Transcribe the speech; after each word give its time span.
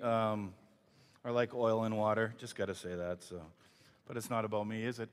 um, 0.00 0.54
are 1.24 1.32
like 1.32 1.54
oil 1.54 1.84
and 1.84 1.96
water. 1.96 2.34
Just 2.38 2.56
got 2.56 2.66
to 2.66 2.74
say 2.74 2.94
that. 2.94 3.22
So, 3.22 3.40
but 4.06 4.16
it's 4.16 4.30
not 4.30 4.44
about 4.44 4.66
me, 4.66 4.84
is 4.84 4.98
it? 4.98 5.08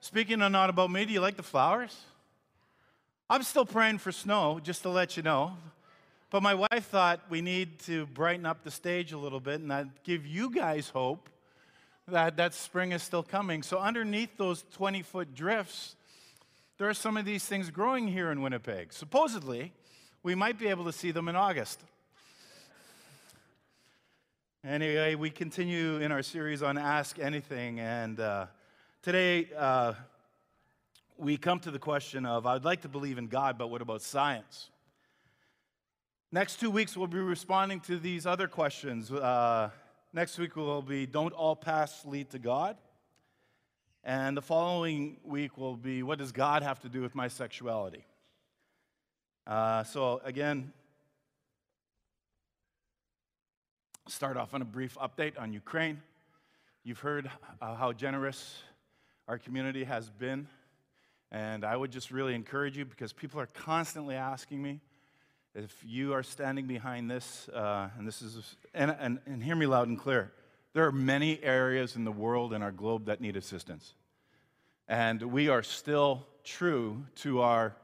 Speaking 0.00 0.42
of 0.42 0.52
not 0.52 0.70
about 0.70 0.90
me, 0.90 1.04
do 1.04 1.12
you 1.12 1.20
like 1.20 1.36
the 1.36 1.42
flowers? 1.42 1.96
I'm 3.30 3.42
still 3.42 3.64
praying 3.64 3.98
for 3.98 4.12
snow, 4.12 4.60
just 4.62 4.82
to 4.82 4.90
let 4.90 5.16
you 5.16 5.22
know. 5.22 5.56
But 6.30 6.42
my 6.42 6.54
wife 6.54 6.86
thought 6.86 7.20
we 7.30 7.40
need 7.40 7.78
to 7.80 8.06
brighten 8.06 8.44
up 8.44 8.64
the 8.64 8.70
stage 8.70 9.12
a 9.12 9.18
little 9.18 9.40
bit 9.40 9.60
and 9.60 9.70
that 9.70 10.02
give 10.02 10.26
you 10.26 10.50
guys 10.50 10.88
hope 10.88 11.28
that 12.08 12.36
that 12.36 12.54
spring 12.54 12.92
is 12.92 13.02
still 13.02 13.22
coming. 13.22 13.62
So 13.62 13.78
underneath 13.78 14.36
those 14.36 14.64
20 14.72 15.02
foot 15.02 15.34
drifts, 15.34 15.96
there 16.76 16.88
are 16.88 16.94
some 16.94 17.16
of 17.16 17.24
these 17.24 17.44
things 17.44 17.70
growing 17.70 18.08
here 18.08 18.30
in 18.30 18.42
Winnipeg. 18.42 18.92
Supposedly, 18.92 19.72
we 20.22 20.34
might 20.34 20.58
be 20.58 20.66
able 20.66 20.84
to 20.84 20.92
see 20.92 21.12
them 21.12 21.28
in 21.28 21.36
August. 21.36 21.80
Anyway, 24.66 25.14
we 25.14 25.28
continue 25.28 25.98
in 25.98 26.10
our 26.10 26.22
series 26.22 26.62
on 26.62 26.78
Ask 26.78 27.18
Anything, 27.18 27.80
and 27.80 28.18
uh, 28.18 28.46
today 29.02 29.50
uh, 29.54 29.92
we 31.18 31.36
come 31.36 31.60
to 31.60 31.70
the 31.70 31.78
question 31.78 32.24
of 32.24 32.46
I'd 32.46 32.64
like 32.64 32.80
to 32.80 32.88
believe 32.88 33.18
in 33.18 33.26
God, 33.26 33.58
but 33.58 33.68
what 33.68 33.82
about 33.82 34.00
science? 34.00 34.70
Next 36.32 36.60
two 36.60 36.70
weeks, 36.70 36.96
we'll 36.96 37.08
be 37.08 37.18
responding 37.18 37.80
to 37.80 37.98
these 37.98 38.24
other 38.24 38.48
questions. 38.48 39.12
Uh, 39.12 39.68
next 40.14 40.38
week 40.38 40.56
will 40.56 40.80
be 40.80 41.04
Don't 41.04 41.34
all 41.34 41.54
paths 41.54 42.02
lead 42.06 42.30
to 42.30 42.38
God? 42.38 42.78
And 44.02 44.34
the 44.34 44.42
following 44.42 45.18
week 45.24 45.58
will 45.58 45.76
be 45.76 46.02
What 46.02 46.18
does 46.18 46.32
God 46.32 46.62
have 46.62 46.80
to 46.80 46.88
do 46.88 47.02
with 47.02 47.14
my 47.14 47.28
sexuality? 47.28 48.06
Uh, 49.46 49.84
so, 49.84 50.22
again, 50.24 50.72
start 54.06 54.36
off 54.36 54.52
on 54.52 54.60
a 54.60 54.66
brief 54.66 54.96
update 55.00 55.40
on 55.40 55.52
Ukraine. 55.52 56.02
You've 56.82 56.98
heard 56.98 57.30
uh, 57.62 57.74
how 57.74 57.92
generous 57.92 58.62
our 59.26 59.38
community 59.38 59.84
has 59.84 60.10
been. 60.10 60.46
And 61.32 61.64
I 61.64 61.74
would 61.74 61.90
just 61.90 62.10
really 62.10 62.34
encourage 62.34 62.76
you 62.76 62.84
because 62.84 63.14
people 63.14 63.40
are 63.40 63.46
constantly 63.46 64.14
asking 64.14 64.62
me 64.62 64.80
if 65.54 65.74
you 65.82 66.12
are 66.12 66.22
standing 66.22 66.66
behind 66.66 67.10
this, 67.10 67.48
uh, 67.48 67.88
and 67.96 68.06
this 68.06 68.20
is, 68.20 68.56
and, 68.74 68.94
and, 69.00 69.20
and 69.24 69.42
hear 69.42 69.56
me 69.56 69.66
loud 69.66 69.88
and 69.88 69.98
clear. 69.98 70.32
There 70.74 70.84
are 70.84 70.92
many 70.92 71.42
areas 71.42 71.96
in 71.96 72.04
the 72.04 72.12
world 72.12 72.52
and 72.52 72.62
our 72.62 72.72
globe 72.72 73.06
that 73.06 73.22
need 73.22 73.36
assistance. 73.36 73.94
And 74.86 75.22
we 75.22 75.48
are 75.48 75.62
still 75.62 76.26
true 76.42 77.06
to 77.16 77.40
our 77.40 77.74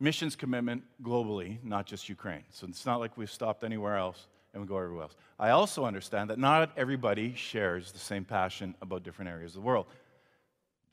missions 0.00 0.36
commitment 0.36 0.84
globally, 1.02 1.62
not 1.62 1.84
just 1.84 2.08
Ukraine. 2.08 2.44
So 2.50 2.66
it's 2.66 2.86
not 2.86 2.98
like 2.98 3.18
we've 3.18 3.30
stopped 3.30 3.62
anywhere 3.62 3.96
else 3.96 4.26
and 4.56 4.64
we 4.64 4.68
go 4.68 4.78
everywhere 4.78 5.02
else. 5.02 5.16
I 5.38 5.50
also 5.50 5.84
understand 5.84 6.30
that 6.30 6.38
not 6.38 6.70
everybody 6.78 7.34
shares 7.34 7.92
the 7.92 7.98
same 7.98 8.24
passion 8.24 8.74
about 8.80 9.02
different 9.02 9.30
areas 9.30 9.54
of 9.54 9.60
the 9.60 9.66
world. 9.66 9.84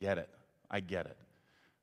Get 0.00 0.18
it. 0.18 0.28
I 0.70 0.80
get 0.80 1.06
it. 1.06 1.16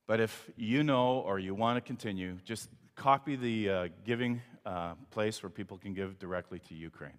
But 0.05 0.19
if 0.19 0.51
you 0.55 0.83
know 0.83 1.23
or 1.25 1.39
you 1.39 1.55
want 1.55 1.77
to 1.77 1.81
continue, 1.81 2.37
just 2.45 2.69
copy 2.95 3.35
the 3.35 3.69
uh, 3.69 3.87
giving 4.05 4.43
uh, 4.63 4.93
place 5.09 5.41
where 5.41 5.49
people 5.49 5.79
can 5.79 5.95
give 5.95 6.19
directly 6.19 6.59
to 6.69 6.75
Ukraine. 6.75 7.17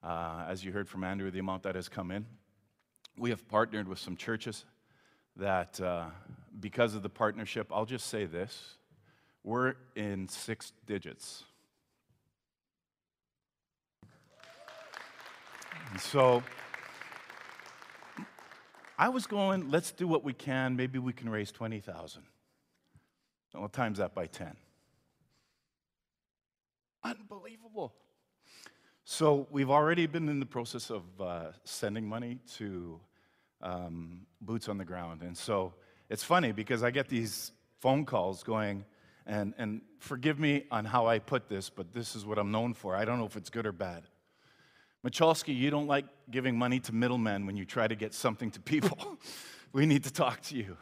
Uh, 0.00 0.44
as 0.46 0.64
you 0.64 0.70
heard 0.70 0.88
from 0.88 1.02
Andrew, 1.02 1.32
the 1.32 1.40
amount 1.40 1.64
that 1.64 1.74
has 1.74 1.88
come 1.88 2.12
in. 2.12 2.24
We 3.18 3.30
have 3.30 3.48
partnered 3.48 3.88
with 3.88 3.98
some 3.98 4.14
churches 4.14 4.64
that, 5.36 5.80
uh, 5.80 6.06
because 6.60 6.94
of 6.94 7.02
the 7.02 7.08
partnership, 7.08 7.66
I'll 7.72 7.84
just 7.84 8.06
say 8.06 8.26
this 8.26 8.76
we're 9.42 9.74
in 9.96 10.28
six 10.28 10.72
digits. 10.86 11.42
And 15.92 16.00
so 16.00 16.42
I 18.98 19.10
was 19.10 19.26
going, 19.26 19.70
let's 19.70 19.92
do 19.92 20.08
what 20.08 20.24
we 20.24 20.32
can. 20.32 20.74
Maybe 20.74 20.98
we 20.98 21.12
can 21.12 21.28
raise 21.28 21.52
20,000. 21.52 22.22
Well, 23.52 23.68
times 23.68 23.98
that 23.98 24.14
by 24.14 24.24
10. 24.24 24.56
Unbelievable. 27.04 27.92
So 29.04 29.46
we've 29.50 29.68
already 29.68 30.06
been 30.06 30.30
in 30.30 30.40
the 30.40 30.46
process 30.46 30.90
of 30.90 31.02
uh, 31.20 31.48
sending 31.64 32.08
money 32.08 32.38
to 32.54 32.98
um, 33.60 34.22
boots 34.40 34.70
on 34.70 34.78
the 34.78 34.86
ground. 34.86 35.20
And 35.20 35.36
so 35.36 35.74
it's 36.08 36.24
funny 36.24 36.52
because 36.52 36.82
I 36.82 36.90
get 36.90 37.10
these 37.10 37.52
phone 37.80 38.06
calls 38.06 38.42
going, 38.42 38.86
and, 39.26 39.52
and 39.58 39.82
forgive 39.98 40.40
me 40.40 40.64
on 40.70 40.86
how 40.86 41.06
I 41.06 41.18
put 41.18 41.50
this, 41.50 41.68
but 41.68 41.92
this 41.92 42.16
is 42.16 42.24
what 42.24 42.38
I'm 42.38 42.50
known 42.50 42.72
for. 42.72 42.96
I 42.96 43.04
don't 43.04 43.18
know 43.18 43.26
if 43.26 43.36
it's 43.36 43.50
good 43.50 43.66
or 43.66 43.72
bad. 43.72 44.04
Michalski, 45.04 45.56
you 45.56 45.70
don't 45.70 45.88
like 45.88 46.04
giving 46.30 46.56
money 46.56 46.78
to 46.80 46.92
middlemen 46.92 47.44
when 47.44 47.56
you 47.56 47.64
try 47.64 47.88
to 47.88 47.96
get 47.96 48.14
something 48.14 48.50
to 48.52 48.60
people. 48.60 49.18
we 49.72 49.84
need 49.84 50.04
to 50.04 50.12
talk 50.12 50.40
to 50.42 50.56
you. 50.56 50.76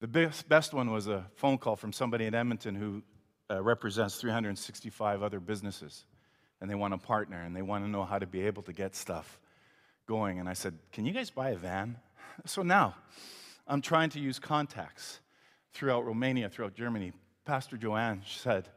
The 0.00 0.08
best, 0.08 0.48
best 0.48 0.74
one 0.74 0.90
was 0.90 1.08
a 1.08 1.24
phone 1.34 1.58
call 1.58 1.74
from 1.74 1.92
somebody 1.92 2.26
in 2.26 2.34
Edmonton 2.34 2.74
who 2.74 3.02
uh, 3.50 3.62
represents 3.62 4.16
365 4.16 5.22
other 5.22 5.40
businesses, 5.40 6.04
and 6.60 6.70
they 6.70 6.74
want 6.74 6.92
a 6.92 6.98
partner, 6.98 7.42
and 7.42 7.56
they 7.56 7.62
want 7.62 7.84
to 7.84 7.90
know 7.90 8.04
how 8.04 8.18
to 8.18 8.26
be 8.26 8.42
able 8.42 8.62
to 8.64 8.72
get 8.72 8.94
stuff 8.94 9.40
going. 10.06 10.38
And 10.38 10.48
I 10.48 10.52
said, 10.52 10.78
Can 10.92 11.06
you 11.06 11.12
guys 11.12 11.30
buy 11.30 11.50
a 11.50 11.56
van? 11.56 11.96
So 12.46 12.62
now 12.62 12.94
I'm 13.66 13.82
trying 13.82 14.10
to 14.10 14.20
use 14.20 14.38
contacts 14.38 15.18
throughout 15.74 16.06
Romania, 16.06 16.48
throughout 16.48 16.74
Germany. 16.74 17.12
Pastor 17.44 17.76
Joanne 17.76 18.22
said, 18.24 18.68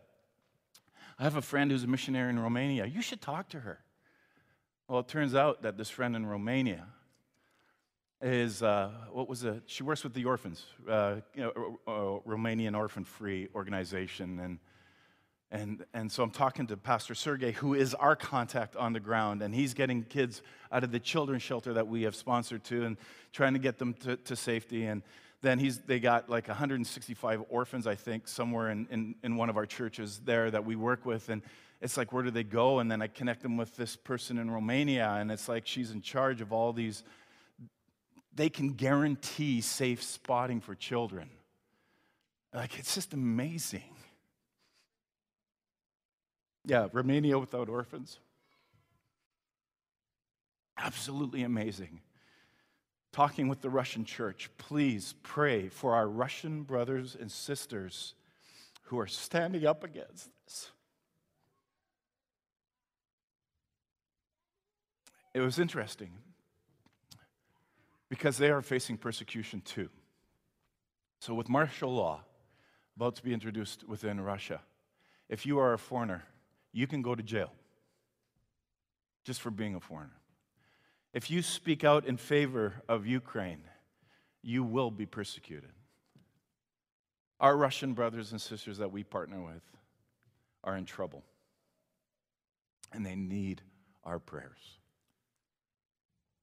I 1.19 1.23
have 1.23 1.35
a 1.35 1.43
friend 1.43 1.69
who's 1.69 1.83
a 1.83 1.87
missionary 1.87 2.31
in 2.31 2.39
Romania. 2.39 2.87
You 2.87 3.03
should 3.03 3.21
talk 3.21 3.49
to 3.49 3.59
her. 3.59 3.79
Well, 4.91 4.99
it 4.99 5.07
turns 5.07 5.35
out 5.35 5.61
that 5.61 5.77
this 5.77 5.89
friend 5.89 6.17
in 6.17 6.25
Romania 6.25 6.85
is, 8.21 8.61
uh, 8.61 8.89
what 9.13 9.29
was 9.29 9.45
it? 9.45 9.63
She 9.65 9.83
works 9.83 10.03
with 10.03 10.13
the 10.13 10.25
orphans, 10.25 10.65
uh, 10.85 11.21
you 11.33 11.43
know, 11.43 12.21
Romanian 12.27 12.75
Orphan 12.75 13.05
Free 13.05 13.47
organization. 13.55 14.37
And, 14.39 14.59
and, 15.49 15.85
and 15.93 16.11
so 16.11 16.23
I'm 16.23 16.29
talking 16.29 16.67
to 16.67 16.75
Pastor 16.75 17.15
Sergey, 17.15 17.53
who 17.53 17.73
is 17.73 17.93
our 17.93 18.17
contact 18.17 18.75
on 18.75 18.91
the 18.91 18.99
ground, 18.99 19.41
and 19.41 19.55
he's 19.55 19.73
getting 19.73 20.03
kids 20.03 20.41
out 20.73 20.83
of 20.83 20.91
the 20.91 20.99
children's 20.99 21.41
shelter 21.41 21.71
that 21.71 21.87
we 21.87 22.01
have 22.01 22.13
sponsored 22.13 22.65
to 22.65 22.83
and 22.83 22.97
trying 23.31 23.53
to 23.53 23.59
get 23.59 23.77
them 23.77 23.93
to, 23.93 24.17
to 24.17 24.35
safety. 24.35 24.87
And 24.87 25.03
then 25.41 25.57
he's, 25.57 25.77
they 25.77 26.01
got 26.01 26.29
like 26.29 26.49
165 26.49 27.45
orphans, 27.47 27.87
I 27.87 27.95
think, 27.95 28.27
somewhere 28.27 28.69
in, 28.71 28.89
in, 28.91 29.15
in 29.23 29.37
one 29.37 29.49
of 29.49 29.55
our 29.55 29.65
churches 29.65 30.19
there 30.25 30.51
that 30.51 30.65
we 30.65 30.75
work 30.75 31.05
with. 31.05 31.29
And 31.29 31.43
it's 31.81 31.97
like, 31.97 32.13
where 32.13 32.23
do 32.23 32.31
they 32.31 32.43
go? 32.43 32.79
And 32.79 32.91
then 32.91 33.01
I 33.01 33.07
connect 33.07 33.41
them 33.41 33.57
with 33.57 33.75
this 33.75 33.95
person 33.95 34.37
in 34.37 34.51
Romania, 34.51 35.09
and 35.09 35.31
it's 35.31 35.49
like 35.49 35.65
she's 35.65 35.91
in 35.91 36.01
charge 36.01 36.39
of 36.41 36.53
all 36.53 36.73
these. 36.73 37.03
They 38.33 38.49
can 38.49 38.73
guarantee 38.73 39.61
safe 39.61 40.03
spotting 40.03 40.61
for 40.61 40.75
children. 40.75 41.29
Like, 42.53 42.77
it's 42.77 42.93
just 42.93 43.13
amazing. 43.13 43.95
Yeah, 46.65 46.87
Romania 46.93 47.39
without 47.39 47.67
orphans. 47.67 48.19
Absolutely 50.77 51.43
amazing. 51.43 52.01
Talking 53.11 53.47
with 53.47 53.61
the 53.61 53.69
Russian 53.69 54.05
church, 54.05 54.49
please 54.57 55.15
pray 55.23 55.67
for 55.67 55.95
our 55.95 56.07
Russian 56.07 56.63
brothers 56.63 57.17
and 57.19 57.31
sisters 57.31 58.13
who 58.83 58.99
are 58.99 59.07
standing 59.07 59.65
up 59.65 59.83
against 59.83 60.29
this. 60.45 60.71
It 65.33 65.39
was 65.39 65.59
interesting 65.59 66.11
because 68.09 68.37
they 68.37 68.49
are 68.49 68.61
facing 68.61 68.97
persecution 68.97 69.61
too. 69.61 69.89
So, 71.19 71.33
with 71.33 71.47
martial 71.47 71.93
law 71.93 72.21
about 72.95 73.15
to 73.15 73.23
be 73.23 73.33
introduced 73.33 73.87
within 73.87 74.19
Russia, 74.19 74.61
if 75.29 75.45
you 75.45 75.59
are 75.59 75.73
a 75.73 75.77
foreigner, 75.77 76.23
you 76.73 76.87
can 76.87 77.01
go 77.01 77.15
to 77.15 77.23
jail 77.23 77.51
just 79.23 79.39
for 79.39 79.51
being 79.51 79.75
a 79.75 79.79
foreigner. 79.79 80.19
If 81.13 81.29
you 81.29 81.41
speak 81.41 81.83
out 81.83 82.05
in 82.05 82.17
favor 82.17 82.81
of 82.89 83.05
Ukraine, 83.05 83.63
you 84.41 84.63
will 84.63 84.91
be 84.91 85.05
persecuted. 85.05 85.71
Our 87.39 87.55
Russian 87.55 87.93
brothers 87.93 88.31
and 88.31 88.41
sisters 88.41 88.77
that 88.77 88.91
we 88.91 89.03
partner 89.03 89.41
with 89.41 89.63
are 90.63 90.77
in 90.77 90.85
trouble, 90.85 91.23
and 92.91 93.05
they 93.05 93.15
need 93.15 93.61
our 94.03 94.19
prayers. 94.19 94.80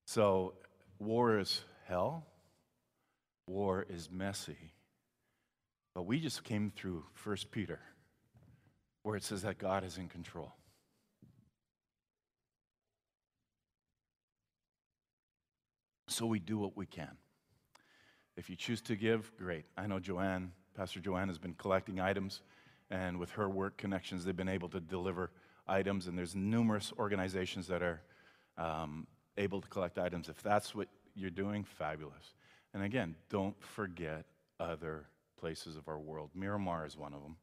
So, 0.09 0.55
war 0.99 1.39
is 1.39 1.63
hell, 1.87 2.25
war 3.47 3.85
is 3.91 4.11
messy. 4.11 4.73
But 5.95 6.05
we 6.05 6.19
just 6.19 6.45
came 6.45 6.73
through 6.75 7.05
1 7.23 7.37
Peter, 7.51 7.79
where 9.03 9.17
it 9.17 9.23
says 9.23 9.43
that 9.43 9.59
God 9.59 9.85
is 9.85 9.99
in 9.99 10.09
control. 10.09 10.55
So 16.07 16.25
we 16.25 16.39
do 16.39 16.57
what 16.57 16.75
we 16.75 16.87
can. 16.87 17.19
If 18.35 18.49
you 18.49 18.57
choose 18.57 18.81
to 18.81 18.97
give, 18.97 19.31
great. 19.37 19.67
I 19.77 19.87
know 19.87 19.99
Joanne, 19.99 20.53
Pastor 20.75 21.01
Joanne, 21.01 21.29
has 21.29 21.37
been 21.37 21.53
collecting 21.53 22.01
items, 22.01 22.41
and 22.91 23.19
with 23.19 23.33
her 23.33 23.47
work 23.47 23.77
connections, 23.77 24.25
they've 24.25 24.35
been 24.35 24.49
able 24.49 24.71
to 24.71 24.81
deliver 24.81 25.33
items, 25.67 26.07
and 26.07 26.17
there's 26.17 26.35
numerous 26.35 26.95
organizations 26.99 27.67
that 27.67 27.83
are 27.83 28.01
um, 28.57 29.07
able 29.39 29.61
to 29.63 29.69
collect 29.69 29.99
items. 29.99 30.29
If 30.29 30.43
that's 30.43 30.75
what 30.75 30.89
you're 31.15 31.31
doing, 31.31 31.65
fabulous. 31.65 32.35
And 32.75 32.83
again, 32.83 33.15
don't 33.31 33.57
forget 33.63 34.27
other 34.61 35.07
places 35.39 35.77
of 35.77 35.89
our 35.89 35.99
world. 35.99 36.31
Myanmar 36.37 36.87
is 36.87 36.97
one 36.97 37.15
of 37.15 37.23
them, 37.23 37.37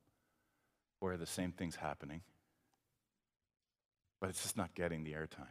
where 0.99 1.17
the 1.17 1.25
same 1.25 1.51
thing's 1.51 1.75
happening, 1.75 2.21
but 4.19 4.29
it's 4.29 4.43
just 4.43 4.57
not 4.57 4.75
getting 4.75 5.03
the 5.03 5.13
airtime. 5.13 5.47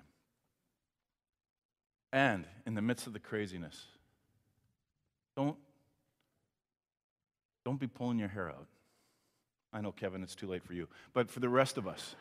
And 2.12 2.46
in 2.64 2.74
the 2.74 2.82
midst 2.82 3.06
of 3.08 3.12
the 3.12 3.18
craziness, 3.18 3.86
don't, 5.36 5.56
don't 7.64 7.80
be 7.80 7.88
pulling 7.88 8.18
your 8.18 8.28
hair 8.28 8.48
out. 8.48 8.68
I 9.72 9.80
know, 9.80 9.90
Kevin, 9.90 10.22
it's 10.22 10.36
too 10.36 10.46
late 10.46 10.62
for 10.62 10.74
you, 10.74 10.86
but 11.12 11.28
for 11.28 11.40
the 11.40 11.48
rest 11.48 11.76
of 11.76 11.88
us, 11.88 12.14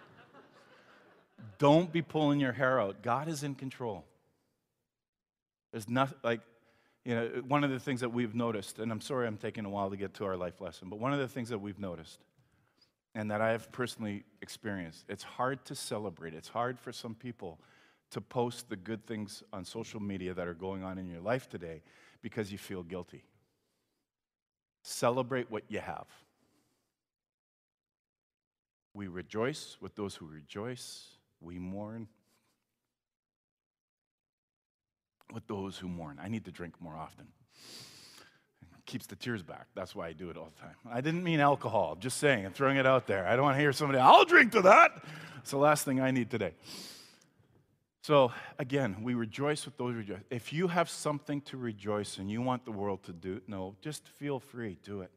don't 1.59 1.91
be 1.91 2.01
pulling 2.01 2.39
your 2.39 2.53
hair 2.53 2.81
out. 2.81 3.03
God 3.03 3.27
is 3.27 3.43
in 3.43 3.53
control. 3.53 4.05
There's 5.73 5.89
nothing 5.89 6.19
like, 6.23 6.39
you 7.03 7.15
know, 7.15 7.41
one 7.47 7.63
of 7.63 7.71
the 7.71 7.79
things 7.79 7.99
that 8.01 8.13
we've 8.13 8.35
noticed, 8.35 8.77
and 8.77 8.91
I'm 8.91 9.01
sorry 9.01 9.27
I'm 9.27 9.37
taking 9.37 9.65
a 9.65 9.69
while 9.69 9.89
to 9.89 9.97
get 9.97 10.13
to 10.15 10.25
our 10.25 10.37
life 10.37 10.61
lesson, 10.61 10.87
but 10.87 10.99
one 10.99 11.11
of 11.11 11.19
the 11.19 11.27
things 11.27 11.49
that 11.49 11.57
we've 11.57 11.79
noticed 11.79 12.19
and 13.15 13.29
that 13.31 13.41
I 13.41 13.51
have 13.51 13.71
personally 13.71 14.23
experienced, 14.41 15.03
it's 15.09 15.23
hard 15.23 15.65
to 15.65 15.75
celebrate. 15.75 16.35
It's 16.35 16.47
hard 16.47 16.79
for 16.79 16.91
some 16.91 17.15
people 17.15 17.59
to 18.11 18.21
post 18.21 18.69
the 18.69 18.75
good 18.75 19.05
things 19.07 19.41
on 19.51 19.65
social 19.65 19.99
media 19.99 20.35
that 20.35 20.47
are 20.47 20.53
going 20.53 20.83
on 20.83 20.99
in 20.99 21.07
your 21.07 21.19
life 21.19 21.49
today 21.49 21.81
because 22.21 22.51
you 22.51 22.59
feel 22.59 22.83
guilty. 22.83 23.23
Celebrate 24.83 25.49
what 25.49 25.63
you 25.69 25.79
have. 25.79 26.05
We 28.93 29.07
rejoice 29.07 29.77
with 29.81 29.95
those 29.95 30.13
who 30.15 30.27
rejoice, 30.27 31.07
we 31.41 31.57
mourn 31.57 32.07
with 35.33 35.47
those 35.47 35.77
who 35.77 35.87
mourn. 35.87 36.19
I 36.21 36.27
need 36.29 36.45
to 36.45 36.51
drink 36.51 36.75
more 36.79 36.95
often. 36.95 37.27
Keeps 38.85 39.07
the 39.07 39.15
tears 39.15 39.41
back. 39.41 39.67
That's 39.75 39.95
why 39.95 40.07
I 40.07 40.13
do 40.13 40.29
it 40.29 40.37
all 40.37 40.51
the 40.55 40.61
time. 40.61 40.75
I 40.89 41.01
didn't 41.01 41.23
mean 41.23 41.39
alcohol. 41.39 41.93
I'm 41.93 41.99
just 41.99 42.17
saying, 42.17 42.45
I'm 42.45 42.53
throwing 42.53 42.77
it 42.77 42.85
out 42.85 43.07
there. 43.07 43.25
I 43.25 43.35
don't 43.35 43.43
want 43.43 43.55
to 43.55 43.61
hear 43.61 43.73
somebody, 43.73 43.99
I'll 43.99 44.25
drink 44.25 44.51
to 44.53 44.61
that. 44.63 44.91
It's 45.39 45.51
the 45.51 45.57
last 45.57 45.85
thing 45.85 45.99
I 45.99 46.11
need 46.11 46.29
today. 46.29 46.53
So 48.01 48.33
again, 48.59 48.97
we 49.01 49.13
rejoice 49.13 49.63
with 49.63 49.77
those 49.77 49.93
who 49.93 49.99
rejoice. 49.99 50.19
If 50.29 50.51
you 50.51 50.67
have 50.67 50.89
something 50.89 51.39
to 51.41 51.57
rejoice 51.57 52.17
and 52.17 52.29
you 52.29 52.41
want 52.41 52.65
the 52.65 52.71
world 52.71 53.03
to 53.03 53.13
do, 53.13 53.41
no, 53.47 53.75
just 53.81 54.07
feel 54.07 54.39
free, 54.39 54.77
do 54.83 55.01
it. 55.01 55.11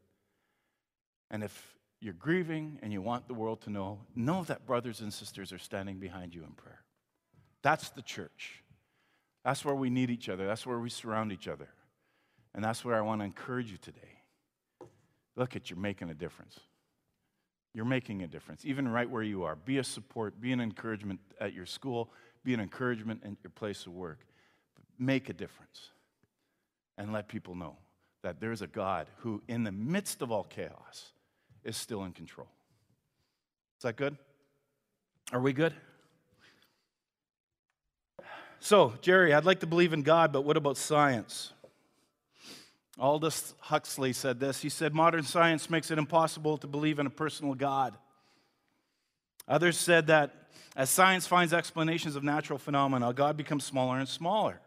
And 1.30 1.42
if 1.42 1.76
you're 2.00 2.14
grieving 2.14 2.78
and 2.82 2.92
you 2.92 3.02
want 3.02 3.26
the 3.26 3.34
world 3.34 3.62
to 3.62 3.70
know, 3.70 3.98
know 4.14 4.44
that 4.44 4.66
brothers 4.66 5.00
and 5.00 5.12
sisters 5.12 5.52
are 5.52 5.58
standing 5.58 5.98
behind 5.98 6.34
you 6.34 6.44
in 6.44 6.50
prayer. 6.52 6.84
That's 7.62 7.88
the 7.90 8.02
church. 8.02 8.62
That's 9.46 9.64
where 9.64 9.76
we 9.76 9.90
need 9.90 10.10
each 10.10 10.28
other. 10.28 10.44
That's 10.44 10.66
where 10.66 10.80
we 10.80 10.90
surround 10.90 11.30
each 11.30 11.46
other. 11.46 11.68
And 12.52 12.64
that's 12.64 12.84
where 12.84 12.96
I 12.96 13.00
want 13.00 13.20
to 13.20 13.24
encourage 13.24 13.70
you 13.70 13.76
today. 13.76 14.18
Look 15.36 15.54
at 15.54 15.70
you're 15.70 15.78
making 15.78 16.10
a 16.10 16.14
difference. 16.14 16.58
You're 17.72 17.84
making 17.84 18.24
a 18.24 18.26
difference, 18.26 18.64
even 18.64 18.88
right 18.88 19.08
where 19.08 19.22
you 19.22 19.44
are. 19.44 19.54
Be 19.54 19.78
a 19.78 19.84
support, 19.84 20.40
be 20.40 20.52
an 20.52 20.60
encouragement 20.60 21.20
at 21.40 21.52
your 21.52 21.64
school, 21.64 22.10
be 22.42 22.54
an 22.54 22.60
encouragement 22.60 23.22
in 23.24 23.36
your 23.44 23.52
place 23.52 23.86
of 23.86 23.92
work. 23.92 24.18
Make 24.98 25.28
a 25.28 25.32
difference 25.32 25.90
and 26.98 27.12
let 27.12 27.28
people 27.28 27.54
know 27.54 27.76
that 28.24 28.40
there's 28.40 28.62
a 28.62 28.66
God 28.66 29.06
who, 29.18 29.44
in 29.46 29.62
the 29.62 29.70
midst 29.70 30.22
of 30.22 30.32
all 30.32 30.42
chaos, 30.42 31.12
is 31.62 31.76
still 31.76 32.02
in 32.02 32.10
control. 32.10 32.48
Is 33.78 33.84
that 33.84 33.94
good? 33.94 34.16
Are 35.30 35.40
we 35.40 35.52
good? 35.52 35.72
So, 38.66 38.94
Jerry, 39.00 39.32
I'd 39.32 39.44
like 39.44 39.60
to 39.60 39.66
believe 39.68 39.92
in 39.92 40.02
God, 40.02 40.32
but 40.32 40.40
what 40.40 40.56
about 40.56 40.76
science? 40.76 41.52
Aldous 42.98 43.54
Huxley 43.60 44.12
said 44.12 44.40
this. 44.40 44.60
He 44.60 44.70
said, 44.70 44.92
Modern 44.92 45.22
science 45.22 45.70
makes 45.70 45.92
it 45.92 45.98
impossible 45.98 46.58
to 46.58 46.66
believe 46.66 46.98
in 46.98 47.06
a 47.06 47.10
personal 47.10 47.54
God. 47.54 47.96
Others 49.46 49.78
said 49.78 50.08
that 50.08 50.48
as 50.74 50.90
science 50.90 51.28
finds 51.28 51.52
explanations 51.52 52.16
of 52.16 52.24
natural 52.24 52.58
phenomena, 52.58 53.12
God 53.12 53.36
becomes 53.36 53.62
smaller 53.62 54.00
and 54.00 54.08
smaller. 54.08 54.58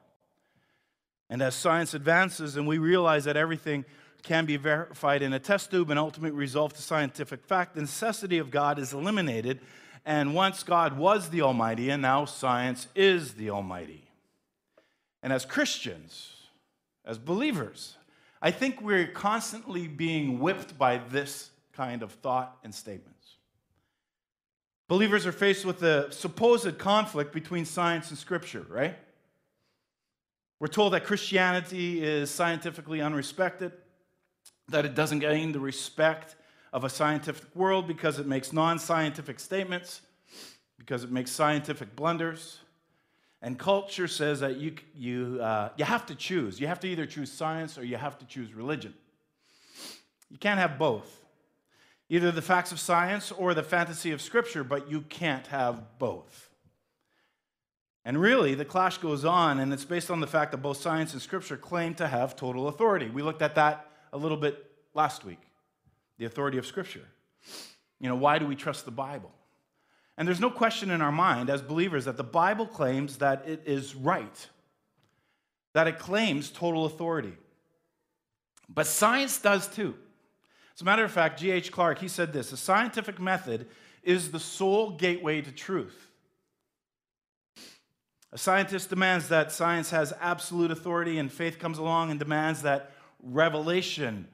And 1.30 1.42
as 1.42 1.54
science 1.54 1.94
advances 1.94 2.56
and 2.56 2.66
we 2.66 2.78
realize 2.78 3.25
that 3.25 3.36
everything 3.36 3.84
can 4.24 4.45
be 4.45 4.56
verified 4.56 5.22
in 5.22 5.34
a 5.34 5.40
test 5.40 5.72
tube 5.72 5.90
and 5.90 6.00
ultimately 6.00 6.40
resolved 6.40 6.78
to 6.78 6.81
scientific 6.81 7.44
fact, 7.44 7.75
the 7.75 7.81
necessity 7.81 8.38
of 8.38 8.50
God 8.50 8.80
is 8.80 8.94
eliminated. 8.94 9.60
And 10.06 10.34
once 10.34 10.63
God 10.63 10.98
was 10.98 11.30
the 11.30 11.42
Almighty, 11.42 11.90
and 11.90 12.01
now 12.01 12.25
science 12.25 12.88
is 12.96 13.34
the 13.34 13.50
Almighty. 13.50 14.04
And 15.22 15.34
as 15.34 15.46
Christians, 15.46 16.34
as 17.06 17.18
believers, 17.18 17.98
I 18.42 18.51
think 18.51 18.81
we're 18.81 19.07
constantly 19.07 19.88
being 19.88 20.40
whipped 20.40 20.78
by 20.78 20.98
this 21.10 21.51
kind 21.74 22.01
of 22.04 22.12
thought 22.12 22.57
and 22.63 22.74
statements. 22.74 23.36
Believers 24.88 25.28
are 25.28 25.31
faced 25.31 25.66
with 25.66 25.80
the 25.80 26.10
supposed 26.10 26.78
conflict 26.80 27.31
between 27.31 27.66
science 27.66 28.10
and 28.10 28.18
scripture, 28.18 28.66
right? 28.69 28.98
We're 30.60 30.68
told 30.68 30.94
that 30.94 31.06
Christianity 31.06 32.04
is 32.04 32.31
scientifically 32.31 33.00
unrespected, 33.00 33.72
that 34.69 34.86
it 34.86 34.95
doesn't 34.95 35.19
gain 35.19 35.52
the 35.52 35.60
respect 35.60 36.36
of 36.71 36.83
a 36.83 36.89
scientific 36.89 37.56
world 37.56 37.88
because 37.88 38.19
it 38.19 38.27
makes 38.27 38.54
non 38.54 38.80
scientific 38.80 39.39
statements, 39.39 40.01
because 40.77 41.04
it 41.04 41.12
makes 41.12 41.31
scientific 41.31 41.95
blunders. 41.95 42.60
And 43.42 43.57
culture 43.57 44.07
says 44.07 44.42
that 44.42 44.57
you, 44.57 44.75
you, 44.95 45.39
uh, 45.42 45.69
you 45.77 45.86
have 45.86 46.06
to 46.07 46.16
choose. 46.16 46.60
You 46.60 46.68
have 46.68 46.80
to 46.81 46.88
either 46.88 47.06
choose 47.06 47.31
science 47.31 47.77
or 47.77 47.86
you 47.86 47.95
have 47.95 48.18
to 48.19 48.25
choose 48.25 48.54
religion. 48.54 48.94
You 50.30 50.38
can't 50.38 50.60
have 50.60 50.77
both 50.77 51.19
either 52.10 52.31
the 52.31 52.42
facts 52.42 52.71
of 52.71 52.80
science 52.80 53.31
or 53.31 53.54
the 53.54 53.63
fantasy 53.63 54.12
of 54.12 54.21
Scripture, 54.21 54.63
but 54.63 54.89
you 54.89 55.01
can't 55.01 55.45
have 55.48 56.00
both. 56.00 56.50
And 58.04 58.19
really, 58.19 58.56
the 58.56 58.66
clash 58.66 58.98
goes 58.98 59.24
on, 59.24 59.60
and 59.60 59.71
it's 59.71 59.86
based 59.86 60.10
on 60.10 60.19
the 60.19 60.25
fact 60.25 60.51
that 60.51 60.57
both 60.57 60.77
science 60.77 61.13
and 61.13 61.21
Scripture 61.21 61.56
claim 61.56 61.94
to 61.95 62.07
have 62.07 62.36
total 62.36 62.68
authority. 62.68 63.10
We 63.10 63.21
looked 63.21 63.44
at 63.44 63.56
that 63.56 63.92
a 64.12 64.18
little 64.18 64.38
bit 64.38 64.66
last 64.95 65.24
week 65.24 65.49
the 66.19 66.25
authority 66.25 66.60
of 66.60 66.68
Scripture. 66.68 67.07
You 68.00 68.10
know, 68.10 68.16
why 68.16 68.38
do 68.38 68.45
we 68.45 68.56
trust 68.56 68.86
the 68.86 68.92
Bible? 68.92 69.31
And 70.18 70.27
there's 70.27 70.39
no 70.39 70.51
question 70.51 70.92
in 70.92 71.01
our 71.01 71.12
mind 71.12 71.50
as 71.50 71.62
believers 71.62 72.06
that 72.06 72.18
the 72.18 72.24
Bible 72.24 72.68
claims 72.68 73.18
that 73.18 73.48
it 73.48 73.63
is 73.66 73.95
right, 73.95 74.48
that 75.73 75.88
it 75.88 75.97
claims 75.97 76.52
total 76.52 76.85
authority. 76.85 77.33
But 78.68 78.85
science 78.85 79.40
does 79.40 79.68
too. 79.68 79.95
As 80.76 80.81
a 80.81 80.85
matter 80.85 81.04
of 81.04 81.11
fact, 81.11 81.40
G.H. 81.40 81.71
Clark, 81.71 81.99
he 81.99 82.07
said 82.07 82.31
this, 82.33 82.52
a 82.52 82.57
scientific 82.57 83.19
method 83.19 83.68
is 84.04 84.31
the 84.31 84.40
sole 84.40 84.92
gateway 84.92 85.42
to 85.42 85.52
truth. 85.52 86.11
A 88.31 88.38
scientist 88.38 88.90
demands 88.90 89.30
that 89.30 89.52
science 89.52 89.90
has 89.90 90.14
absolute 90.21 90.69
authority, 90.69 91.18
and 91.18 91.31
faith 91.31 91.59
comes 91.59 91.78
along 91.78 92.11
and 92.11 92.19
demands 92.19 92.61
that 92.61 92.92
revelation 93.23 94.28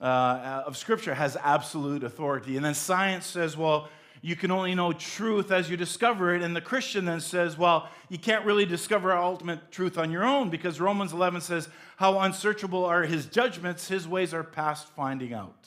uh, 0.00 0.64
of 0.66 0.76
Scripture 0.76 1.14
has 1.14 1.36
absolute 1.36 2.02
authority. 2.04 2.56
And 2.56 2.64
then 2.64 2.74
science 2.74 3.26
says, 3.26 3.56
well, 3.56 3.88
you 4.22 4.36
can 4.36 4.50
only 4.50 4.74
know 4.74 4.92
truth 4.92 5.50
as 5.50 5.70
you 5.70 5.76
discover 5.76 6.34
it. 6.34 6.42
And 6.42 6.54
the 6.54 6.60
Christian 6.60 7.04
then 7.04 7.20
says, 7.20 7.56
well, 7.56 7.88
you 8.08 8.18
can't 8.18 8.44
really 8.44 8.66
discover 8.66 9.12
ultimate 9.12 9.70
truth 9.70 9.96
on 9.96 10.10
your 10.10 10.24
own 10.24 10.50
because 10.50 10.80
Romans 10.80 11.12
11 11.12 11.40
says, 11.40 11.68
how 11.96 12.18
unsearchable 12.20 12.84
are 12.84 13.02
his 13.02 13.26
judgments, 13.26 13.88
his 13.88 14.06
ways 14.06 14.34
are 14.34 14.44
past 14.44 14.88
finding 14.88 15.32
out. 15.32 15.66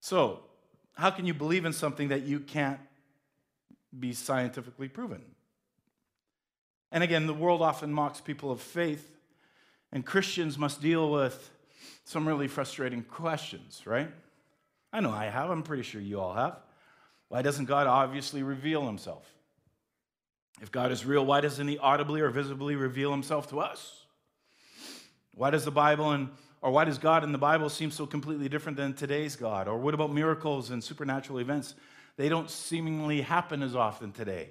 So, 0.00 0.40
how 0.94 1.10
can 1.10 1.26
you 1.26 1.34
believe 1.34 1.64
in 1.64 1.72
something 1.72 2.08
that 2.08 2.22
you 2.22 2.40
can't 2.40 2.80
be 3.98 4.12
scientifically 4.12 4.88
proven? 4.88 5.22
And 6.92 7.04
again, 7.04 7.26
the 7.26 7.34
world 7.34 7.62
often 7.62 7.92
mocks 7.92 8.20
people 8.20 8.50
of 8.50 8.60
faith, 8.60 9.16
and 9.92 10.04
Christians 10.04 10.58
must 10.58 10.80
deal 10.80 11.10
with 11.10 11.50
some 12.10 12.26
really 12.26 12.48
frustrating 12.48 13.04
questions, 13.04 13.82
right? 13.84 14.10
I 14.92 14.98
know 14.98 15.10
I 15.10 15.26
have, 15.26 15.48
I'm 15.48 15.62
pretty 15.62 15.84
sure 15.84 16.00
you 16.00 16.20
all 16.20 16.34
have. 16.34 16.56
Why 17.28 17.40
doesn't 17.40 17.66
God 17.66 17.86
obviously 17.86 18.42
reveal 18.42 18.84
himself? 18.84 19.32
If 20.60 20.72
God 20.72 20.90
is 20.90 21.06
real, 21.06 21.24
why 21.24 21.40
doesn't 21.40 21.68
he 21.68 21.78
audibly 21.78 22.20
or 22.20 22.30
visibly 22.30 22.74
reveal 22.74 23.12
himself 23.12 23.48
to 23.50 23.60
us? 23.60 24.06
Why 25.36 25.50
does 25.50 25.64
the 25.64 25.70
Bible 25.70 26.10
and 26.10 26.30
or 26.62 26.72
why 26.72 26.84
does 26.84 26.98
God 26.98 27.22
in 27.22 27.30
the 27.30 27.38
Bible 27.38 27.70
seem 27.70 27.92
so 27.92 28.06
completely 28.06 28.48
different 28.48 28.76
than 28.76 28.92
today's 28.92 29.36
God? 29.36 29.68
Or 29.68 29.78
what 29.78 29.94
about 29.94 30.12
miracles 30.12 30.70
and 30.70 30.82
supernatural 30.82 31.38
events? 31.38 31.74
They 32.16 32.28
don't 32.28 32.50
seemingly 32.50 33.22
happen 33.22 33.62
as 33.62 33.76
often 33.76 34.12
today. 34.12 34.50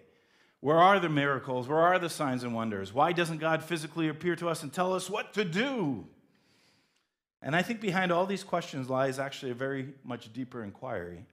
Where 0.62 0.78
are 0.78 1.00
the 1.00 1.10
miracles? 1.10 1.68
Where 1.68 1.78
are 1.78 2.00
the 2.00 2.10
signs 2.10 2.44
and 2.44 2.56
wonders? 2.56 2.94
Why 2.94 3.12
doesn't 3.12 3.38
God 3.38 3.64
physically 3.64 4.08
appear 4.08 4.36
to 4.38 4.48
us 4.48 4.64
and 4.64 4.74
tell 4.74 4.94
us 4.94 5.10
what 5.10 5.34
to 5.34 5.44
do? 5.44 6.08
And 7.42 7.56
I 7.56 7.62
think 7.62 7.80
behind 7.80 8.12
all 8.12 8.26
these 8.26 8.44
questions 8.44 8.90
lies 8.90 9.18
actually 9.18 9.52
a 9.52 9.56
very 9.56 9.90
much 10.04 10.32
deeper 10.34 10.64
inquiry. 10.64 11.26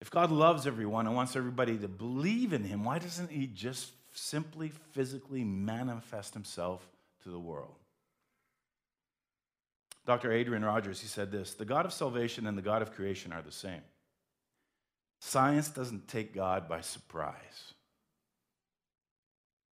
If 0.00 0.10
God 0.10 0.30
loves 0.30 0.66
everyone 0.66 1.06
and 1.06 1.14
wants 1.14 1.36
everybody 1.36 1.78
to 1.78 1.88
believe 1.88 2.52
in 2.52 2.64
him, 2.64 2.84
why 2.84 2.98
doesn't 2.98 3.30
he 3.30 3.46
just 3.46 3.92
simply 4.12 4.72
physically 4.92 5.44
manifest 5.44 6.34
himself 6.34 6.86
to 7.22 7.30
the 7.30 7.38
world? 7.38 7.74
Dr. 10.04 10.32
Adrian 10.32 10.64
Rogers, 10.64 11.00
he 11.00 11.06
said 11.06 11.30
this 11.30 11.54
The 11.54 11.64
God 11.64 11.86
of 11.86 11.92
salvation 11.92 12.46
and 12.46 12.58
the 12.58 12.62
God 12.62 12.82
of 12.82 12.92
creation 12.92 13.32
are 13.32 13.42
the 13.42 13.52
same. 13.52 13.82
Science 15.20 15.68
doesn't 15.68 16.08
take 16.08 16.34
God 16.34 16.68
by 16.68 16.80
surprise. 16.80 17.74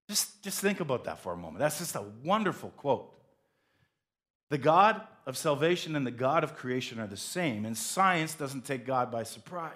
Just, 0.07 0.43
just 0.43 0.61
think 0.61 0.79
about 0.79 1.05
that 1.05 1.19
for 1.19 1.33
a 1.33 1.37
moment. 1.37 1.59
That's 1.59 1.79
just 1.79 1.95
a 1.95 2.03
wonderful 2.23 2.69
quote. 2.77 3.18
The 4.49 4.57
God 4.57 5.01
of 5.25 5.37
salvation 5.37 5.95
and 5.95 6.05
the 6.05 6.11
God 6.11 6.43
of 6.43 6.55
creation 6.55 6.99
are 6.99 7.07
the 7.07 7.17
same, 7.17 7.65
and 7.65 7.77
science 7.77 8.33
doesn't 8.33 8.65
take 8.65 8.85
God 8.85 9.11
by 9.11 9.23
surprise. 9.23 9.73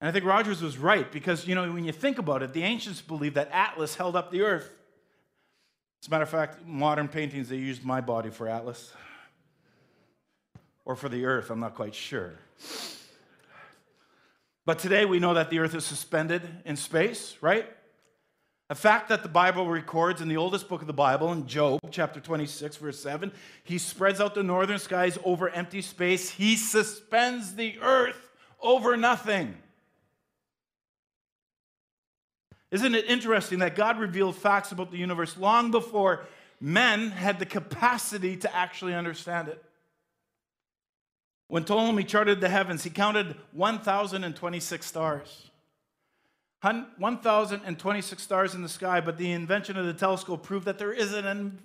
And 0.00 0.08
I 0.08 0.12
think 0.12 0.24
Rogers 0.24 0.60
was 0.60 0.76
right 0.76 1.10
because, 1.10 1.46
you 1.46 1.54
know, 1.54 1.70
when 1.72 1.84
you 1.84 1.92
think 1.92 2.18
about 2.18 2.42
it, 2.42 2.52
the 2.52 2.62
ancients 2.62 3.00
believed 3.00 3.36
that 3.36 3.48
Atlas 3.52 3.94
held 3.94 4.16
up 4.16 4.30
the 4.32 4.42
earth. 4.42 4.70
As 6.02 6.08
a 6.08 6.10
matter 6.10 6.24
of 6.24 6.28
fact, 6.28 6.66
modern 6.66 7.06
paintings, 7.08 7.48
they 7.48 7.56
used 7.56 7.84
my 7.84 8.00
body 8.00 8.28
for 8.28 8.48
Atlas 8.48 8.92
or 10.84 10.96
for 10.96 11.08
the 11.08 11.24
earth, 11.24 11.50
I'm 11.50 11.60
not 11.60 11.76
quite 11.76 11.94
sure. 11.94 12.32
But 14.66 14.78
today 14.78 15.04
we 15.04 15.20
know 15.20 15.34
that 15.34 15.50
the 15.50 15.60
earth 15.60 15.74
is 15.74 15.84
suspended 15.84 16.42
in 16.64 16.76
space, 16.76 17.36
right? 17.40 17.68
A 18.72 18.74
fact 18.74 19.10
that 19.10 19.22
the 19.22 19.28
Bible 19.28 19.68
records 19.68 20.22
in 20.22 20.28
the 20.28 20.38
oldest 20.38 20.66
book 20.66 20.80
of 20.80 20.86
the 20.86 20.94
Bible, 20.94 21.30
in 21.30 21.46
Job 21.46 21.78
chapter 21.90 22.20
26, 22.20 22.78
verse 22.78 22.98
7, 23.00 23.30
he 23.64 23.76
spreads 23.76 24.18
out 24.18 24.34
the 24.34 24.42
northern 24.42 24.78
skies 24.78 25.18
over 25.24 25.50
empty 25.50 25.82
space. 25.82 26.30
He 26.30 26.56
suspends 26.56 27.54
the 27.54 27.78
earth 27.82 28.30
over 28.62 28.96
nothing. 28.96 29.58
Isn't 32.70 32.94
it 32.94 33.04
interesting 33.10 33.58
that 33.58 33.76
God 33.76 33.98
revealed 33.98 34.36
facts 34.36 34.72
about 34.72 34.90
the 34.90 34.96
universe 34.96 35.36
long 35.36 35.70
before 35.70 36.24
men 36.58 37.10
had 37.10 37.40
the 37.40 37.44
capacity 37.44 38.38
to 38.38 38.56
actually 38.56 38.94
understand 38.94 39.48
it? 39.48 39.62
When 41.48 41.64
Ptolemy 41.64 42.04
charted 42.04 42.40
the 42.40 42.48
heavens, 42.48 42.84
he 42.84 42.88
counted 42.88 43.36
1,026 43.52 44.86
stars. 44.86 45.50
1,026 46.62 48.22
stars 48.22 48.54
in 48.54 48.62
the 48.62 48.68
sky, 48.68 49.00
but 49.00 49.18
the 49.18 49.32
invention 49.32 49.76
of 49.76 49.84
the 49.84 49.92
telescope 49.92 50.44
proved 50.44 50.64
that 50.66 50.78
there 50.78 50.92
is 50.92 51.12
an 51.12 51.58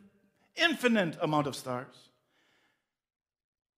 infinite 0.55 1.17
amount 1.21 1.45
of 1.45 1.55
stars. 1.55 2.09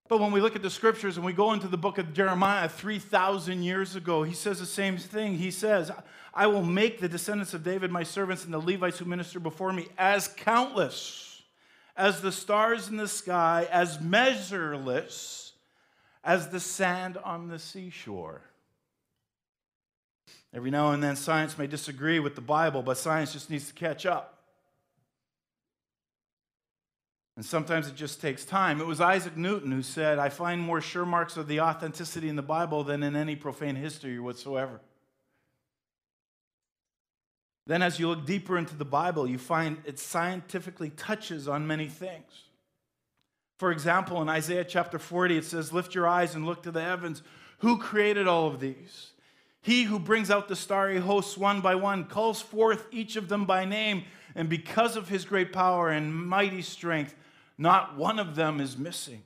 But 0.08 0.20
when 0.20 0.32
we 0.32 0.40
look 0.40 0.56
at 0.56 0.62
the 0.62 0.70
scriptures 0.70 1.16
and 1.16 1.26
we 1.26 1.32
go 1.32 1.52
into 1.52 1.68
the 1.68 1.76
book 1.76 1.98
of 1.98 2.14
Jeremiah 2.14 2.68
3,000 2.68 3.62
years 3.62 3.94
ago, 3.94 4.22
he 4.22 4.32
says 4.32 4.58
the 4.58 4.64
same 4.64 4.96
thing. 4.96 5.36
He 5.36 5.50
says, 5.50 5.90
I 6.32 6.46
will 6.46 6.62
make 6.62 7.00
the 7.00 7.08
descendants 7.08 7.52
of 7.52 7.64
David 7.64 7.90
my 7.90 8.04
servants 8.04 8.44
and 8.44 8.54
the 8.54 8.58
Levites 8.58 8.98
who 8.98 9.04
minister 9.04 9.40
before 9.40 9.72
me 9.72 9.88
as 9.98 10.28
countless 10.28 11.42
as 11.96 12.20
the 12.20 12.32
stars 12.32 12.88
in 12.88 12.96
the 12.96 13.08
sky, 13.08 13.68
as 13.72 14.00
measureless 14.00 15.52
as 16.22 16.48
the 16.48 16.60
sand 16.60 17.18
on 17.18 17.48
the 17.48 17.58
seashore. 17.58 18.40
Every 20.54 20.70
now 20.70 20.92
and 20.92 21.02
then, 21.02 21.16
science 21.16 21.58
may 21.58 21.66
disagree 21.66 22.20
with 22.20 22.34
the 22.34 22.40
Bible, 22.40 22.82
but 22.82 22.96
science 22.96 23.32
just 23.32 23.50
needs 23.50 23.68
to 23.68 23.74
catch 23.74 24.06
up. 24.06 24.38
And 27.36 27.44
sometimes 27.44 27.86
it 27.86 27.94
just 27.94 28.20
takes 28.20 28.44
time. 28.44 28.80
It 28.80 28.86
was 28.86 29.00
Isaac 29.00 29.36
Newton 29.36 29.70
who 29.70 29.82
said, 29.82 30.18
I 30.18 30.28
find 30.28 30.60
more 30.60 30.80
sure 30.80 31.06
marks 31.06 31.36
of 31.36 31.46
the 31.46 31.60
authenticity 31.60 32.28
in 32.28 32.34
the 32.34 32.42
Bible 32.42 32.82
than 32.82 33.04
in 33.04 33.14
any 33.14 33.36
profane 33.36 33.76
history 33.76 34.18
whatsoever. 34.18 34.80
Then, 37.68 37.82
as 37.82 38.00
you 38.00 38.08
look 38.08 38.24
deeper 38.24 38.56
into 38.56 38.74
the 38.74 38.84
Bible, 38.84 39.28
you 39.28 39.38
find 39.38 39.76
it 39.84 39.98
scientifically 39.98 40.90
touches 40.90 41.46
on 41.46 41.66
many 41.66 41.86
things. 41.86 42.44
For 43.58 43.70
example, 43.70 44.22
in 44.22 44.28
Isaiah 44.28 44.64
chapter 44.64 44.98
40, 44.98 45.36
it 45.36 45.44
says, 45.44 45.72
Lift 45.72 45.94
your 45.94 46.08
eyes 46.08 46.34
and 46.34 46.46
look 46.46 46.62
to 46.62 46.70
the 46.70 46.82
heavens. 46.82 47.22
Who 47.58 47.78
created 47.78 48.26
all 48.26 48.48
of 48.48 48.58
these? 48.58 49.12
He 49.60 49.84
who 49.84 49.98
brings 49.98 50.30
out 50.30 50.48
the 50.48 50.56
starry 50.56 50.98
hosts 50.98 51.36
one 51.36 51.60
by 51.60 51.74
one, 51.74 52.04
calls 52.04 52.40
forth 52.40 52.86
each 52.90 53.16
of 53.16 53.28
them 53.28 53.44
by 53.44 53.64
name, 53.64 54.04
and 54.34 54.48
because 54.48 54.96
of 54.96 55.08
his 55.08 55.24
great 55.24 55.52
power 55.52 55.90
and 55.90 56.14
mighty 56.14 56.62
strength, 56.62 57.14
not 57.56 57.96
one 57.96 58.18
of 58.18 58.36
them 58.36 58.60
is 58.60 58.78
missing. 58.78 59.22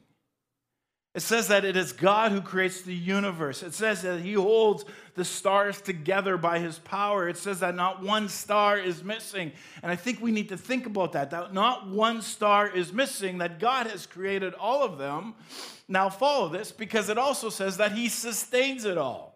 It 1.14 1.20
says 1.20 1.48
that 1.48 1.66
it 1.66 1.76
is 1.76 1.92
God 1.92 2.32
who 2.32 2.40
creates 2.40 2.80
the 2.80 2.94
universe. 2.94 3.62
It 3.62 3.74
says 3.74 4.00
that 4.00 4.20
He 4.20 4.32
holds 4.32 4.86
the 5.14 5.26
stars 5.26 5.78
together 5.82 6.38
by 6.38 6.58
His 6.58 6.78
power. 6.78 7.28
It 7.28 7.36
says 7.36 7.60
that 7.60 7.74
not 7.74 8.02
one 8.02 8.30
star 8.30 8.78
is 8.78 9.04
missing. 9.04 9.52
And 9.82 9.92
I 9.92 9.96
think 9.96 10.22
we 10.22 10.30
need 10.30 10.48
to 10.48 10.56
think 10.56 10.86
about 10.86 11.12
that, 11.12 11.30
that 11.30 11.52
not 11.52 11.86
one 11.86 12.22
star 12.22 12.66
is 12.66 12.94
missing, 12.94 13.38
that 13.38 13.60
God 13.60 13.88
has 13.88 14.06
created 14.06 14.54
all 14.54 14.82
of 14.82 14.96
them. 14.96 15.34
Now, 15.86 16.08
follow 16.08 16.48
this 16.48 16.72
because 16.72 17.10
it 17.10 17.18
also 17.18 17.50
says 17.50 17.76
that 17.76 17.92
He 17.92 18.08
sustains 18.08 18.86
it 18.86 18.96
all. 18.96 19.31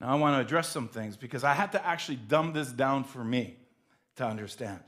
Now, 0.00 0.08
I 0.08 0.14
want 0.14 0.36
to 0.36 0.40
address 0.40 0.68
some 0.68 0.88
things 0.88 1.16
because 1.16 1.44
I 1.44 1.52
had 1.52 1.72
to 1.72 1.86
actually 1.86 2.16
dumb 2.16 2.52
this 2.52 2.68
down 2.72 3.04
for 3.04 3.22
me 3.22 3.56
to 4.16 4.24
understand. 4.24 4.80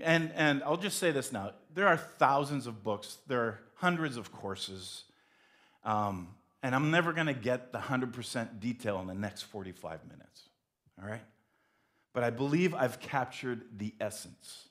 And, 0.00 0.32
and 0.34 0.62
I'll 0.64 0.76
just 0.76 0.98
say 0.98 1.10
this 1.10 1.32
now 1.32 1.52
there 1.72 1.86
are 1.86 1.96
thousands 1.96 2.66
of 2.66 2.82
books, 2.82 3.18
there 3.28 3.40
are 3.40 3.60
hundreds 3.76 4.16
of 4.16 4.32
courses, 4.32 5.04
um, 5.84 6.28
and 6.62 6.74
I'm 6.74 6.90
never 6.90 7.12
going 7.12 7.28
to 7.28 7.34
get 7.34 7.72
the 7.72 7.78
100% 7.78 8.60
detail 8.60 9.00
in 9.00 9.06
the 9.06 9.14
next 9.14 9.42
45 9.42 10.00
minutes. 10.10 10.48
All 11.00 11.08
right? 11.08 11.22
But 12.12 12.24
I 12.24 12.30
believe 12.30 12.74
I've 12.74 12.98
captured 12.98 13.62
the 13.76 13.94
essence. 14.00 14.68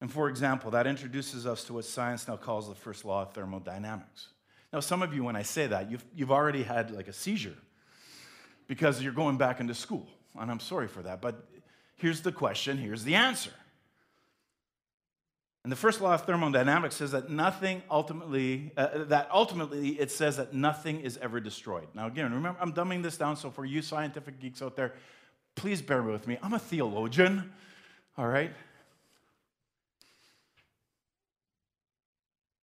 And 0.00 0.10
for 0.10 0.28
example, 0.28 0.70
that 0.72 0.86
introduces 0.86 1.46
us 1.46 1.64
to 1.64 1.74
what 1.74 1.84
science 1.84 2.26
now 2.26 2.36
calls 2.36 2.68
the 2.68 2.74
first 2.74 3.04
law 3.04 3.22
of 3.22 3.32
thermodynamics. 3.32 4.28
Now, 4.76 4.80
some 4.80 5.00
of 5.00 5.14
you, 5.14 5.24
when 5.24 5.36
I 5.36 5.42
say 5.42 5.68
that, 5.68 5.90
you've, 5.90 6.04
you've 6.14 6.30
already 6.30 6.62
had 6.62 6.90
like 6.90 7.08
a 7.08 7.12
seizure 7.14 7.56
because 8.66 9.02
you're 9.02 9.14
going 9.14 9.38
back 9.38 9.58
into 9.58 9.72
school. 9.72 10.06
And 10.38 10.50
I'm 10.50 10.60
sorry 10.60 10.86
for 10.86 11.00
that. 11.00 11.22
But 11.22 11.48
here's 11.96 12.20
the 12.20 12.30
question, 12.30 12.76
here's 12.76 13.02
the 13.02 13.14
answer. 13.14 13.52
And 15.62 15.72
the 15.72 15.76
first 15.76 16.02
law 16.02 16.12
of 16.12 16.26
thermodynamics 16.26 16.94
says 16.94 17.12
that 17.12 17.30
nothing 17.30 17.84
ultimately, 17.90 18.70
uh, 18.76 19.04
that 19.04 19.30
ultimately 19.32 19.98
it 19.98 20.10
says 20.10 20.36
that 20.36 20.52
nothing 20.52 21.00
is 21.00 21.16
ever 21.22 21.40
destroyed. 21.40 21.88
Now, 21.94 22.06
again, 22.06 22.30
remember, 22.30 22.58
I'm 22.60 22.74
dumbing 22.74 23.02
this 23.02 23.16
down, 23.16 23.36
so 23.38 23.50
for 23.50 23.64
you 23.64 23.80
scientific 23.80 24.40
geeks 24.40 24.60
out 24.60 24.76
there, 24.76 24.92
please 25.54 25.80
bear 25.80 26.02
with 26.02 26.28
me. 26.28 26.36
I'm 26.42 26.52
a 26.52 26.58
theologian, 26.58 27.50
all 28.18 28.28
right? 28.28 28.52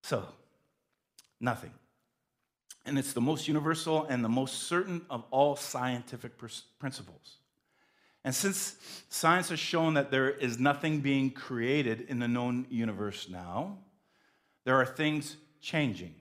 So, 0.03 0.27
nothing. 1.41 1.73
And 2.85 2.99
it's 2.99 3.13
the 3.13 3.21
most 3.21 3.47
universal 3.47 4.05
and 4.05 4.25
the 4.25 4.29
most 4.29 4.65
certain 4.65 5.03
of 5.09 5.25
all 5.31 5.55
scientific 5.57 6.33
principles. 6.79 7.39
And 8.25 8.35
since 8.35 8.77
science 9.09 9.49
has 9.51 9.59
shown 9.59 9.95
that 9.95 10.11
there 10.11 10.31
is 10.31 10.59
nothing 10.59 11.01
being 11.01 11.31
created 11.31 12.03
in 12.09 12.19
the 12.19 12.29
known 12.29 12.67
universe 12.71 13.29
now, 13.29 13.79
there 14.65 14.77
are 14.77 14.87
things 14.87 15.37
changing 15.61 16.15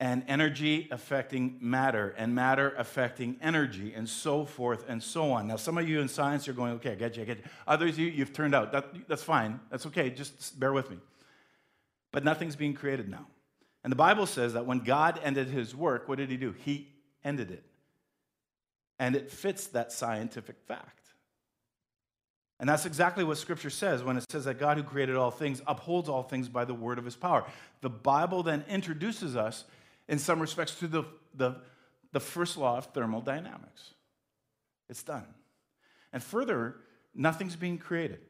and 0.00 0.22
energy 0.28 0.88
affecting 0.90 1.58
matter 1.60 2.14
and 2.16 2.34
matter 2.34 2.72
affecting 2.78 3.36
energy 3.42 3.92
and 3.94 4.08
so 4.08 4.44
forth 4.44 4.84
and 4.88 5.02
so 5.02 5.32
on. 5.32 5.48
Now, 5.48 5.56
some 5.56 5.76
of 5.76 5.88
you 5.88 6.00
in 6.00 6.08
science 6.08 6.46
are 6.46 6.52
going, 6.52 6.74
okay, 6.74 6.92
I 6.92 6.94
get 6.94 7.16
you, 7.16 7.22
I 7.22 7.26
get 7.26 7.38
you. 7.38 7.44
Others 7.66 7.90
of 7.90 7.98
you, 7.98 8.06
you've 8.06 8.32
turned 8.32 8.54
out. 8.54 8.72
That, 8.72 9.08
that's 9.08 9.24
fine. 9.24 9.60
That's 9.70 9.86
okay. 9.86 10.10
Just 10.10 10.58
bear 10.58 10.72
with 10.72 10.90
me. 10.90 10.98
But 12.12 12.24
nothing's 12.24 12.54
being 12.56 12.74
created 12.74 13.08
now. 13.08 13.26
And 13.88 13.92
the 13.92 13.96
Bible 13.96 14.26
says 14.26 14.52
that 14.52 14.66
when 14.66 14.80
God 14.80 15.18
ended 15.24 15.48
his 15.48 15.74
work, 15.74 16.10
what 16.10 16.18
did 16.18 16.28
he 16.28 16.36
do? 16.36 16.54
He 16.62 16.88
ended 17.24 17.50
it. 17.50 17.64
And 18.98 19.16
it 19.16 19.30
fits 19.30 19.68
that 19.68 19.92
scientific 19.92 20.56
fact. 20.66 21.08
And 22.60 22.68
that's 22.68 22.84
exactly 22.84 23.24
what 23.24 23.38
Scripture 23.38 23.70
says 23.70 24.04
when 24.04 24.18
it 24.18 24.30
says 24.30 24.44
that 24.44 24.58
God 24.58 24.76
who 24.76 24.82
created 24.82 25.16
all 25.16 25.30
things 25.30 25.62
upholds 25.66 26.06
all 26.06 26.22
things 26.22 26.50
by 26.50 26.66
the 26.66 26.74
word 26.74 26.98
of 26.98 27.06
his 27.06 27.16
power. 27.16 27.46
The 27.80 27.88
Bible 27.88 28.42
then 28.42 28.62
introduces 28.68 29.36
us, 29.36 29.64
in 30.06 30.18
some 30.18 30.38
respects, 30.38 30.74
to 30.80 30.86
the, 30.86 31.04
the, 31.34 31.56
the 32.12 32.20
first 32.20 32.58
law 32.58 32.76
of 32.76 32.92
thermodynamics. 32.92 33.94
It's 34.90 35.02
done. 35.02 35.24
And 36.12 36.22
further, 36.22 36.76
nothing's 37.14 37.56
being 37.56 37.78
created. 37.78 38.20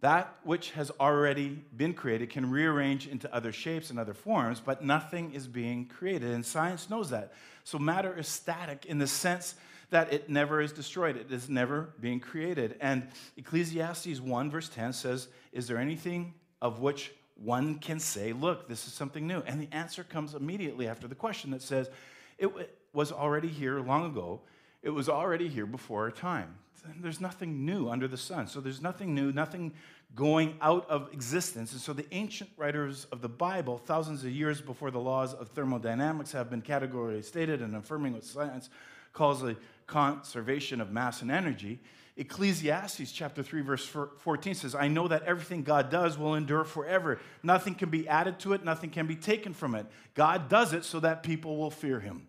That 0.00 0.36
which 0.44 0.70
has 0.72 0.92
already 1.00 1.64
been 1.76 1.92
created 1.92 2.30
can 2.30 2.50
rearrange 2.50 3.08
into 3.08 3.32
other 3.34 3.52
shapes 3.52 3.90
and 3.90 3.98
other 3.98 4.14
forms, 4.14 4.60
but 4.60 4.84
nothing 4.84 5.32
is 5.34 5.48
being 5.48 5.86
created. 5.86 6.30
And 6.30 6.46
science 6.46 6.88
knows 6.88 7.10
that. 7.10 7.32
So 7.64 7.78
matter 7.78 8.16
is 8.16 8.28
static 8.28 8.86
in 8.86 8.98
the 8.98 9.08
sense 9.08 9.56
that 9.90 10.12
it 10.12 10.28
never 10.28 10.60
is 10.60 10.72
destroyed, 10.72 11.16
it 11.16 11.32
is 11.32 11.48
never 11.48 11.94
being 12.00 12.20
created. 12.20 12.76
And 12.80 13.08
Ecclesiastes 13.36 14.20
1, 14.20 14.50
verse 14.50 14.68
10 14.68 14.92
says, 14.92 15.28
Is 15.52 15.66
there 15.66 15.78
anything 15.78 16.34
of 16.60 16.80
which 16.80 17.12
one 17.38 17.76
can 17.76 18.00
say, 18.00 18.32
look, 18.32 18.68
this 18.68 18.86
is 18.86 18.92
something 18.92 19.26
new. 19.26 19.40
And 19.46 19.60
the 19.60 19.68
answer 19.72 20.04
comes 20.04 20.34
immediately 20.34 20.88
after 20.88 21.06
the 21.06 21.14
question 21.14 21.50
that 21.52 21.62
says, 21.62 21.88
it 22.36 22.50
was 22.92 23.12
already 23.12 23.48
here 23.48 23.80
long 23.80 24.06
ago. 24.06 24.40
It 24.82 24.90
was 24.90 25.08
already 25.08 25.48
here 25.48 25.66
before 25.66 26.04
our 26.04 26.10
time. 26.10 26.56
There's 27.00 27.20
nothing 27.20 27.66
new 27.66 27.88
under 27.88 28.08
the 28.08 28.16
sun. 28.16 28.46
So 28.46 28.60
there's 28.60 28.80
nothing 28.80 29.14
new, 29.14 29.32
nothing 29.32 29.74
going 30.14 30.56
out 30.60 30.88
of 30.88 31.12
existence. 31.12 31.72
And 31.72 31.80
so 31.80 31.92
the 31.92 32.06
ancient 32.12 32.50
writers 32.56 33.06
of 33.12 33.20
the 33.20 33.28
Bible, 33.28 33.78
thousands 33.78 34.24
of 34.24 34.30
years 34.30 34.60
before 34.60 34.90
the 34.90 35.00
laws 35.00 35.34
of 35.34 35.48
thermodynamics 35.48 36.32
have 36.32 36.48
been 36.48 36.62
categorically 36.62 37.22
stated 37.22 37.60
and 37.60 37.74
affirming 37.74 38.14
what 38.14 38.24
science 38.24 38.70
calls 39.12 39.42
the 39.42 39.56
conservation 39.86 40.80
of 40.80 40.92
mass 40.92 41.22
and 41.22 41.30
energy, 41.30 41.80
Ecclesiastes 42.16 43.12
chapter 43.12 43.44
3 43.44 43.62
verse 43.62 43.86
14 43.86 44.54
says, 44.54 44.74
"I 44.74 44.88
know 44.88 45.06
that 45.06 45.22
everything 45.22 45.62
God 45.62 45.88
does 45.88 46.18
will 46.18 46.34
endure 46.34 46.64
forever. 46.64 47.20
Nothing 47.44 47.76
can 47.76 47.90
be 47.90 48.08
added 48.08 48.40
to 48.40 48.54
it, 48.54 48.64
nothing 48.64 48.90
can 48.90 49.06
be 49.06 49.14
taken 49.14 49.54
from 49.54 49.74
it. 49.74 49.86
God 50.14 50.48
does 50.48 50.72
it 50.72 50.84
so 50.84 50.98
that 51.00 51.22
people 51.22 51.56
will 51.56 51.70
fear 51.70 52.00
him." 52.00 52.27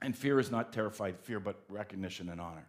And 0.00 0.16
fear 0.16 0.38
is 0.38 0.50
not 0.50 0.72
terrified 0.72 1.18
fear, 1.20 1.40
but 1.40 1.56
recognition 1.68 2.28
and 2.28 2.40
honor. 2.40 2.66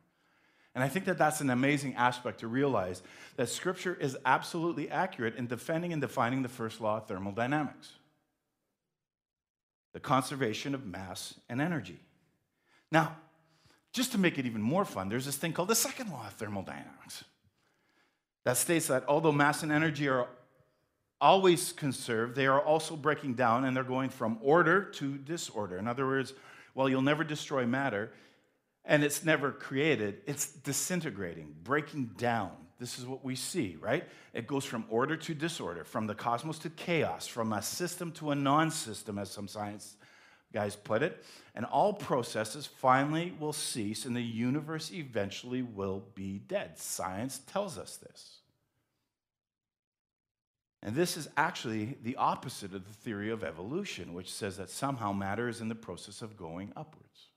And 0.74 0.84
I 0.84 0.90
think 0.90 1.06
that 1.06 1.18
that's 1.18 1.42
an 1.42 1.50
amazing 1.50 1.96
aspect 1.96 2.42
to 2.42 2.48
realize 2.48 3.02
that 3.38 3.50
Scripture 3.50 3.98
is 4.00 4.18
absolutely 4.26 4.90
accurate 4.90 5.36
in 5.36 5.48
defending 5.48 5.94
and 5.94 6.02
defining 6.02 6.42
the 6.42 6.50
first 6.50 6.82
law 6.82 6.98
of 6.98 7.08
thermodynamics 7.08 7.92
the 9.94 10.00
conservation 10.02 10.76
of 10.76 10.86
mass 10.86 11.36
and 11.48 11.62
energy. 11.62 11.98
Now, 12.92 13.16
just 13.94 14.12
to 14.12 14.18
make 14.18 14.38
it 14.38 14.46
even 14.46 14.62
more 14.62 14.84
fun, 14.84 15.08
there's 15.08 15.26
this 15.26 15.38
thing 15.38 15.54
called 15.54 15.70
the 15.70 15.76
second 15.76 16.12
law 16.12 16.28
of 16.28 16.34
thermodynamics 16.34 17.24
that 18.44 18.58
states 18.58 18.88
that 18.88 19.06
although 19.08 19.32
mass 19.32 19.64
and 19.64 19.72
energy 19.72 20.10
are 20.10 20.28
always 21.22 21.72
conserved, 21.72 22.36
they 22.36 22.46
are 22.46 22.60
also 22.60 22.98
breaking 22.98 23.36
down 23.36 23.64
and 23.64 23.76
they're 23.76 23.86
going 23.86 24.10
from 24.10 24.38
order 24.42 24.84
to 24.84 25.18
disorder. 25.18 25.78
In 25.78 25.88
other 25.88 26.06
words, 26.06 26.34
while 26.76 26.88
you'll 26.90 27.02
never 27.02 27.24
destroy 27.24 27.66
matter, 27.66 28.12
and 28.84 29.04
it's 29.04 29.24
never 29.24 29.52
created, 29.52 30.22
it's 30.28 30.48
disintegrating, 30.48 31.56
breaking 31.64 32.12
down. 32.18 32.52
This 32.78 33.00
is 33.00 33.06
what 33.06 33.24
we 33.24 33.36
see, 33.36 33.78
right? 33.80 34.04
It 34.34 34.46
goes 34.46 34.66
from 34.66 34.86
order 34.90 35.16
to 35.16 35.34
disorder, 35.34 35.86
from 35.86 36.06
the 36.06 36.14
cosmos 36.14 36.60
to 36.60 36.70
chaos, 36.70 37.26
from 37.26 37.54
a 37.54 37.62
system 37.62 38.12
to 38.14 38.32
a 38.32 38.36
non 38.36 38.70
system, 38.70 39.18
as 39.18 39.32
some 39.32 39.48
science 39.48 39.96
guys 40.54 40.76
put 40.76 41.02
it. 41.02 41.24
And 41.56 41.66
all 41.66 41.94
processes 41.94 42.66
finally 42.66 43.34
will 43.40 43.54
cease, 43.54 44.04
and 44.04 44.14
the 44.14 44.22
universe 44.22 44.92
eventually 44.92 45.62
will 45.62 46.04
be 46.14 46.40
dead. 46.40 46.78
Science 46.78 47.40
tells 47.48 47.78
us 47.78 47.96
this. 47.96 48.40
And 50.82 50.96
this 50.96 51.18
is 51.18 51.28
actually 51.36 51.98
the 52.04 52.16
opposite 52.16 52.74
of 52.74 52.86
the 52.86 52.94
theory 52.94 53.32
of 53.32 53.44
evolution, 53.44 54.14
which 54.14 54.32
says 54.32 54.58
that 54.58 54.70
somehow 54.70 55.12
matter 55.14 55.50
is 55.50 55.62
in 55.62 55.70
the 55.70 55.76
process 55.76 56.22
of 56.22 56.38
going 56.38 56.72
upwards. 56.76 57.30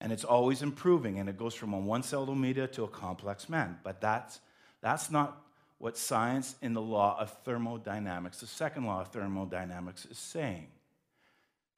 And 0.00 0.12
it's 0.12 0.24
always 0.24 0.62
improving, 0.62 1.18
and 1.18 1.28
it 1.28 1.36
goes 1.36 1.54
from 1.54 1.72
a 1.72 1.78
one 1.78 2.04
celled 2.04 2.28
amoeba 2.28 2.68
to 2.68 2.84
a 2.84 2.88
complex 2.88 3.48
man. 3.48 3.78
But 3.82 4.00
that's, 4.00 4.38
that's 4.80 5.10
not 5.10 5.42
what 5.78 5.96
science 5.96 6.54
in 6.62 6.72
the 6.72 6.82
law 6.82 7.18
of 7.18 7.30
thermodynamics, 7.44 8.40
the 8.40 8.46
second 8.46 8.84
law 8.84 9.00
of 9.00 9.08
thermodynamics, 9.08 10.06
is 10.06 10.18
saying. 10.18 10.68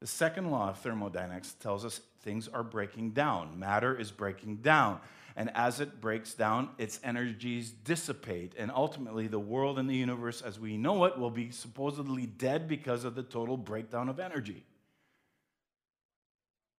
The 0.01 0.07
second 0.07 0.49
law 0.49 0.69
of 0.69 0.79
thermodynamics 0.79 1.53
tells 1.53 1.85
us 1.85 2.01
things 2.21 2.47
are 2.47 2.63
breaking 2.63 3.11
down, 3.11 3.59
matter 3.59 3.95
is 3.95 4.11
breaking 4.11 4.57
down. 4.57 4.99
And 5.35 5.49
as 5.55 5.79
it 5.79 6.01
breaks 6.01 6.33
down, 6.33 6.69
its 6.77 6.99
energies 7.03 7.71
dissipate. 7.71 8.53
And 8.57 8.71
ultimately, 8.71 9.27
the 9.27 9.39
world 9.39 9.79
and 9.79 9.89
the 9.89 9.95
universe 9.95 10.41
as 10.41 10.59
we 10.59 10.77
know 10.77 11.05
it 11.05 11.17
will 11.17 11.29
be 11.29 11.51
supposedly 11.51 12.25
dead 12.25 12.67
because 12.67 13.05
of 13.05 13.15
the 13.15 13.23
total 13.23 13.57
breakdown 13.57 14.09
of 14.09 14.19
energy. 14.19 14.63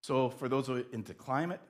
So, 0.01 0.29
for 0.29 0.49
those 0.49 0.67
who 0.67 0.77
are 0.77 0.83
into 0.91 1.13
climate, 1.13 1.61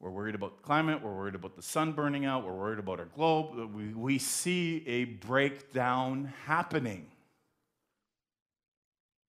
we're 0.00 0.10
worried 0.10 0.34
about 0.34 0.62
climate, 0.62 1.02
we're 1.02 1.14
worried 1.14 1.34
about 1.34 1.56
the 1.56 1.62
sun 1.62 1.92
burning 1.92 2.24
out, 2.24 2.44
we're 2.44 2.52
worried 2.52 2.78
about 2.78 2.98
our 2.98 3.06
globe. 3.06 3.74
We, 3.74 3.88
we 3.88 4.18
see 4.18 4.82
a 4.86 5.04
breakdown 5.04 6.32
happening. 6.44 7.06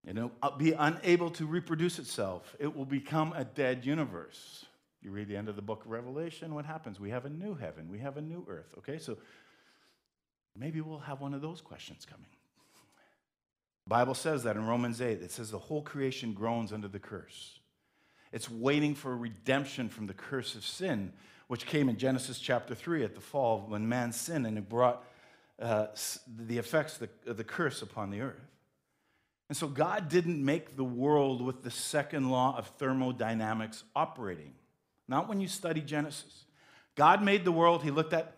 It 0.06 0.16
will 0.16 0.30
be 0.58 0.72
unable 0.72 1.30
to 1.30 1.46
reproduce 1.46 1.98
itself. 1.98 2.54
It 2.58 2.76
will 2.76 2.84
become 2.84 3.32
a 3.34 3.44
dead 3.44 3.86
universe. 3.86 4.66
You 5.04 5.10
read 5.10 5.28
the 5.28 5.36
end 5.36 5.48
of 5.48 5.56
the 5.56 5.62
book 5.62 5.84
of 5.84 5.90
Revelation, 5.90 6.54
what 6.54 6.64
happens? 6.64 6.98
We 6.98 7.10
have 7.10 7.26
a 7.26 7.30
new 7.30 7.54
heaven, 7.54 7.88
we 7.90 7.98
have 7.98 8.16
a 8.16 8.22
new 8.22 8.46
earth. 8.48 8.74
Okay, 8.78 8.98
so 8.98 9.18
maybe 10.56 10.80
we'll 10.80 10.98
have 10.98 11.20
one 11.20 11.34
of 11.34 11.42
those 11.42 11.60
questions 11.60 12.06
coming. 12.06 12.26
The 13.84 13.90
Bible 13.90 14.14
says 14.14 14.44
that 14.44 14.56
in 14.56 14.66
Romans 14.66 15.02
8, 15.02 15.20
it 15.20 15.30
says 15.30 15.50
the 15.50 15.58
whole 15.58 15.82
creation 15.82 16.32
groans 16.32 16.72
under 16.72 16.88
the 16.88 16.98
curse. 16.98 17.58
It's 18.32 18.50
waiting 18.50 18.94
for 18.94 19.14
redemption 19.14 19.90
from 19.90 20.06
the 20.06 20.14
curse 20.14 20.54
of 20.54 20.64
sin, 20.64 21.12
which 21.48 21.66
came 21.66 21.90
in 21.90 21.98
Genesis 21.98 22.38
chapter 22.38 22.74
3 22.74 23.04
at 23.04 23.14
the 23.14 23.20
fall 23.20 23.66
when 23.68 23.86
man 23.86 24.10
sinned 24.10 24.46
and 24.46 24.56
it 24.56 24.70
brought 24.70 25.04
uh, 25.60 25.88
the 26.26 26.56
effects 26.56 27.00
of 27.00 27.08
the, 27.24 27.30
of 27.30 27.36
the 27.36 27.44
curse 27.44 27.82
upon 27.82 28.10
the 28.10 28.22
earth. 28.22 28.40
And 29.50 29.56
so 29.56 29.68
God 29.68 30.08
didn't 30.08 30.42
make 30.42 30.76
the 30.76 30.84
world 30.84 31.42
with 31.42 31.62
the 31.62 31.70
second 31.70 32.30
law 32.30 32.56
of 32.56 32.66
thermodynamics 32.78 33.84
operating. 33.94 34.54
Not 35.08 35.28
when 35.28 35.40
you 35.40 35.48
study 35.48 35.80
Genesis. 35.80 36.44
God 36.94 37.22
made 37.22 37.44
the 37.44 37.52
world, 37.52 37.82
He 37.82 37.90
looked 37.90 38.12
at 38.12 38.32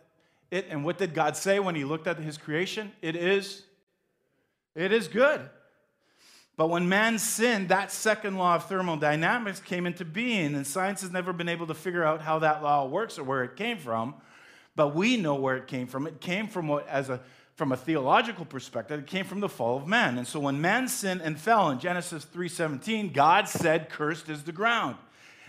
it, 0.50 0.66
and 0.70 0.84
what 0.84 0.98
did 0.98 1.12
God 1.14 1.36
say 1.36 1.58
when 1.58 1.74
He 1.74 1.84
looked 1.84 2.06
at 2.06 2.18
His 2.18 2.38
creation? 2.38 2.92
It 3.02 3.16
is, 3.16 3.62
it 4.74 4.92
is 4.92 5.08
good. 5.08 5.40
But 6.56 6.68
when 6.70 6.88
man 6.88 7.18
sinned, 7.18 7.68
that 7.68 7.92
second 7.92 8.38
law 8.38 8.54
of 8.54 8.66
thermodynamics 8.66 9.60
came 9.60 9.84
into 9.84 10.04
being, 10.04 10.54
and 10.54 10.66
science 10.66 11.02
has 11.02 11.10
never 11.10 11.32
been 11.32 11.48
able 11.48 11.66
to 11.66 11.74
figure 11.74 12.02
out 12.02 12.22
how 12.22 12.38
that 12.38 12.62
law 12.62 12.86
works 12.86 13.18
or 13.18 13.24
where 13.24 13.44
it 13.44 13.56
came 13.56 13.76
from. 13.76 14.14
But 14.74 14.94
we 14.94 15.16
know 15.16 15.34
where 15.34 15.56
it 15.56 15.66
came 15.66 15.86
from. 15.86 16.06
It 16.06 16.20
came 16.20 16.48
from 16.48 16.68
what, 16.68 16.88
as 16.88 17.10
a 17.10 17.20
from 17.56 17.72
a 17.72 17.76
theological 17.76 18.44
perspective, 18.44 19.00
it 19.00 19.06
came 19.06 19.24
from 19.24 19.40
the 19.40 19.48
fall 19.48 19.78
of 19.78 19.86
man. 19.86 20.18
And 20.18 20.28
so 20.28 20.38
when 20.38 20.60
man 20.60 20.88
sinned 20.88 21.22
and 21.22 21.40
fell 21.40 21.70
in 21.70 21.78
Genesis 21.78 22.24
3:17, 22.26 23.12
God 23.12 23.48
said, 23.48 23.88
"Cursed 23.88 24.28
is 24.28 24.44
the 24.44 24.52
ground." 24.52 24.96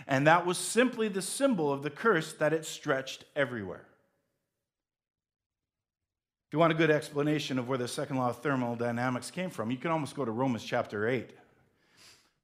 And 0.08 0.26
that 0.26 0.46
was 0.46 0.56
simply 0.56 1.08
the 1.08 1.22
symbol 1.22 1.70
of 1.70 1.82
the 1.82 1.90
curse 1.90 2.32
that 2.34 2.54
it 2.54 2.64
stretched 2.64 3.24
everywhere. 3.36 3.84
If 6.48 6.54
you 6.54 6.58
want 6.58 6.72
a 6.72 6.76
good 6.76 6.90
explanation 6.90 7.58
of 7.58 7.68
where 7.68 7.76
the 7.76 7.86
second 7.86 8.16
law 8.16 8.30
of 8.30 8.38
thermodynamics 8.38 9.30
came 9.30 9.50
from, 9.50 9.70
you 9.70 9.76
can 9.76 9.90
almost 9.90 10.16
go 10.16 10.24
to 10.24 10.30
Romans 10.30 10.64
chapter 10.64 11.06
8. 11.06 11.28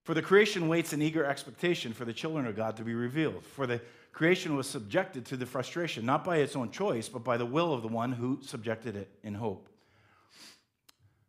For 0.04 0.12
the 0.12 0.20
creation 0.20 0.68
waits 0.68 0.92
in 0.92 1.00
eager 1.00 1.24
expectation 1.24 1.94
for 1.94 2.04
the 2.04 2.12
children 2.12 2.46
of 2.46 2.54
God 2.54 2.76
to 2.76 2.84
be 2.84 2.92
revealed. 2.92 3.42
For 3.42 3.66
the 3.66 3.80
creation 4.12 4.56
was 4.56 4.68
subjected 4.68 5.24
to 5.24 5.38
the 5.38 5.46
frustration, 5.46 6.04
not 6.04 6.22
by 6.22 6.36
its 6.36 6.54
own 6.54 6.70
choice, 6.70 7.08
but 7.08 7.24
by 7.24 7.38
the 7.38 7.46
will 7.46 7.72
of 7.72 7.80
the 7.80 7.88
one 7.88 8.12
who 8.12 8.40
subjected 8.42 8.94
it 8.94 9.08
in 9.22 9.32
hope. 9.32 9.70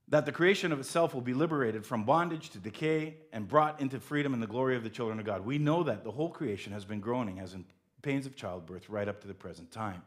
That 0.10 0.26
the 0.26 0.32
creation 0.32 0.72
of 0.72 0.80
itself 0.80 1.13
will 1.13 1.22
be 1.22 1.34
liberated 1.34 1.86
from 1.86 2.04
bondage 2.04 2.52
to 2.52 2.60
decay 2.60 3.15
and 3.34 3.48
brought 3.48 3.82
into 3.82 4.00
freedom 4.00 4.34
in 4.34 4.39
the 4.39 4.48
glory 4.48 4.76
of 4.76 4.84
the 4.84 4.89
children 4.89 5.20
of 5.20 5.26
God. 5.26 5.44
We 5.44 5.58
know 5.58 5.84
that 5.84 6.04
the 6.04 6.12
whole 6.12 6.30
creation 6.30 6.74
has 6.74 6.86
been 6.86 7.00
groaning 7.00 7.39
as 7.39 7.54
in 7.54 7.65
pains 8.04 8.28
of 8.28 8.36
childbirth 8.36 8.88
right 8.88 9.08
up 9.08 9.22
to 9.22 9.28
the 9.28 9.34
present 9.34 9.72
time. 9.72 10.04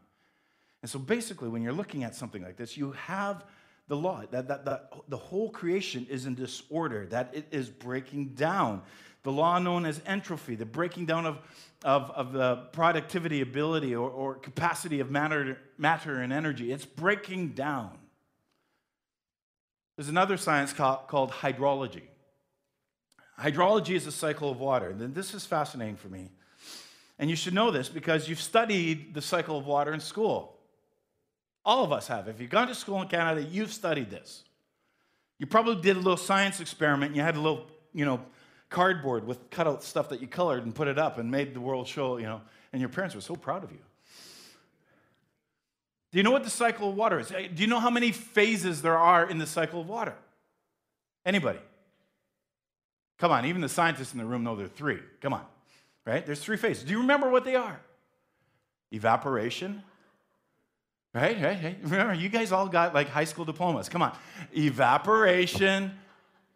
And 0.82 0.90
so 0.90 1.00
basically, 1.00 1.48
when 1.48 1.62
you're 1.62 1.72
looking 1.72 2.04
at 2.04 2.14
something 2.14 2.42
like 2.42 2.56
this, 2.56 2.76
you 2.76 2.92
have 2.92 3.44
the 3.88 3.96
law, 3.96 4.22
that, 4.30 4.46
that, 4.48 4.64
that 4.66 4.92
the 5.08 5.16
whole 5.16 5.50
creation 5.50 6.06
is 6.08 6.26
in 6.26 6.34
disorder, 6.34 7.06
that 7.06 7.30
it 7.32 7.48
is 7.50 7.68
breaking 7.68 8.34
down. 8.34 8.82
The 9.24 9.32
law 9.32 9.58
known 9.58 9.84
as 9.84 10.00
entropy, 10.06 10.54
the 10.54 10.66
breaking 10.66 11.06
down 11.06 11.26
of, 11.26 11.38
of, 11.84 12.10
of 12.10 12.32
the 12.32 12.56
productivity, 12.72 13.40
ability, 13.40 13.96
or, 13.96 14.08
or 14.10 14.34
capacity 14.36 15.00
of 15.00 15.10
matter, 15.10 15.58
matter 15.76 16.20
and 16.20 16.32
energy, 16.32 16.70
it's 16.70 16.84
breaking 16.84 17.48
down. 17.48 17.90
There's 19.98 20.08
another 20.08 20.36
science 20.36 20.72
called, 20.72 21.32
hydrology. 21.32 22.02
Hydrology 23.36 23.96
is 23.96 24.06
a 24.06 24.12
cycle 24.12 24.48
of 24.48 24.60
water. 24.60 24.90
And 24.90 25.12
this 25.12 25.34
is 25.34 25.44
fascinating 25.44 25.96
for 25.96 26.06
me. 26.06 26.30
And 27.18 27.28
you 27.28 27.34
should 27.34 27.52
know 27.52 27.72
this 27.72 27.88
because 27.88 28.28
you've 28.28 28.40
studied 28.40 29.12
the 29.12 29.20
cycle 29.20 29.58
of 29.58 29.66
water 29.66 29.92
in 29.92 29.98
school. 29.98 30.56
All 31.64 31.82
of 31.82 31.90
us 31.90 32.06
have. 32.06 32.28
If 32.28 32.40
you've 32.40 32.48
gone 32.48 32.68
to 32.68 32.76
school 32.76 33.02
in 33.02 33.08
Canada, 33.08 33.42
you've 33.42 33.72
studied 33.72 34.08
this. 34.08 34.44
You 35.40 35.48
probably 35.48 35.82
did 35.82 35.96
a 35.96 35.98
little 35.98 36.16
science 36.16 36.60
experiment. 36.60 37.08
And 37.10 37.16
you 37.16 37.22
had 37.22 37.34
a 37.34 37.40
little, 37.40 37.66
you 37.92 38.04
know, 38.04 38.20
cardboard 38.70 39.26
with 39.26 39.50
cutout 39.50 39.82
stuff 39.82 40.10
that 40.10 40.20
you 40.20 40.28
colored 40.28 40.62
and 40.62 40.72
put 40.72 40.86
it 40.86 40.96
up 40.96 41.18
and 41.18 41.28
made 41.28 41.54
the 41.54 41.60
world 41.60 41.88
show, 41.88 42.18
you 42.18 42.26
know, 42.26 42.40
and 42.72 42.78
your 42.78 42.88
parents 42.88 43.16
were 43.16 43.20
so 43.20 43.34
proud 43.34 43.64
of 43.64 43.72
you. 43.72 43.80
Do 46.10 46.18
you 46.18 46.22
know 46.22 46.30
what 46.30 46.44
the 46.44 46.50
cycle 46.50 46.90
of 46.90 46.96
water 46.96 47.18
is? 47.20 47.28
Do 47.28 47.48
you 47.56 47.66
know 47.66 47.80
how 47.80 47.90
many 47.90 48.12
phases 48.12 48.82
there 48.82 48.96
are 48.96 49.28
in 49.28 49.38
the 49.38 49.46
cycle 49.46 49.80
of 49.80 49.88
water? 49.88 50.14
Anybody? 51.24 51.58
Come 53.18 53.32
on, 53.32 53.44
even 53.44 53.60
the 53.60 53.68
scientists 53.68 54.12
in 54.12 54.18
the 54.18 54.24
room 54.24 54.44
know 54.44 54.56
there 54.56 54.66
are 54.66 54.70
three. 54.70 55.00
Come 55.20 55.32
on, 55.34 55.44
right? 56.06 56.24
There's 56.24 56.40
three 56.40 56.56
phases. 56.56 56.84
Do 56.84 56.92
you 56.92 57.00
remember 57.00 57.28
what 57.28 57.44
they 57.44 57.56
are? 57.56 57.80
Evaporation, 58.90 59.82
Right, 61.14 61.40
right, 61.42 61.62
right. 61.64 61.76
Remember, 61.82 62.14
you 62.14 62.28
guys 62.28 62.52
all 62.52 62.68
got 62.68 62.94
like 62.94 63.08
high 63.08 63.24
school 63.24 63.44
diplomas. 63.44 63.88
Come 63.88 64.02
on. 64.02 64.16
Evaporation, 64.52 65.92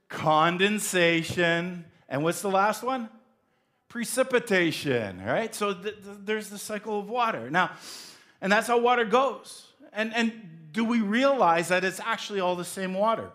condensation, 0.08 1.84
and 2.08 2.22
what's 2.22 2.42
the 2.42 2.50
last 2.50 2.82
one? 2.82 3.08
Precipitation, 3.88 5.24
right? 5.24 5.54
So 5.54 5.72
th- 5.72 5.96
th- 6.04 6.16
there's 6.24 6.50
the 6.50 6.58
cycle 6.58 6.98
of 7.00 7.08
water. 7.08 7.50
Now, 7.50 7.70
and 8.42 8.52
that's 8.52 8.66
how 8.66 8.78
water 8.78 9.06
goes. 9.06 9.68
And, 9.92 10.14
and 10.14 10.32
do 10.72 10.84
we 10.84 11.00
realize 11.00 11.68
that 11.68 11.84
it's 11.84 12.00
actually 12.00 12.40
all 12.40 12.56
the 12.56 12.64
same 12.64 12.92
water? 12.92 13.30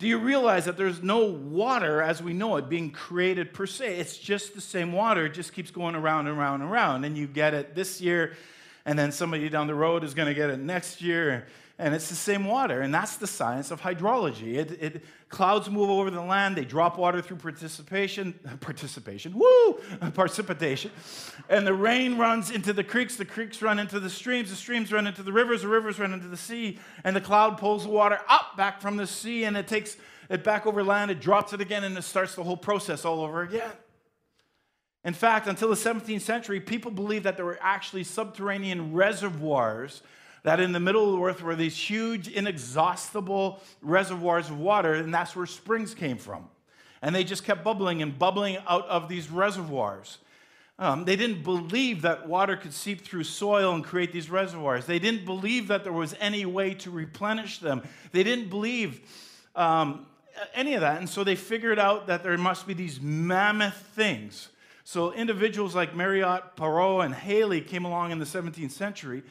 Do 0.00 0.08
you 0.08 0.18
realize 0.18 0.64
that 0.64 0.76
there's 0.76 1.02
no 1.02 1.26
water 1.26 2.02
as 2.02 2.22
we 2.22 2.32
know 2.32 2.56
it 2.56 2.68
being 2.68 2.90
created 2.90 3.54
per 3.54 3.66
se? 3.66 3.98
It's 3.98 4.16
just 4.18 4.54
the 4.54 4.60
same 4.60 4.92
water, 4.92 5.26
it 5.26 5.34
just 5.34 5.52
keeps 5.52 5.70
going 5.70 5.94
around 5.94 6.26
and 6.26 6.36
around 6.36 6.62
and 6.62 6.70
around. 6.70 7.04
And 7.04 7.16
you 7.16 7.26
get 7.26 7.54
it 7.54 7.74
this 7.74 8.00
year, 8.00 8.36
and 8.84 8.98
then 8.98 9.12
somebody 9.12 9.48
down 9.48 9.66
the 9.66 9.74
road 9.74 10.02
is 10.02 10.14
going 10.14 10.28
to 10.28 10.34
get 10.34 10.50
it 10.50 10.58
next 10.58 11.00
year 11.00 11.46
and 11.78 11.94
it's 11.94 12.08
the 12.08 12.14
same 12.14 12.44
water 12.44 12.82
and 12.82 12.94
that's 12.94 13.16
the 13.16 13.26
science 13.26 13.70
of 13.70 13.80
hydrology. 13.80 14.54
It, 14.54 14.82
it, 14.82 15.04
clouds 15.28 15.68
move 15.68 15.90
over 15.90 16.10
the 16.10 16.20
land 16.20 16.54
they 16.56 16.64
drop 16.64 16.96
water 16.96 17.20
through 17.20 17.38
participation 17.38 18.38
participation 18.60 19.36
woo 19.36 19.72
precipitation 20.14 20.92
and 21.48 21.66
the 21.66 21.74
rain 21.74 22.16
runs 22.16 22.52
into 22.52 22.72
the 22.72 22.84
creeks 22.84 23.16
the 23.16 23.24
creeks 23.24 23.60
run 23.60 23.80
into 23.80 23.98
the 23.98 24.08
streams 24.08 24.50
the 24.50 24.56
streams 24.56 24.92
run 24.92 25.08
into 25.08 25.24
the 25.24 25.32
rivers 25.32 25.62
the 25.62 25.68
rivers 25.68 25.98
run 25.98 26.12
into 26.12 26.28
the 26.28 26.36
sea 26.36 26.78
and 27.02 27.16
the 27.16 27.20
cloud 27.20 27.58
pulls 27.58 27.82
the 27.82 27.90
water 27.90 28.20
up 28.28 28.56
back 28.56 28.80
from 28.80 28.96
the 28.96 29.08
sea 29.08 29.42
and 29.42 29.56
it 29.56 29.66
takes 29.66 29.96
it 30.30 30.44
back 30.44 30.66
over 30.66 30.84
land 30.84 31.10
it 31.10 31.20
drops 31.20 31.52
it 31.52 31.60
again 31.60 31.82
and 31.82 31.98
it 31.98 32.02
starts 32.02 32.36
the 32.36 32.44
whole 32.44 32.56
process 32.56 33.04
all 33.04 33.20
over 33.20 33.42
again. 33.42 33.72
In 35.04 35.12
fact, 35.12 35.46
until 35.46 35.68
the 35.68 35.74
17th 35.74 36.22
century, 36.22 36.60
people 36.60 36.90
believed 36.90 37.24
that 37.24 37.36
there 37.36 37.44
were 37.44 37.58
actually 37.60 38.04
subterranean 38.04 38.94
reservoirs 38.94 40.02
that 40.44 40.60
in 40.60 40.72
the 40.72 40.80
middle 40.80 41.06
of 41.06 41.18
the 41.18 41.24
earth 41.24 41.42
were 41.42 41.56
these 41.56 41.76
huge, 41.76 42.28
inexhaustible 42.28 43.60
reservoirs 43.82 44.48
of 44.48 44.60
water, 44.60 44.94
and 44.94 45.12
that's 45.12 45.34
where 45.34 45.46
springs 45.46 45.94
came 45.94 46.16
from. 46.16 46.48
And 47.02 47.14
they 47.14 47.24
just 47.24 47.44
kept 47.44 47.64
bubbling 47.64 48.00
and 48.00 48.18
bubbling 48.18 48.58
out 48.68 48.86
of 48.86 49.08
these 49.08 49.30
reservoirs. 49.30 50.18
Um, 50.78 51.04
they 51.04 51.16
didn't 51.16 51.42
believe 51.42 52.02
that 52.02 52.28
water 52.28 52.56
could 52.56 52.72
seep 52.72 53.02
through 53.02 53.24
soil 53.24 53.74
and 53.74 53.84
create 53.84 54.12
these 54.12 54.30
reservoirs. 54.30 54.86
They 54.86 54.98
didn't 54.98 55.24
believe 55.24 55.68
that 55.68 55.84
there 55.84 55.92
was 55.92 56.14
any 56.20 56.46
way 56.46 56.74
to 56.74 56.90
replenish 56.90 57.58
them. 57.58 57.82
They 58.12 58.22
didn't 58.22 58.50
believe 58.50 59.00
um, 59.54 60.06
any 60.54 60.74
of 60.74 60.80
that. 60.80 60.98
And 60.98 61.08
so 61.08 61.24
they 61.24 61.36
figured 61.36 61.78
out 61.78 62.06
that 62.08 62.22
there 62.22 62.36
must 62.38 62.66
be 62.66 62.74
these 62.74 63.00
mammoth 63.00 63.76
things 63.94 64.48
so 64.84 65.12
individuals 65.12 65.74
like 65.74 65.94
Mariotte, 65.94 66.56
Perrault, 66.56 67.04
and 67.04 67.14
Halley 67.14 67.62
came 67.62 67.86
along 67.86 68.12
in 68.12 68.18
the 68.18 68.26
17th 68.26 68.70
century, 68.70 69.22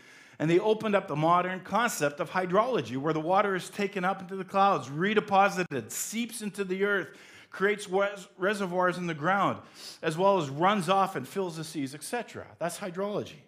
and 0.44 0.52
they 0.52 0.60
opened 0.60 0.94
up 0.94 1.08
the 1.08 1.16
modern 1.16 1.62
concept 1.62 2.20
of 2.20 2.30
hydrology, 2.30 2.98
where 2.98 3.14
the 3.14 3.20
water 3.22 3.56
is 3.56 3.70
taken 3.70 4.04
up 4.04 4.20
into 4.20 4.36
the 4.36 4.44
clouds, 4.44 4.90
redeposited, 4.90 5.90
seeps 5.90 6.42
into 6.42 6.66
the 6.66 6.84
earth, 6.84 7.16
creates 7.50 7.88
res- 7.88 8.28
reservoirs 8.38 8.98
in 8.98 9.08
the 9.08 9.14
ground, 9.14 9.58
as 10.02 10.18
well 10.18 10.40
as 10.40 10.50
runs 10.50 10.90
off 10.90 11.16
and 11.16 11.26
fills 11.26 11.56
the 11.56 11.64
seas, 11.64 11.96
etc. 11.96 12.46
That's 12.60 12.78
hydrology. 12.78 13.40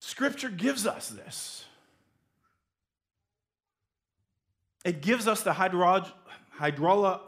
Scripture 0.00 0.48
gives 0.48 0.88
us 0.88 1.08
this. 1.08 1.66
It 4.84 5.02
gives 5.02 5.28
us 5.28 5.44
the 5.44 5.52
hydro, 5.52 6.04
hydrola, 6.58 7.20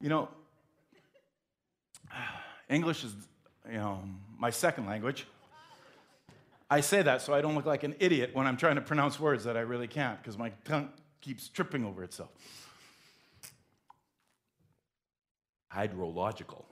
you 0.00 0.08
know, 0.08 0.30
English 2.70 3.04
is, 3.04 3.14
you 3.70 3.76
know, 3.76 4.00
my 4.38 4.48
second 4.48 4.86
language. 4.86 5.26
I 6.68 6.80
say 6.80 7.02
that 7.02 7.22
so 7.22 7.32
I 7.32 7.40
don't 7.40 7.54
look 7.54 7.66
like 7.66 7.84
an 7.84 7.94
idiot 8.00 8.30
when 8.32 8.46
I'm 8.46 8.56
trying 8.56 8.74
to 8.74 8.80
pronounce 8.80 9.20
words 9.20 9.44
that 9.44 9.56
I 9.56 9.60
really 9.60 9.86
can't 9.86 10.20
because 10.20 10.36
my 10.36 10.50
tongue 10.64 10.90
keeps 11.20 11.48
tripping 11.48 11.84
over 11.84 12.02
itself. 12.02 12.30
Hydrological. 15.72 16.64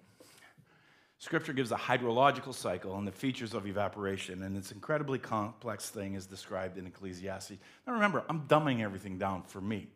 Scripture 1.19 1.53
gives 1.53 1.73
a 1.73 1.77
hydrological 1.77 2.53
cycle 2.53 2.99
and 2.99 3.07
the 3.07 3.13
features 3.13 3.55
of 3.55 3.67
evaporation, 3.67 4.43
and 4.43 4.57
its 4.57 4.73
incredibly 4.73 5.19
complex 5.19 5.89
thing 5.89 6.15
is 6.15 6.27
described 6.27 6.77
in 6.77 6.87
Ecclesiastes. 6.87 7.59
Now 7.87 7.95
remember, 7.95 8.25
I'm 8.29 8.43
dumbing 8.43 8.83
everything 8.83 9.17
down 9.17 9.43
for 9.45 9.61
me. 9.61 9.89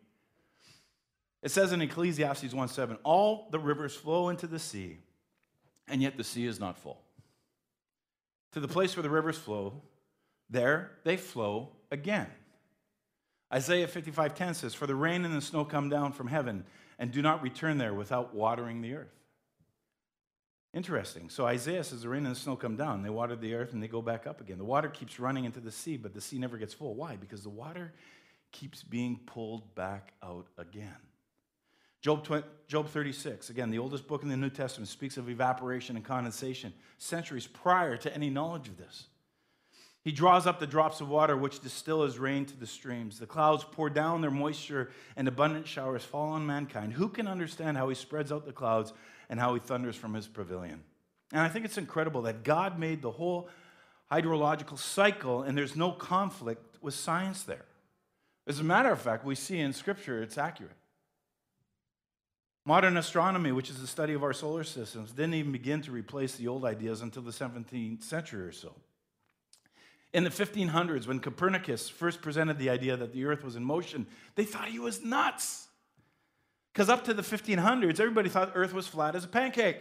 It 1.43 1.51
says 1.51 1.71
in 1.71 1.81
Ecclesiastes 1.81 2.53
1:7, 2.53 2.97
all 3.03 3.47
the 3.51 3.59
rivers 3.59 3.95
flow 3.95 4.29
into 4.29 4.47
the 4.47 4.59
sea, 4.59 4.99
and 5.87 6.01
yet 6.01 6.17
the 6.17 6.23
sea 6.23 6.45
is 6.45 6.59
not 6.59 6.77
full. 6.77 7.01
To 8.53 8.59
the 8.59 8.67
place 8.67 8.95
where 8.95 9.03
the 9.03 9.09
rivers 9.09 9.37
flow, 9.37 9.81
there 10.49 10.91
they 11.03 11.17
flow 11.17 11.69
again. 11.91 12.27
Isaiah 13.53 13.87
55:10 13.87 14.53
says, 14.53 14.75
"For 14.75 14.87
the 14.87 14.95
rain 14.95 15.25
and 15.25 15.35
the 15.35 15.41
snow 15.41 15.65
come 15.65 15.89
down 15.89 16.13
from 16.13 16.27
heaven 16.27 16.65
and 16.97 17.11
do 17.11 17.21
not 17.21 17.41
return 17.41 17.77
there 17.77 17.93
without 17.93 18.33
watering 18.33 18.81
the 18.81 18.93
earth." 18.95 19.15
Interesting. 20.71 21.29
So 21.29 21.47
Isaiah 21.47 21.83
says 21.83 22.03
the 22.03 22.09
rain 22.09 22.25
and 22.25 22.35
the 22.35 22.39
snow 22.39 22.55
come 22.55 22.75
down, 22.75 23.01
they 23.01 23.09
water 23.09 23.35
the 23.35 23.55
earth 23.55 23.73
and 23.73 23.81
they 23.81 23.87
go 23.87 24.03
back 24.03 24.27
up 24.27 24.39
again. 24.39 24.59
The 24.59 24.65
water 24.65 24.87
keeps 24.87 25.19
running 25.19 25.45
into 25.45 25.59
the 25.59 25.71
sea, 25.71 25.97
but 25.97 26.13
the 26.13 26.21
sea 26.21 26.37
never 26.37 26.57
gets 26.57 26.75
full. 26.75 26.93
Why? 26.93 27.15
Because 27.15 27.41
the 27.41 27.49
water 27.49 27.91
keeps 28.51 28.83
being 28.83 29.17
pulled 29.25 29.73
back 29.73 30.13
out 30.21 30.47
again. 30.57 31.08
Job, 32.01 32.23
20, 32.23 32.45
Job 32.67 32.87
36, 32.87 33.49
again, 33.49 33.71
the 33.71 33.79
oldest 33.79 34.07
book 34.07 34.23
in 34.23 34.29
the 34.29 34.37
New 34.37 34.49
Testament, 34.49 34.87
speaks 34.87 35.17
of 35.17 35.29
evaporation 35.29 35.95
and 35.97 36.05
condensation 36.05 36.73
centuries 36.97 37.45
prior 37.45 37.97
to 37.97 38.13
any 38.13 38.29
knowledge 38.29 38.69
of 38.69 38.77
this. 38.77 39.07
He 40.01 40.13
draws 40.13 40.47
up 40.47 40.59
the 40.59 40.67
drops 40.67 41.01
of 41.01 41.09
water 41.09 41.35
which 41.35 41.59
distill 41.59 42.03
as 42.03 42.17
rain 42.17 42.45
to 42.45 42.57
the 42.57 42.65
streams. 42.65 43.19
The 43.19 43.25
clouds 43.25 43.65
pour 43.69 43.89
down 43.89 44.21
their 44.21 44.31
moisture, 44.31 44.91
and 45.17 45.27
abundant 45.27 45.67
showers 45.67 46.05
fall 46.05 46.29
on 46.29 46.45
mankind. 46.45 46.93
Who 46.93 47.09
can 47.09 47.27
understand 47.27 47.75
how 47.75 47.89
he 47.89 47.95
spreads 47.95 48.31
out 48.31 48.45
the 48.45 48.53
clouds 48.53 48.93
and 49.29 49.39
how 49.39 49.53
he 49.53 49.59
thunders 49.59 49.97
from 49.97 50.13
his 50.13 50.25
pavilion? 50.25 50.83
And 51.33 51.41
I 51.41 51.49
think 51.49 51.65
it's 51.65 51.77
incredible 51.77 52.21
that 52.23 52.43
God 52.43 52.79
made 52.79 53.01
the 53.01 53.11
whole 53.11 53.49
hydrological 54.09 54.79
cycle, 54.79 55.43
and 55.43 55.57
there's 55.57 55.75
no 55.75 55.91
conflict 55.91 56.77
with 56.81 56.93
science 56.93 57.43
there. 57.43 57.65
As 58.47 58.59
a 58.59 58.63
matter 58.63 58.91
of 58.91 59.01
fact, 59.01 59.25
we 59.25 59.35
see 59.35 59.59
in 59.59 59.73
Scripture 59.73 60.23
it's 60.23 60.37
accurate. 60.37 60.78
Modern 62.65 62.97
astronomy, 62.97 63.51
which 63.51 63.69
is 63.69 63.81
the 63.81 63.87
study 63.87 64.13
of 64.13 64.23
our 64.23 64.33
solar 64.33 64.63
systems, 64.63 65.11
didn't 65.11 65.33
even 65.33 65.51
begin 65.51 65.81
to 65.81 65.91
replace 65.91 66.35
the 66.35 66.47
old 66.47 66.65
ideas 66.65 67.01
until 67.01 67.21
the 67.21 67.31
17th 67.31 68.03
century 68.03 68.43
or 68.43 68.51
so. 68.51 68.75
In 70.13 70.23
the 70.23 70.29
1500s, 70.29 71.07
when 71.07 71.19
Copernicus 71.19 71.87
first 71.87 72.21
presented 72.21 72.57
the 72.57 72.69
idea 72.69 72.97
that 72.97 73.13
the 73.13 73.25
earth 73.25 73.43
was 73.43 73.55
in 73.55 73.63
motion, 73.63 74.07
they 74.35 74.43
thought 74.43 74.67
he 74.67 74.79
was 74.79 75.03
nuts. 75.03 75.67
Because 76.73 76.89
up 76.89 77.05
to 77.05 77.13
the 77.13 77.21
1500s, 77.21 77.99
everybody 77.99 78.29
thought 78.29 78.51
earth 78.55 78.73
was 78.73 78.87
flat 78.87 79.15
as 79.15 79.23
a 79.23 79.27
pancake. 79.27 79.77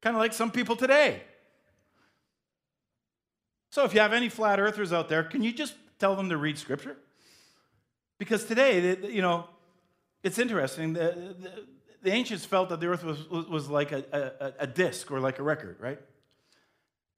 Kind 0.00 0.16
of 0.16 0.20
like 0.20 0.32
some 0.32 0.50
people 0.50 0.76
today. 0.76 1.22
So 3.70 3.84
if 3.84 3.94
you 3.94 4.00
have 4.00 4.12
any 4.12 4.28
flat 4.28 4.60
earthers 4.60 4.92
out 4.92 5.08
there, 5.08 5.22
can 5.22 5.42
you 5.42 5.52
just 5.52 5.74
tell 5.98 6.14
them 6.14 6.28
to 6.28 6.36
read 6.36 6.58
scripture? 6.58 6.96
Because 8.18 8.44
today, 8.44 8.96
you 9.08 9.22
know, 9.22 9.46
it's 10.22 10.38
interesting. 10.38 10.92
The, 10.92 11.34
the, 11.38 11.66
the, 12.02 12.12
ancients 12.12 12.44
felt 12.44 12.68
that 12.68 12.80
the 12.80 12.86
earth 12.86 13.04
was, 13.04 13.28
was, 13.28 13.68
like 13.68 13.92
a, 13.92 14.04
a, 14.60 14.64
a 14.64 14.66
disc 14.66 15.10
or 15.10 15.20
like 15.20 15.38
a 15.38 15.42
record, 15.42 15.76
right? 15.80 15.98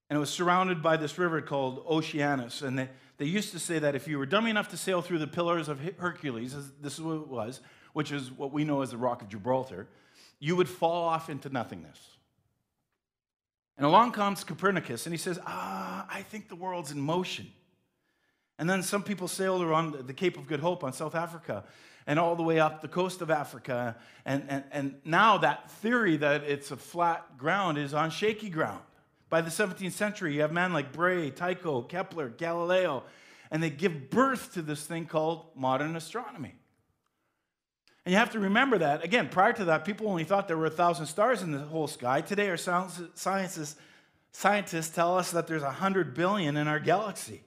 And 0.08 0.16
it 0.16 0.20
was 0.20 0.30
surrounded 0.30 0.82
by 0.82 0.96
this 0.96 1.18
river 1.18 1.40
called 1.40 1.84
Oceanus. 1.88 2.62
And 2.62 2.78
they, 2.78 2.88
they 3.16 3.26
used 3.26 3.52
to 3.52 3.58
say 3.58 3.78
that 3.78 3.94
if 3.94 4.08
you 4.08 4.18
were 4.18 4.26
dumb 4.26 4.46
enough 4.46 4.68
to 4.70 4.76
sail 4.76 5.02
through 5.02 5.18
the 5.18 5.26
pillars 5.26 5.68
of 5.68 5.80
Hercules, 5.98 6.54
this 6.80 6.94
is 6.94 7.00
what 7.00 7.16
it 7.16 7.28
was, 7.28 7.60
which 7.92 8.12
is 8.12 8.30
what 8.30 8.52
we 8.52 8.64
know 8.64 8.82
as 8.82 8.90
the 8.90 8.96
Rock 8.96 9.22
of 9.22 9.28
Gibraltar, 9.28 9.86
you 10.38 10.56
would 10.56 10.68
fall 10.68 11.08
off 11.08 11.30
into 11.30 11.48
nothingness. 11.48 11.98
And 13.76 13.86
along 13.86 14.12
comes 14.12 14.44
Copernicus, 14.44 15.06
and 15.06 15.12
he 15.12 15.18
says, 15.18 15.38
Ah, 15.46 16.06
I 16.08 16.22
think 16.22 16.48
the 16.48 16.54
world's 16.54 16.92
in 16.92 17.00
motion. 17.00 17.50
And 18.58 18.70
then 18.70 18.82
some 18.82 19.02
people 19.02 19.26
sailed 19.26 19.62
around 19.62 20.06
the 20.06 20.12
Cape 20.12 20.38
of 20.38 20.46
Good 20.46 20.60
Hope 20.60 20.84
on 20.84 20.92
South 20.92 21.14
Africa 21.14 21.64
and 22.06 22.18
all 22.18 22.36
the 22.36 22.42
way 22.42 22.60
up 22.60 22.82
the 22.82 22.88
coast 22.88 23.22
of 23.22 23.30
Africa. 23.30 23.96
And, 24.24 24.44
and, 24.48 24.64
and 24.70 24.94
now 25.04 25.38
that 25.38 25.70
theory 25.70 26.16
that 26.18 26.44
it's 26.44 26.70
a 26.70 26.76
flat 26.76 27.38
ground 27.38 27.78
is 27.78 27.94
on 27.94 28.10
shaky 28.10 28.50
ground. 28.50 28.82
By 29.30 29.40
the 29.40 29.50
17th 29.50 29.92
century, 29.92 30.34
you 30.34 30.42
have 30.42 30.52
men 30.52 30.72
like 30.72 30.92
Brahe, 30.92 31.34
Tycho, 31.34 31.82
Kepler, 31.82 32.28
Galileo, 32.28 33.04
and 33.50 33.62
they 33.62 33.70
give 33.70 34.10
birth 34.10 34.54
to 34.54 34.62
this 34.62 34.84
thing 34.84 35.06
called 35.06 35.46
modern 35.56 35.96
astronomy. 35.96 36.54
And 38.04 38.12
you 38.12 38.18
have 38.18 38.32
to 38.32 38.38
remember 38.38 38.78
that, 38.78 39.02
again, 39.02 39.28
prior 39.30 39.54
to 39.54 39.64
that, 39.66 39.86
people 39.86 40.08
only 40.08 40.24
thought 40.24 40.46
there 40.46 40.58
were 40.58 40.66
a 40.66 40.70
thousand 40.70 41.06
stars 41.06 41.40
in 41.40 41.52
the 41.52 41.58
whole 41.60 41.86
sky. 41.86 42.20
Today, 42.20 42.50
our 42.50 42.58
scientists, 42.58 43.76
scientists 44.32 44.90
tell 44.90 45.16
us 45.16 45.30
that 45.30 45.46
there's 45.46 45.62
a 45.62 45.66
100 45.66 46.14
billion 46.14 46.58
in 46.58 46.68
our 46.68 46.80
galaxy. 46.80 47.42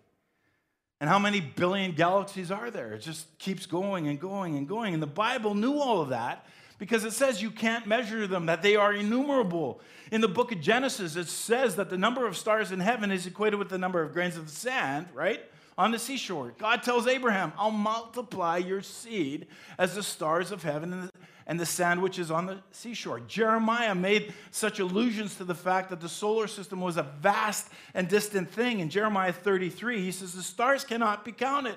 And 1.00 1.10
how 1.10 1.20
many 1.20 1.40
billion 1.40 1.92
galaxies 1.92 2.50
are 2.50 2.72
there? 2.72 2.94
It 2.94 3.00
just 3.00 3.38
keeps 3.38 3.66
going 3.66 4.08
and 4.08 4.20
going 4.20 4.58
and 4.58 4.68
going. 4.68 4.94
And 4.94 5.04
the 5.04 5.08
Bible 5.08 5.54
knew 5.54 5.78
all 5.78 6.02
of 6.02 6.10
that 6.10 6.46
because 6.80 7.04
it 7.04 7.14
says 7.14 7.42
you 7.42 7.52
can't 7.52 7.88
measure 7.88 8.28
them, 8.28 8.48
that 8.48 8.62
they 8.62 8.76
are 8.76 8.94
innumerable. 8.94 9.82
In 10.12 10.22
the 10.22 10.28
book 10.28 10.52
of 10.52 10.62
Genesis, 10.62 11.16
it 11.16 11.28
says 11.28 11.76
that 11.76 11.90
the 11.90 11.98
number 11.98 12.28
of 12.28 12.38
stars 12.38 12.72
in 12.72 12.80
heaven 12.80 13.12
is 13.12 13.26
equated 13.26 13.60
with 13.60 13.70
the 13.70 13.78
number 13.78 14.02
of 14.02 14.14
grains 14.14 14.38
of 14.38 14.50
sand, 14.50 15.08
right? 15.14 15.42
On 15.78 15.92
the 15.92 16.00
seashore. 16.00 16.56
God 16.58 16.82
tells 16.82 17.06
Abraham, 17.06 17.54
I'll 17.58 17.70
multiply 17.70 18.58
your 18.58 18.82
seed 18.82 19.46
as 19.78 19.94
the 19.94 20.02
stars 20.02 20.52
of 20.52 20.63
heaven 20.63 21.12
and 21.46 21.60
the, 21.60 21.66
sand 21.68 22.02
which 22.02 22.18
is 22.18 22.32
on 22.32 22.48
the 22.48 22.58
seashore. 22.72 23.20
Jeremiah 23.20 23.94
made 23.94 24.34
such 24.50 24.80
allusions 24.80 25.36
to 25.36 25.44
the 25.44 25.54
fact 25.54 25.92
that 25.92 26.02
the 26.02 26.10
solar 26.10 26.48
system 26.48 26.82
was 26.82 26.98
a 26.98 27.04
vast 27.04 27.70
and 27.94 28.08
distant 28.08 28.50
thing. 28.50 28.80
In 28.80 28.90
Jeremiah 28.90 29.32
33, 29.32 30.02
he 30.02 30.12
says, 30.12 30.34
The 30.34 30.42
stars 30.42 30.84
cannot 30.84 31.24
be 31.24 31.32
counted. 31.32 31.76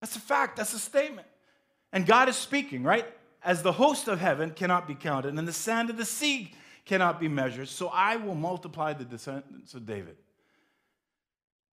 That's 0.00 0.16
a 0.16 0.20
fact, 0.20 0.56
that's 0.56 0.74
a 0.74 0.78
statement. 0.78 1.28
And 1.92 2.04
God 2.04 2.28
is 2.28 2.36
speaking, 2.36 2.82
right? 2.82 3.06
As 3.44 3.62
the 3.62 3.72
host 3.72 4.08
of 4.08 4.18
heaven 4.18 4.50
cannot 4.50 4.88
be 4.88 4.94
counted, 4.96 5.38
and 5.38 5.46
the 5.46 5.52
sand 5.52 5.88
of 5.88 5.96
the 5.96 6.04
sea 6.04 6.52
cannot 6.84 7.20
be 7.20 7.28
measured, 7.28 7.68
so 7.68 7.88
I 7.88 8.16
will 8.16 8.34
multiply 8.34 8.92
the 8.92 9.04
descendants 9.04 9.74
of 9.74 9.86
David. 9.86 10.16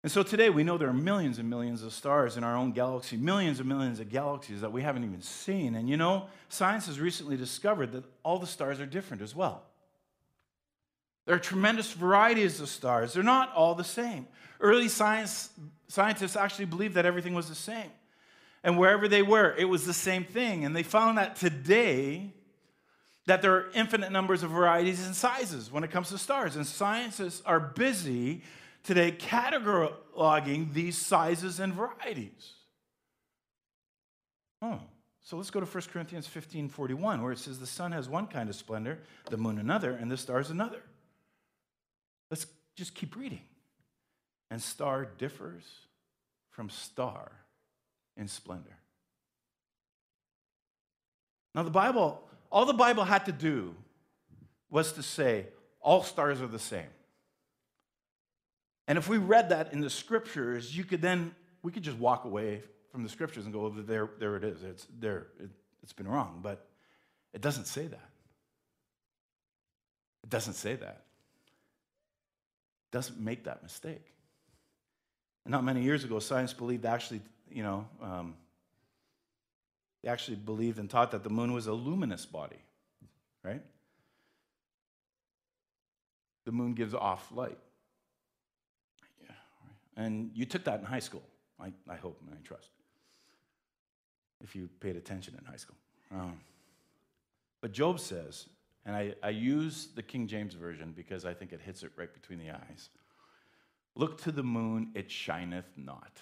And 0.03 0.11
so 0.11 0.23
today 0.23 0.49
we 0.49 0.63
know 0.63 0.77
there 0.77 0.89
are 0.89 0.93
millions 0.93 1.37
and 1.37 1.49
millions 1.49 1.83
of 1.83 1.93
stars 1.93 2.35
in 2.35 2.43
our 2.43 2.55
own 2.55 2.71
galaxy, 2.71 3.17
millions 3.17 3.59
and 3.59 3.69
millions 3.69 3.99
of 3.99 4.09
galaxies 4.09 4.61
that 4.61 4.71
we 4.71 4.81
haven't 4.81 5.03
even 5.03 5.21
seen. 5.21 5.75
And 5.75 5.87
you 5.87 5.95
know, 5.95 6.27
science 6.49 6.87
has 6.87 6.99
recently 6.99 7.37
discovered 7.37 7.91
that 7.91 8.03
all 8.23 8.39
the 8.39 8.47
stars 8.47 8.79
are 8.79 8.87
different 8.87 9.21
as 9.21 9.35
well. 9.35 9.63
There 11.25 11.35
are 11.35 11.39
tremendous 11.39 11.91
varieties 11.93 12.59
of 12.59 12.69
stars. 12.69 13.13
They're 13.13 13.21
not 13.21 13.53
all 13.53 13.75
the 13.75 13.83
same. 13.83 14.27
Early 14.59 14.87
science, 14.87 15.51
scientists 15.87 16.35
actually 16.35 16.65
believed 16.65 16.95
that 16.95 17.05
everything 17.05 17.35
was 17.35 17.47
the 17.47 17.55
same. 17.55 17.91
And 18.63 18.77
wherever 18.77 19.07
they 19.07 19.21
were, 19.21 19.55
it 19.55 19.65
was 19.65 19.85
the 19.85 19.93
same 19.93 20.23
thing. 20.23 20.65
And 20.65 20.75
they 20.75 20.83
found 20.83 21.19
that 21.19 21.35
today, 21.35 22.33
that 23.27 23.43
there 23.43 23.53
are 23.53 23.71
infinite 23.75 24.11
numbers 24.11 24.41
of 24.41 24.49
varieties 24.49 25.05
and 25.05 25.15
sizes 25.15 25.71
when 25.71 25.83
it 25.83 25.91
comes 25.91 26.09
to 26.09 26.17
stars. 26.17 26.55
And 26.55 26.65
scientists 26.65 27.43
are 27.45 27.59
busy 27.59 28.41
today 28.83 29.11
cataloging 29.11 30.73
these 30.73 30.97
sizes 30.97 31.59
and 31.59 31.73
varieties. 31.73 32.53
Oh, 34.61 34.79
so 35.23 35.37
let's 35.37 35.49
go 35.49 35.59
to 35.59 35.65
1 35.65 35.83
Corinthians 35.91 36.27
15 36.27 36.69
41, 36.69 37.21
where 37.21 37.31
it 37.31 37.39
says, 37.39 37.59
The 37.59 37.67
sun 37.67 37.91
has 37.91 38.09
one 38.09 38.27
kind 38.27 38.49
of 38.49 38.55
splendor, 38.55 38.99
the 39.29 39.37
moon 39.37 39.59
another, 39.59 39.91
and 39.91 40.11
the 40.11 40.17
stars 40.17 40.49
another. 40.49 40.81
Let's 42.29 42.45
just 42.75 42.95
keep 42.95 43.15
reading. 43.15 43.41
And 44.49 44.61
star 44.61 45.05
differs 45.17 45.63
from 46.49 46.69
star 46.69 47.31
in 48.17 48.27
splendor. 48.27 48.77
Now, 51.55 51.63
the 51.63 51.69
Bible, 51.69 52.21
all 52.51 52.65
the 52.65 52.73
Bible 52.73 53.03
had 53.03 53.25
to 53.25 53.31
do 53.31 53.75
was 54.69 54.93
to 54.93 55.03
say, 55.03 55.47
all 55.81 56.03
stars 56.03 56.41
are 56.41 56.47
the 56.47 56.59
same. 56.59 56.87
And 58.91 58.97
if 58.97 59.07
we 59.07 59.17
read 59.17 59.47
that 59.51 59.71
in 59.71 59.79
the 59.79 59.89
scriptures, 59.89 60.75
you 60.75 60.83
could 60.83 61.01
then, 61.01 61.33
we 61.63 61.71
could 61.71 61.81
just 61.81 61.95
walk 61.95 62.25
away 62.25 62.61
from 62.91 63.03
the 63.03 63.09
scriptures 63.09 63.45
and 63.45 63.53
go, 63.53 63.69
there, 63.69 64.09
there 64.19 64.35
it 64.35 64.43
is. 64.43 64.63
It's 64.63 64.85
there. 64.99 65.27
It, 65.39 65.49
it's 65.81 65.93
been 65.93 66.09
wrong. 66.09 66.41
But 66.43 66.67
it 67.31 67.39
doesn't 67.39 67.67
say 67.67 67.87
that. 67.87 68.09
It 70.25 70.29
doesn't 70.29 70.55
say 70.55 70.75
that. 70.75 71.05
It 72.83 72.91
doesn't 72.91 73.17
make 73.17 73.45
that 73.45 73.63
mistake. 73.63 74.03
And 75.45 75.53
not 75.53 75.63
many 75.63 75.83
years 75.83 76.03
ago, 76.03 76.19
science 76.19 76.51
believed 76.51 76.85
actually 76.85 77.21
you 77.49 77.63
know, 77.63 77.87
um, 78.03 78.35
they 80.03 80.09
actually 80.09 80.35
believed 80.35 80.79
and 80.79 80.89
taught 80.89 81.11
that 81.11 81.23
the 81.23 81.29
moon 81.29 81.53
was 81.53 81.65
a 81.65 81.71
luminous 81.71 82.25
body, 82.25 82.59
right? 83.41 83.61
The 86.43 86.51
moon 86.51 86.73
gives 86.73 86.93
off 86.93 87.25
light. 87.33 87.57
And 90.01 90.31
you 90.33 90.45
took 90.45 90.63
that 90.65 90.79
in 90.79 90.85
high 90.85 90.99
school, 90.99 91.23
I, 91.59 91.71
I 91.87 91.95
hope 91.95 92.19
and 92.25 92.35
I 92.35 92.41
trust, 92.43 92.69
if 94.43 94.55
you 94.55 94.69
paid 94.79 94.95
attention 94.95 95.35
in 95.39 95.45
high 95.45 95.57
school. 95.57 95.77
Um, 96.11 96.39
but 97.61 97.71
Job 97.71 97.99
says, 97.99 98.47
and 98.85 98.95
I, 98.95 99.13
I 99.21 99.29
use 99.29 99.89
the 99.95 100.01
King 100.01 100.27
James 100.27 100.55
Version 100.55 100.93
because 100.95 101.23
I 101.25 101.33
think 101.33 101.53
it 101.53 101.61
hits 101.61 101.83
it 101.83 101.91
right 101.95 102.11
between 102.11 102.39
the 102.39 102.51
eyes 102.51 102.89
Look 103.95 104.21
to 104.21 104.31
the 104.31 104.43
moon, 104.43 104.91
it 104.95 105.11
shineth 105.11 105.65
not. 105.75 106.17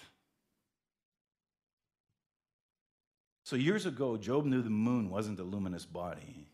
So, 3.44 3.56
years 3.56 3.86
ago, 3.86 4.16
Job 4.16 4.44
knew 4.44 4.60
the 4.60 4.70
moon 4.70 5.08
wasn't 5.08 5.38
a 5.38 5.44
luminous 5.44 5.86
body. 5.86 6.48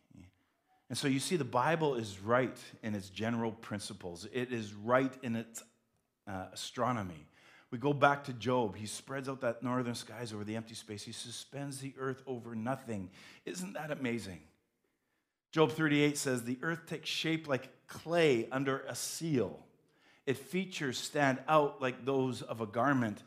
And 0.88 0.96
so, 0.96 1.08
you 1.08 1.18
see, 1.18 1.36
the 1.36 1.44
Bible 1.44 1.94
is 1.94 2.20
right 2.20 2.56
in 2.82 2.94
its 2.94 3.08
general 3.08 3.52
principles, 3.52 4.26
it 4.30 4.52
is 4.52 4.74
right 4.74 5.12
in 5.22 5.36
its 5.36 5.62
uh, 6.26 6.46
astronomy. 6.52 7.26
We 7.70 7.78
go 7.78 7.92
back 7.92 8.24
to 8.24 8.32
Job. 8.32 8.76
He 8.76 8.86
spreads 8.86 9.28
out 9.28 9.40
that 9.40 9.62
northern 9.62 9.94
skies 9.94 10.32
over 10.32 10.44
the 10.44 10.56
empty 10.56 10.74
space. 10.74 11.02
He 11.02 11.12
suspends 11.12 11.78
the 11.78 11.94
earth 11.98 12.22
over 12.26 12.54
nothing. 12.54 13.10
Isn't 13.44 13.74
that 13.74 13.90
amazing? 13.90 14.40
Job 15.52 15.72
38 15.72 16.16
says, 16.16 16.44
The 16.44 16.58
earth 16.62 16.86
takes 16.86 17.08
shape 17.08 17.48
like 17.48 17.68
clay 17.88 18.48
under 18.52 18.80
a 18.88 18.94
seal. 18.94 19.58
Its 20.26 20.38
features 20.40 20.98
stand 20.98 21.38
out 21.48 21.80
like 21.80 22.04
those 22.04 22.42
of 22.42 22.60
a 22.60 22.66
garment. 22.66 23.22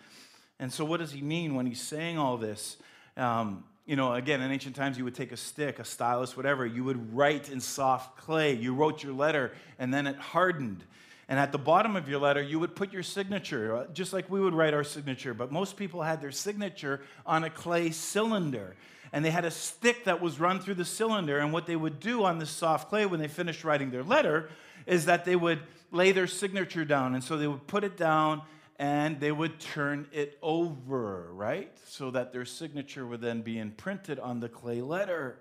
And 0.60 0.72
so, 0.72 0.84
what 0.84 1.00
does 1.00 1.12
he 1.12 1.22
mean 1.22 1.56
when 1.56 1.66
he's 1.66 1.82
saying 1.82 2.18
all 2.18 2.38
this? 2.38 2.78
Um, 3.16 3.64
you 3.86 3.96
know, 3.96 4.14
again, 4.14 4.42
in 4.42 4.52
ancient 4.52 4.76
times, 4.76 4.98
you 4.98 5.04
would 5.06 5.16
take 5.16 5.32
a 5.32 5.38
stick, 5.38 5.80
a 5.80 5.84
stylus, 5.84 6.38
whatever. 6.38 6.66
You 6.66 6.84
would 6.84 7.16
write 7.16 7.50
in 7.50 7.60
soft 7.60 8.18
clay. 8.18 8.54
You 8.54 8.76
wrote 8.76 9.02
your 9.02 9.14
letter, 9.14 9.54
and 9.80 9.94
then 9.94 10.06
it 10.06 10.18
hardened. 10.18 10.84
And 11.30 11.38
at 11.38 11.52
the 11.52 11.60
bottom 11.60 11.96
of 11.96 12.10
your 12.10 12.20
letter, 12.20 12.42
you 12.42 12.60
would 12.60 12.76
put 12.76 12.92
your 12.92 13.04
signature, 13.04 13.78
uh, 13.78 13.86
just 13.94 14.14
like 14.14 14.32
we 14.32 14.42
would 14.42 14.56
write 14.56 14.74
our 14.74 14.84
signature. 14.84 15.36
But 15.36 15.52
most 15.52 15.78
people 15.78 16.02
had 16.02 16.22
their 16.22 16.32
signature 16.32 17.02
on 17.24 17.44
a 17.44 17.52
clay 17.52 17.92
cylinder. 17.92 18.76
And 19.14 19.24
they 19.24 19.30
had 19.30 19.46
a 19.46 19.52
stick 19.52 20.06
that 20.06 20.22
was 20.22 20.40
run 20.40 20.60
through 20.60 20.74
the 20.74 20.86
cylinder. 20.86 21.38
And 21.38 21.54
what 21.54 21.68
they 21.68 21.76
would 21.76 22.00
do 22.00 22.24
on 22.24 22.40
this 22.40 22.50
soft 22.50 22.90
clay 22.90 23.06
when 23.06 23.20
they 23.20 23.28
finished 23.28 23.64
writing 23.64 23.92
their 23.92 24.04
letter 24.04 24.50
is 24.88 25.06
that 25.06 25.24
they 25.24 25.36
would 25.36 25.60
lay 25.92 26.12
their 26.12 26.26
signature 26.26 26.84
down. 26.84 27.14
And 27.14 27.24
so 27.24 27.38
they 27.38 27.48
would 27.48 27.68
put 27.68 27.84
it 27.84 27.96
down 27.96 28.42
and 28.80 29.20
they 29.20 29.32
would 29.32 29.60
turn 29.60 30.08
it 30.12 30.40
over, 30.42 31.28
right? 31.34 31.72
So 31.86 32.10
that 32.10 32.34
their 32.34 32.46
signature 32.46 33.06
would 33.06 33.22
then 33.22 33.44
be 33.44 33.60
imprinted 33.60 34.20
on 34.20 34.40
the 34.40 34.50
clay 34.50 34.82
letter. 34.82 35.38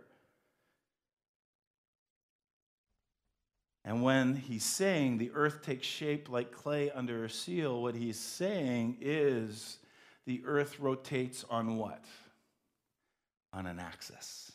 And 3.89 4.03
when 4.03 4.37
he's 4.37 4.65
saying 4.65 5.17
the 5.17 5.31
earth 5.35 5.63
takes 5.63 5.87
shape 5.87 6.29
like 6.29 6.53
clay 6.53 6.91
under 6.91 7.25
a 7.25 7.31
seal, 7.31 7.81
what 7.81 7.95
he's 7.95 8.21
saying 8.21 8.99
is 9.01 9.79
the 10.27 10.43
earth 10.45 10.79
rotates 10.79 11.43
on 11.49 11.79
what? 11.79 12.05
On 13.55 13.65
an 13.65 13.79
axis. 13.79 14.53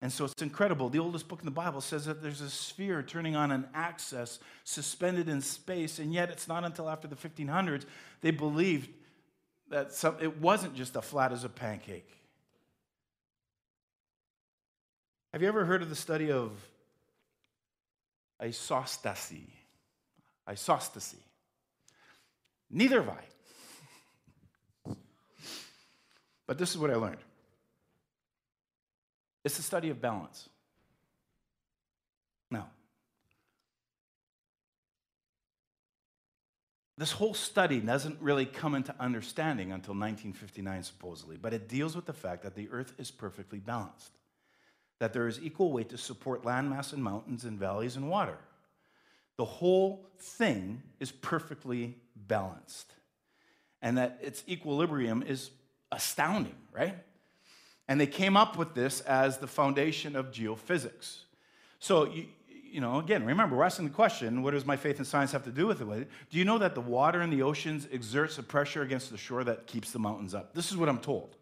And 0.00 0.10
so 0.10 0.24
it's 0.24 0.40
incredible. 0.40 0.88
The 0.88 0.98
oldest 0.98 1.28
book 1.28 1.40
in 1.40 1.44
the 1.44 1.50
Bible 1.50 1.82
says 1.82 2.06
that 2.06 2.22
there's 2.22 2.40
a 2.40 2.48
sphere 2.48 3.02
turning 3.02 3.36
on 3.36 3.52
an 3.52 3.68
axis 3.74 4.38
suspended 4.64 5.28
in 5.28 5.42
space, 5.42 5.98
and 5.98 6.10
yet 6.10 6.30
it's 6.30 6.48
not 6.48 6.64
until 6.64 6.88
after 6.88 7.06
the 7.06 7.16
1500s 7.16 7.84
they 8.22 8.30
believed 8.30 8.88
that 9.68 9.92
some, 9.92 10.16
it 10.22 10.40
wasn't 10.40 10.74
just 10.74 10.96
a 10.96 11.02
flat 11.02 11.32
as 11.32 11.44
a 11.44 11.50
pancake. 11.50 12.08
Have 15.34 15.42
you 15.42 15.48
ever 15.48 15.66
heard 15.66 15.82
of 15.82 15.90
the 15.90 15.94
study 15.94 16.32
of 16.32 16.50
isostasy? 18.42 19.46
Isostasy. 20.48 21.22
Neither 22.70 23.02
have 23.02 23.10
I. 23.10 24.94
But 26.46 26.58
this 26.58 26.70
is 26.70 26.78
what 26.78 26.90
I 26.90 26.96
learned. 26.96 27.20
It's 29.44 29.56
the 29.56 29.62
study 29.62 29.90
of 29.90 30.00
balance. 30.00 30.48
Now, 32.50 32.68
this 36.98 37.12
whole 37.12 37.34
study 37.34 37.80
doesn't 37.80 38.20
really 38.20 38.46
come 38.46 38.74
into 38.74 38.94
understanding 39.00 39.72
until 39.72 39.94
1959, 39.94 40.82
supposedly, 40.82 41.36
but 41.36 41.54
it 41.54 41.68
deals 41.68 41.94
with 41.96 42.06
the 42.06 42.12
fact 42.12 42.42
that 42.42 42.54
the 42.54 42.68
earth 42.70 42.92
is 42.98 43.10
perfectly 43.10 43.60
balanced, 43.60 44.12
that 45.00 45.12
there 45.12 45.26
is 45.26 45.40
equal 45.42 45.72
weight 45.72 45.88
to 45.88 45.98
support 45.98 46.44
landmass 46.44 46.92
and 46.92 47.02
mountains 47.02 47.44
and 47.44 47.58
valleys 47.58 47.96
and 47.96 48.08
water. 48.08 48.38
The 49.36 49.44
whole 49.44 50.06
thing 50.20 50.82
is 51.00 51.10
perfectly 51.10 51.96
balanced, 52.14 52.92
and 53.82 53.98
that 53.98 54.20
its 54.22 54.44
equilibrium 54.48 55.22
is 55.22 55.50
astounding, 55.90 56.54
right? 56.72 56.94
And 57.88 58.00
they 58.00 58.06
came 58.06 58.36
up 58.36 58.56
with 58.56 58.74
this 58.74 59.00
as 59.00 59.38
the 59.38 59.46
foundation 59.46 60.14
of 60.14 60.30
geophysics. 60.30 61.20
So, 61.80 62.04
you, 62.04 62.26
you 62.70 62.80
know, 62.80 62.98
again, 62.98 63.24
remember, 63.24 63.56
we're 63.56 63.64
asking 63.64 63.86
the 63.86 63.94
question 63.94 64.42
what 64.42 64.52
does 64.52 64.66
my 64.66 64.76
faith 64.76 64.98
in 64.98 65.04
science 65.04 65.32
have 65.32 65.44
to 65.44 65.50
do 65.50 65.66
with 65.66 65.80
it? 65.80 66.08
Do 66.30 66.38
you 66.38 66.44
know 66.44 66.58
that 66.58 66.74
the 66.74 66.80
water 66.80 67.22
in 67.22 67.30
the 67.30 67.42
oceans 67.42 67.88
exerts 67.90 68.38
a 68.38 68.42
pressure 68.42 68.82
against 68.82 69.10
the 69.10 69.18
shore 69.18 69.42
that 69.44 69.66
keeps 69.66 69.90
the 69.90 69.98
mountains 69.98 70.34
up? 70.34 70.54
This 70.54 70.70
is 70.70 70.76
what 70.76 70.88
I'm 70.88 71.00
told. 71.00 71.36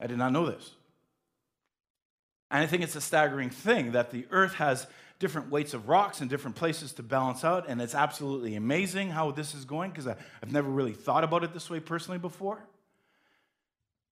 I 0.00 0.06
did 0.06 0.16
not 0.16 0.32
know 0.32 0.46
this. 0.46 0.70
And 2.50 2.62
I 2.62 2.66
think 2.66 2.82
it's 2.82 2.96
a 2.96 3.00
staggering 3.00 3.50
thing 3.50 3.92
that 3.92 4.10
the 4.10 4.26
earth 4.30 4.54
has 4.54 4.86
different 5.20 5.50
weights 5.50 5.74
of 5.74 5.88
rocks 5.88 6.20
and 6.20 6.28
different 6.28 6.56
places 6.56 6.94
to 6.94 7.02
balance 7.02 7.44
out. 7.44 7.68
And 7.68 7.80
it's 7.80 7.94
absolutely 7.94 8.56
amazing 8.56 9.10
how 9.10 9.30
this 9.30 9.54
is 9.54 9.64
going 9.64 9.90
because 9.90 10.06
I've 10.08 10.52
never 10.52 10.68
really 10.68 10.94
thought 10.94 11.22
about 11.22 11.44
it 11.44 11.52
this 11.52 11.70
way 11.70 11.78
personally 11.78 12.18
before. 12.18 12.66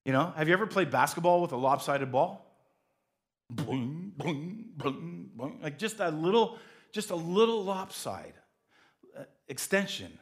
You 0.05 0.13
know, 0.13 0.33
have 0.37 0.49
you 0.49 0.55
ever 0.55 0.67
played 0.67 0.91
basketball 0.91 1.43
with 1.43 1.53
a 1.53 1.57
lopsided 1.57 2.13
ball? 2.13 2.45
Like 5.63 5.79
just 5.79 5.99
a 6.01 6.11
little, 6.11 6.59
just 6.93 7.11
a 7.11 7.17
little 7.17 7.65
lopside 7.65 8.35
uh, 9.19 9.25
extension. 9.49 10.19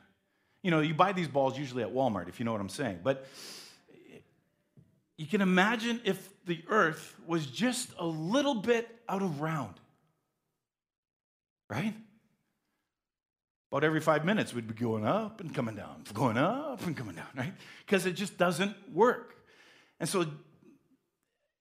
You 0.62 0.70
know, 0.70 0.80
you 0.80 0.94
buy 0.94 1.12
these 1.12 1.28
balls 1.28 1.58
usually 1.58 1.82
at 1.82 1.92
Walmart, 1.92 2.28
if 2.28 2.38
you 2.40 2.44
know 2.44 2.52
what 2.52 2.60
I'm 2.60 2.68
saying. 2.68 3.00
But 3.02 3.26
you 5.18 5.26
can 5.26 5.40
imagine 5.40 6.00
if 6.04 6.28
the 6.44 6.62
earth 6.68 7.16
was 7.26 7.46
just 7.46 7.88
a 7.98 8.06
little 8.06 8.54
bit 8.54 8.88
out 9.08 9.22
of 9.22 9.40
round, 9.40 9.74
right? 11.70 11.94
About 13.72 13.82
every 13.82 14.00
five 14.00 14.24
minutes, 14.24 14.54
we'd 14.54 14.68
be 14.68 14.74
going 14.74 15.06
up 15.06 15.40
and 15.40 15.54
coming 15.54 15.74
down, 15.74 16.04
going 16.12 16.36
up 16.36 16.86
and 16.86 16.96
coming 16.96 17.16
down, 17.16 17.26
right? 17.36 17.52
Because 17.84 18.06
it 18.06 18.12
just 18.12 18.38
doesn't 18.38 18.74
work. 18.92 19.34
And 19.98 20.08
so 20.08 20.26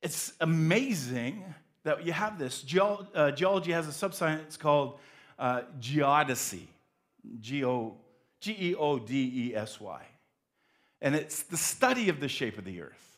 it's 0.01 0.33
amazing 0.41 1.43
that 1.83 2.05
you 2.05 2.11
have 2.11 2.37
this. 2.37 2.63
Geol- 2.63 3.07
uh, 3.15 3.31
geology 3.31 3.71
has 3.71 3.87
a 3.87 3.93
subscience 3.93 4.57
called 4.57 4.99
uh, 5.39 5.61
geodesy, 5.79 6.67
G 7.39 7.59
E 7.59 8.75
O 8.75 8.99
D 8.99 9.49
E 9.51 9.55
S 9.55 9.79
Y. 9.79 10.01
And 11.01 11.15
it's 11.15 11.43
the 11.43 11.57
study 11.57 12.09
of 12.09 12.19
the 12.19 12.27
shape 12.27 12.57
of 12.57 12.65
the 12.65 12.81
earth. 12.81 13.14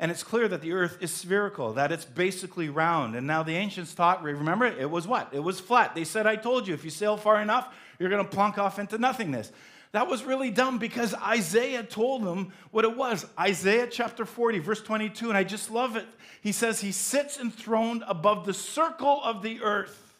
And 0.00 0.10
it's 0.10 0.22
clear 0.22 0.48
that 0.48 0.62
the 0.62 0.72
earth 0.72 0.96
is 1.02 1.12
spherical, 1.12 1.74
that 1.74 1.92
it's 1.92 2.06
basically 2.06 2.70
round. 2.70 3.14
And 3.14 3.26
now 3.26 3.42
the 3.42 3.54
ancients 3.54 3.94
taught, 3.94 4.22
remember, 4.22 4.64
it 4.64 4.90
was 4.90 5.06
what? 5.06 5.28
It 5.32 5.40
was 5.40 5.60
flat. 5.60 5.94
They 5.94 6.04
said, 6.04 6.26
I 6.26 6.36
told 6.36 6.66
you, 6.66 6.72
if 6.72 6.84
you 6.84 6.90
sail 6.90 7.18
far 7.18 7.38
enough, 7.42 7.68
you're 7.98 8.08
going 8.08 8.24
to 8.24 8.30
plunk 8.30 8.56
off 8.56 8.78
into 8.78 8.96
nothingness. 8.96 9.52
That 9.92 10.08
was 10.08 10.24
really 10.24 10.50
dumb 10.50 10.78
because 10.78 11.14
Isaiah 11.14 11.82
told 11.82 12.24
them 12.24 12.54
what 12.70 12.86
it 12.86 12.96
was. 12.96 13.26
Isaiah 13.38 13.88
chapter 13.88 14.24
40, 14.24 14.60
verse 14.60 14.80
22, 14.80 15.28
and 15.28 15.36
I 15.36 15.44
just 15.44 15.70
love 15.70 15.96
it. 15.96 16.06
He 16.40 16.52
says, 16.52 16.80
He 16.80 16.92
sits 16.92 17.38
enthroned 17.38 18.02
above 18.08 18.46
the 18.46 18.54
circle 18.54 19.20
of 19.22 19.42
the 19.42 19.60
earth, 19.60 20.14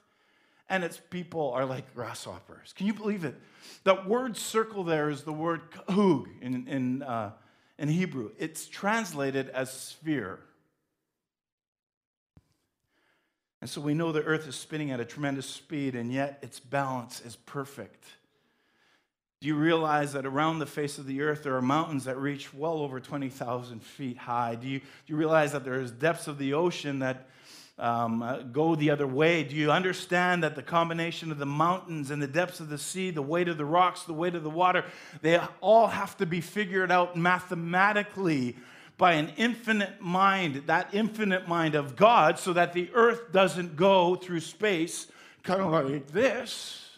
and 0.69 0.85
its 0.85 1.01
people 1.09 1.53
are 1.53 1.64
like 1.64 1.95
grasshoppers. 1.95 2.75
Can 2.77 2.87
you 2.87 2.93
believe 2.93 3.25
it? 3.25 3.35
That 3.85 4.07
word 4.07 4.37
circle 4.37 4.85
there 4.85 5.09
is 5.09 5.23
the 5.23 5.33
word 5.33 5.62
hug 5.88 6.29
in, 6.43 6.69
in, 6.69 7.03
uh, 7.03 7.31
in 7.81 7.88
Hebrew. 7.88 8.31
It's 8.38 8.69
translated 8.69 9.49
as 9.49 9.73
sphere. 9.73 10.38
And 13.61 13.69
so 13.69 13.81
we 13.81 13.95
know 13.95 14.12
the 14.12 14.23
earth 14.23 14.47
is 14.47 14.55
spinning 14.55 14.90
at 14.90 15.01
a 15.01 15.05
tremendous 15.05 15.47
speed, 15.47 15.95
and 15.95 16.12
yet 16.12 16.38
its 16.43 16.61
balance 16.61 17.21
is 17.23 17.37
perfect. 17.37 18.05
Do 19.40 19.49
you 19.49 19.55
realize 19.55 20.12
that 20.12 20.27
around 20.27 20.59
the 20.59 20.66
face 20.66 20.99
of 20.99 21.07
the 21.07 21.23
earth 21.23 21.43
there 21.43 21.57
are 21.57 21.62
mountains 21.62 22.05
that 22.05 22.19
reach 22.19 22.53
well 22.53 22.79
over 22.79 23.01
20,000 23.01 23.83
feet 23.83 24.19
high? 24.19 24.55
Do 24.55 24.69
you, 24.69 24.81
do 24.81 24.85
you 25.07 25.16
realize 25.16 25.53
that 25.53 25.64
there's 25.64 25.90
depths 25.90 26.29
of 26.29 26.37
the 26.37 26.53
ocean 26.53 26.99
that 26.99 27.29
um, 27.81 28.23
uh, 28.23 28.38
go 28.43 28.75
the 28.75 28.90
other 28.90 29.07
way? 29.07 29.43
Do 29.43 29.57
you 29.57 29.73
understand 29.73 30.43
that 30.43 30.55
the 30.55 30.62
combination 30.62 31.33
of 31.33 31.38
the 31.38 31.47
mountains 31.47 32.11
and 32.11 32.23
the 32.23 32.29
depths 32.29 32.61
of 32.61 32.69
the 32.69 32.79
sea, 32.79 33.11
the 33.11 33.23
weight 33.23 33.49
of 33.49 33.57
the 33.57 33.64
rocks, 33.64 34.05
the 34.05 34.12
weight 34.12 34.35
of 34.35 34.43
the 34.43 34.51
water, 34.51 34.85
they 35.23 35.40
all 35.61 35.87
have 35.87 36.16
to 36.19 36.27
be 36.27 36.40
figured 36.40 36.93
out 36.93 37.16
mathematically 37.16 38.57
by 38.99 39.12
an 39.12 39.33
infinite 39.38 40.01
mind, 40.01 40.64
that 40.66 40.90
infinite 40.93 41.49
mind 41.49 41.75
of 41.75 41.97
God, 41.97 42.38
so 42.38 42.53
that 42.53 42.75
the 42.75 42.90
earth 42.93 43.33
doesn't 43.33 43.75
go 43.75 44.14
through 44.14 44.40
space 44.40 45.07
kind 45.43 45.62
of 45.62 45.73
like 45.73 46.07
this 46.09 46.89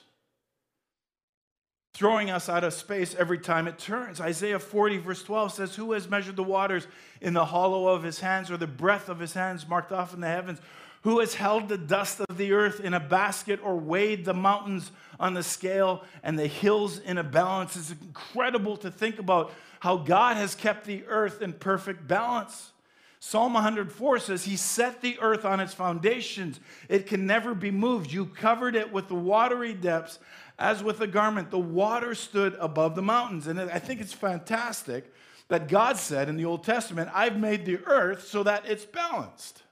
throwing 1.94 2.30
us 2.30 2.48
out 2.48 2.64
of 2.64 2.72
space 2.72 3.14
every 3.14 3.38
time 3.38 3.68
it 3.68 3.78
turns. 3.78 4.20
Isaiah 4.20 4.58
40, 4.58 4.98
verse 4.98 5.22
12 5.22 5.52
says, 5.52 5.74
Who 5.74 5.92
has 5.92 6.08
measured 6.08 6.36
the 6.36 6.42
waters 6.42 6.86
in 7.20 7.34
the 7.34 7.44
hollow 7.44 7.88
of 7.88 8.02
his 8.02 8.20
hands, 8.20 8.50
or 8.50 8.56
the 8.56 8.66
breadth 8.66 9.08
of 9.08 9.18
his 9.18 9.34
hands 9.34 9.68
marked 9.68 9.92
off 9.92 10.14
in 10.14 10.20
the 10.20 10.28
heavens? 10.28 10.60
Who 11.02 11.18
has 11.18 11.34
held 11.34 11.68
the 11.68 11.78
dust 11.78 12.20
of 12.20 12.38
the 12.38 12.52
earth 12.52 12.80
in 12.80 12.94
a 12.94 13.00
basket, 13.00 13.60
or 13.62 13.76
weighed 13.76 14.24
the 14.24 14.34
mountains 14.34 14.90
on 15.20 15.34
the 15.34 15.42
scale 15.42 16.04
and 16.22 16.38
the 16.38 16.46
hills 16.46 16.98
in 16.98 17.18
a 17.18 17.24
balance? 17.24 17.76
It's 17.76 17.90
incredible 17.90 18.76
to 18.78 18.90
think 18.90 19.18
about 19.18 19.52
how 19.80 19.96
God 19.96 20.36
has 20.36 20.54
kept 20.54 20.86
the 20.86 21.04
earth 21.08 21.42
in 21.42 21.52
perfect 21.52 22.06
balance. 22.06 22.70
Psalm 23.18 23.54
104 23.54 24.18
says, 24.18 24.44
He 24.44 24.56
set 24.56 25.00
the 25.00 25.16
earth 25.20 25.44
on 25.44 25.60
its 25.60 25.74
foundations. 25.74 26.58
It 26.88 27.06
can 27.06 27.26
never 27.26 27.54
be 27.54 27.70
moved. 27.70 28.12
You 28.12 28.26
covered 28.26 28.74
it 28.74 28.92
with 28.92 29.08
the 29.08 29.14
watery 29.14 29.74
depths 29.74 30.18
as 30.58 30.82
with 30.82 31.00
a 31.00 31.06
garment. 31.06 31.50
The 31.50 31.58
water 31.58 32.14
stood 32.14 32.54
above 32.60 32.94
the 32.94 33.02
mountains. 33.02 33.46
And 33.46 33.60
I 33.60 33.78
think 33.78 34.00
it's 34.00 34.12
fantastic 34.12 35.12
that 35.48 35.68
God 35.68 35.96
said 35.96 36.28
in 36.28 36.36
the 36.36 36.44
Old 36.44 36.64
Testament, 36.64 37.10
I've 37.12 37.38
made 37.38 37.64
the 37.64 37.78
earth 37.84 38.26
so 38.26 38.42
that 38.42 38.64
it's 38.66 38.84
balanced. 38.84 39.62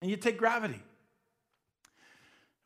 And 0.00 0.10
you 0.10 0.16
take 0.16 0.38
gravity. 0.38 0.74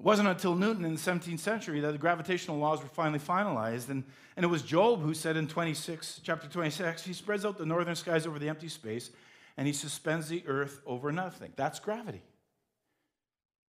It 0.01 0.05
wasn't 0.05 0.29
until 0.29 0.55
Newton 0.55 0.85
in 0.85 0.95
the 0.95 1.01
17th 1.01 1.39
century 1.39 1.81
that 1.81 1.93
the 1.93 1.99
gravitational 1.99 2.59
laws 2.59 2.83
were 2.83 2.89
finally 2.89 3.21
finalized. 3.21 3.89
And, 3.89 4.05
and 4.37 4.45
it 4.45 4.49
was 4.49 4.63
Job 4.63 5.01
who 5.01 5.15
said 5.15 5.37
in 5.37 5.47
26, 5.47 6.21
chapter 6.23 6.49
26, 6.49 7.05
he 7.05 7.13
spreads 7.13 7.45
out 7.45 7.57
the 7.57 7.67
northern 7.67 7.95
skies 7.95 8.27
over 8.27 8.39
the 8.39 8.49
empty 8.49 8.69
space 8.69 9.11
and 9.57 9.67
he 9.67 9.73
suspends 9.73 10.29
the 10.29 10.43
earth 10.47 10.81
over 10.87 11.13
nothing. 11.13 11.53
That's 11.57 11.79
gravity. 11.79 12.23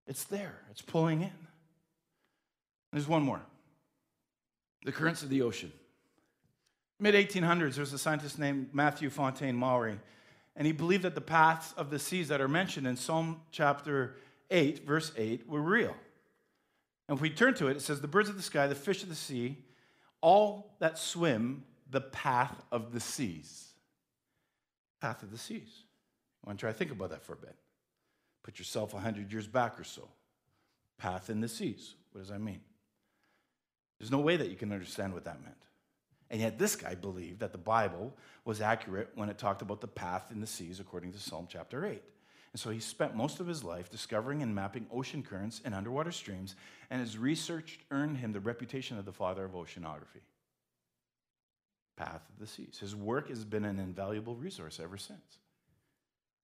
It's 0.07 0.25
there, 0.25 0.61
it's 0.71 0.83
pulling 0.83 1.23
in. 1.23 1.48
There's 2.93 3.09
one 3.09 3.23
more 3.23 3.43
the 4.85 4.93
currents 4.93 5.23
of 5.23 5.29
the 5.29 5.43
ocean. 5.43 5.73
Mid 7.01 7.15
1800s, 7.15 7.75
there 7.75 7.83
was 7.83 7.93
a 7.93 7.99
scientist 7.99 8.39
named 8.39 8.71
Matthew 8.73 9.11
Fontaine 9.11 9.55
Maury, 9.55 9.99
and 10.57 10.67
he 10.67 10.73
believed 10.73 11.05
that 11.05 11.15
the 11.15 11.21
paths 11.21 11.73
of 11.77 11.91
the 11.91 11.99
seas 11.99 12.29
that 12.29 12.41
are 12.41 12.49
mentioned 12.49 12.87
in 12.87 12.97
Psalm 12.97 13.41
chapter 13.51 14.17
8, 14.51 14.87
verse 14.87 15.13
8, 15.17 15.49
were 15.49 15.61
real. 15.61 15.95
And 17.09 17.17
if 17.17 17.23
we 17.23 17.31
turn 17.31 17.55
to 17.55 17.69
it, 17.69 17.77
it 17.77 17.83
says, 17.83 18.01
The 18.01 18.09
birds 18.09 18.29
of 18.29 18.37
the 18.37 18.43
sky, 18.43 18.67
the 18.67 18.75
fish 18.75 19.03
of 19.03 19.09
the 19.09 19.15
sea, 19.15 19.59
all 20.21 20.75
that 20.81 20.99
swim 20.99 21.65
the 21.91 22.01
path 22.01 22.63
of 22.73 22.93
the 22.93 23.01
seas. 23.01 23.69
Path 25.01 25.23
of 25.23 25.31
the 25.31 25.39
seas. 25.39 25.85
I 26.45 26.49
want 26.49 26.59
to 26.59 26.63
try 26.63 26.73
to 26.73 26.79
think 26.79 26.91
about 26.91 27.11
that 27.11 27.23
for 27.23 27.35
a 27.35 27.37
bit. 27.37 27.55
Put 28.43 28.59
yourself 28.59 28.93
100 28.93 29.33
years 29.33 29.47
back 29.47 29.79
or 29.79 29.85
so. 29.85 30.09
Path 30.99 31.31
in 31.31 31.41
the 31.41 31.49
seas. 31.49 31.95
What 32.13 32.23
does 32.23 32.31
that 32.31 32.41
mean? 32.41 32.61
There's 33.99 34.11
no 34.11 34.21
way 34.21 34.37
that 34.37 34.51
you 34.51 34.57
can 34.57 34.73
understand 34.73 35.13
what 35.13 35.25
that 35.25 35.43
meant. 35.43 35.57
And 36.31 36.41
yet, 36.41 36.59
this 36.59 36.77
guy 36.77 36.95
believed 36.95 37.41
that 37.41 37.53
the 37.53 37.59
Bible 37.59 38.15
was 38.45 38.61
accurate 38.61 39.11
when 39.15 39.29
it 39.29 39.39
talked 39.39 39.63
about 39.63 39.81
the 39.81 39.89
path 39.89 40.31
in 40.31 40.41
the 40.41 40.47
seas 40.47 40.79
according 40.79 41.13
to 41.13 41.19
Psalm 41.19 41.47
chapter 41.51 41.87
8. 41.87 42.03
And 42.53 42.61
so 42.61 42.71
he 42.71 42.81
spent 42.81 43.15
most 43.15 43.41
of 43.41 43.47
his 43.47 43.65
life 43.65 43.91
discovering 43.91 44.43
and 44.43 44.55
mapping 44.55 44.87
ocean 44.93 45.23
currents 45.23 45.61
and 45.65 45.75
underwater 45.75 46.13
streams, 46.13 46.55
and 46.91 47.01
his 47.01 47.19
research 47.19 47.81
earned 47.91 48.19
him 48.19 48.33
the 48.33 48.41
reputation 48.41 48.99
of 48.99 49.05
the 49.05 49.13
father 49.13 49.45
of 49.45 49.53
oceanography. 49.53 50.23
Path 51.97 52.23
of 52.29 52.39
the 52.39 52.47
Seas. 52.47 52.79
His 52.79 52.95
work 52.95 53.29
has 53.29 53.45
been 53.45 53.65
an 53.65 53.79
invaluable 53.79 54.37
resource 54.37 54.81
ever 54.83 54.97
since. 54.97 55.39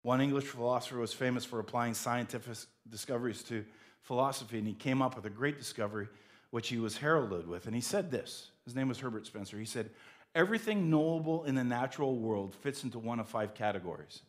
One 0.03 0.21
English 0.21 0.45
philosopher 0.45 0.99
was 0.99 1.15
famous 1.15 1.45
for 1.45 1.61
applying 1.61 1.95
scientific 1.95 2.59
discoveries 2.89 3.43
to 3.45 3.65
philosophy, 4.03 4.59
and 4.59 4.67
he 4.67 4.75
came 4.75 5.01
up 5.01 5.17
with 5.17 5.25
a 5.25 5.31
great 5.31 5.59
discovery 5.59 6.09
which 6.55 6.69
he 6.69 6.79
was 6.79 6.99
heralded 6.99 7.49
with. 7.49 7.67
And 7.67 7.75
he 7.75 7.81
said 7.81 8.13
this 8.13 8.53
his 8.65 8.77
name 8.77 8.87
was 8.87 9.01
Herbert 9.01 9.27
Spencer. 9.27 9.59
He 9.59 9.65
said, 9.65 9.91
Everything 10.37 10.89
knowable 10.89 11.43
in 11.43 11.57
the 11.57 11.65
natural 11.65 12.17
world 12.17 12.55
fits 12.55 12.85
into 12.85 13.01
one 13.01 13.19
of 13.19 13.29
five 13.29 13.55
categories. 13.55 14.23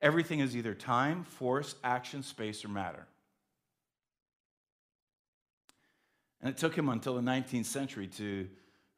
Everything 0.00 0.38
is 0.38 0.56
either 0.56 0.74
time, 0.74 1.24
force, 1.24 1.74
action, 1.82 2.22
space, 2.22 2.64
or 2.64 2.68
matter. 2.68 3.04
And 6.40 6.50
it 6.50 6.56
took 6.56 6.78
him 6.78 6.88
until 6.88 7.16
the 7.16 7.20
19th 7.20 7.66
century 7.66 8.06
to, 8.06 8.48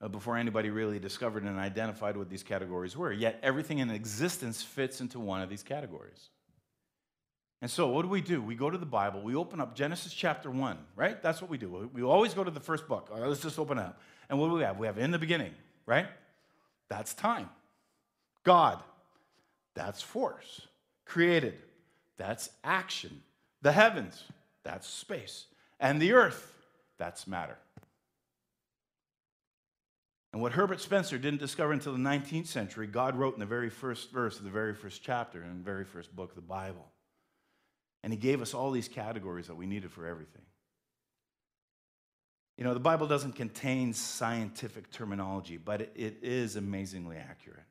uh, 0.02 0.08
before 0.08 0.36
anybody 0.36 0.68
really 0.68 0.98
discovered 0.98 1.44
and 1.44 1.58
identified 1.58 2.18
what 2.18 2.28
these 2.28 2.42
categories 2.42 2.98
were. 2.98 3.12
Yet 3.12 3.40
everything 3.42 3.78
in 3.78 3.88
existence 3.88 4.62
fits 4.62 5.00
into 5.00 5.18
one 5.18 5.40
of 5.40 5.48
these 5.48 5.62
categories. 5.62 6.28
And 7.62 7.70
so, 7.70 7.86
what 7.86 8.02
do 8.02 8.08
we 8.08 8.20
do? 8.20 8.42
We 8.42 8.56
go 8.56 8.70
to 8.70 8.76
the 8.76 8.84
Bible, 8.84 9.22
we 9.22 9.36
open 9.36 9.60
up 9.60 9.76
Genesis 9.76 10.12
chapter 10.12 10.50
1, 10.50 10.76
right? 10.96 11.22
That's 11.22 11.40
what 11.40 11.48
we 11.48 11.56
do. 11.56 11.88
We 11.94 12.02
always 12.02 12.34
go 12.34 12.42
to 12.42 12.50
the 12.50 12.60
first 12.60 12.88
book. 12.88 13.08
Let's 13.14 13.40
just 13.40 13.56
open 13.56 13.78
it 13.78 13.82
up. 13.82 14.00
And 14.28 14.40
what 14.40 14.48
do 14.48 14.54
we 14.54 14.64
have? 14.64 14.78
We 14.78 14.88
have 14.88 14.98
in 14.98 15.12
the 15.12 15.18
beginning, 15.18 15.52
right? 15.86 16.08
That's 16.88 17.14
time. 17.14 17.48
God, 18.42 18.82
that's 19.74 20.02
force. 20.02 20.66
Created, 21.04 21.54
that's 22.16 22.50
action. 22.64 23.22
The 23.62 23.70
heavens, 23.70 24.24
that's 24.64 24.88
space. 24.88 25.46
And 25.78 26.02
the 26.02 26.14
earth, 26.14 26.52
that's 26.98 27.28
matter. 27.28 27.58
And 30.32 30.42
what 30.42 30.52
Herbert 30.52 30.80
Spencer 30.80 31.16
didn't 31.16 31.40
discover 31.40 31.72
until 31.72 31.92
the 31.92 31.98
19th 31.98 32.48
century, 32.48 32.88
God 32.88 33.14
wrote 33.14 33.34
in 33.34 33.40
the 33.40 33.46
very 33.46 33.70
first 33.70 34.10
verse 34.10 34.38
of 34.38 34.44
the 34.44 34.50
very 34.50 34.74
first 34.74 35.02
chapter 35.04 35.44
in 35.44 35.58
the 35.58 35.64
very 35.64 35.84
first 35.84 36.16
book 36.16 36.30
of 36.30 36.36
the 36.36 36.42
Bible. 36.42 36.91
And 38.02 38.12
He 38.12 38.18
gave 38.18 38.42
us 38.42 38.54
all 38.54 38.70
these 38.70 38.88
categories 38.88 39.46
that 39.46 39.54
we 39.54 39.66
needed 39.66 39.90
for 39.90 40.06
everything. 40.06 40.42
You 42.58 42.64
know, 42.64 42.74
the 42.74 42.80
Bible 42.80 43.06
doesn't 43.06 43.32
contain 43.32 43.92
scientific 43.92 44.90
terminology, 44.90 45.56
but 45.56 45.80
it, 45.80 46.18
is 46.22 46.56
amazingly 46.56 47.16
accurate. 47.16 47.64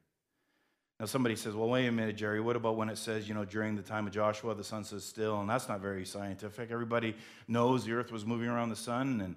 Now, 1.00 1.06
somebody 1.06 1.36
says, 1.36 1.56
well, 1.56 1.70
wait 1.70 1.88
a 1.88 1.92
minute, 1.92 2.16
Jerry, 2.16 2.40
what 2.40 2.56
about 2.56 2.76
when 2.76 2.90
it 2.90 2.98
says, 2.98 3.28
you 3.28 3.34
know, 3.34 3.46
during 3.46 3.76
the 3.76 3.82
time 3.82 4.06
of 4.06 4.14
Joshua, 4.14 4.54
the 4.54 4.64
sun 4.64 4.84
stood 4.84 5.02
still? 5.02 5.40
And 5.42 5.50
that's 5.50 5.68
not 5.68 5.82
very 5.82 6.06
scientific. 6.06 6.72
Everybody 6.72 7.16
knows 7.48 7.86
the 7.86 7.94
earth 7.94 8.12
was 8.12 8.26
moving 8.26 8.50
around 8.50 8.70
the 8.70 8.76
sun, 8.76 9.22
and 9.22 9.36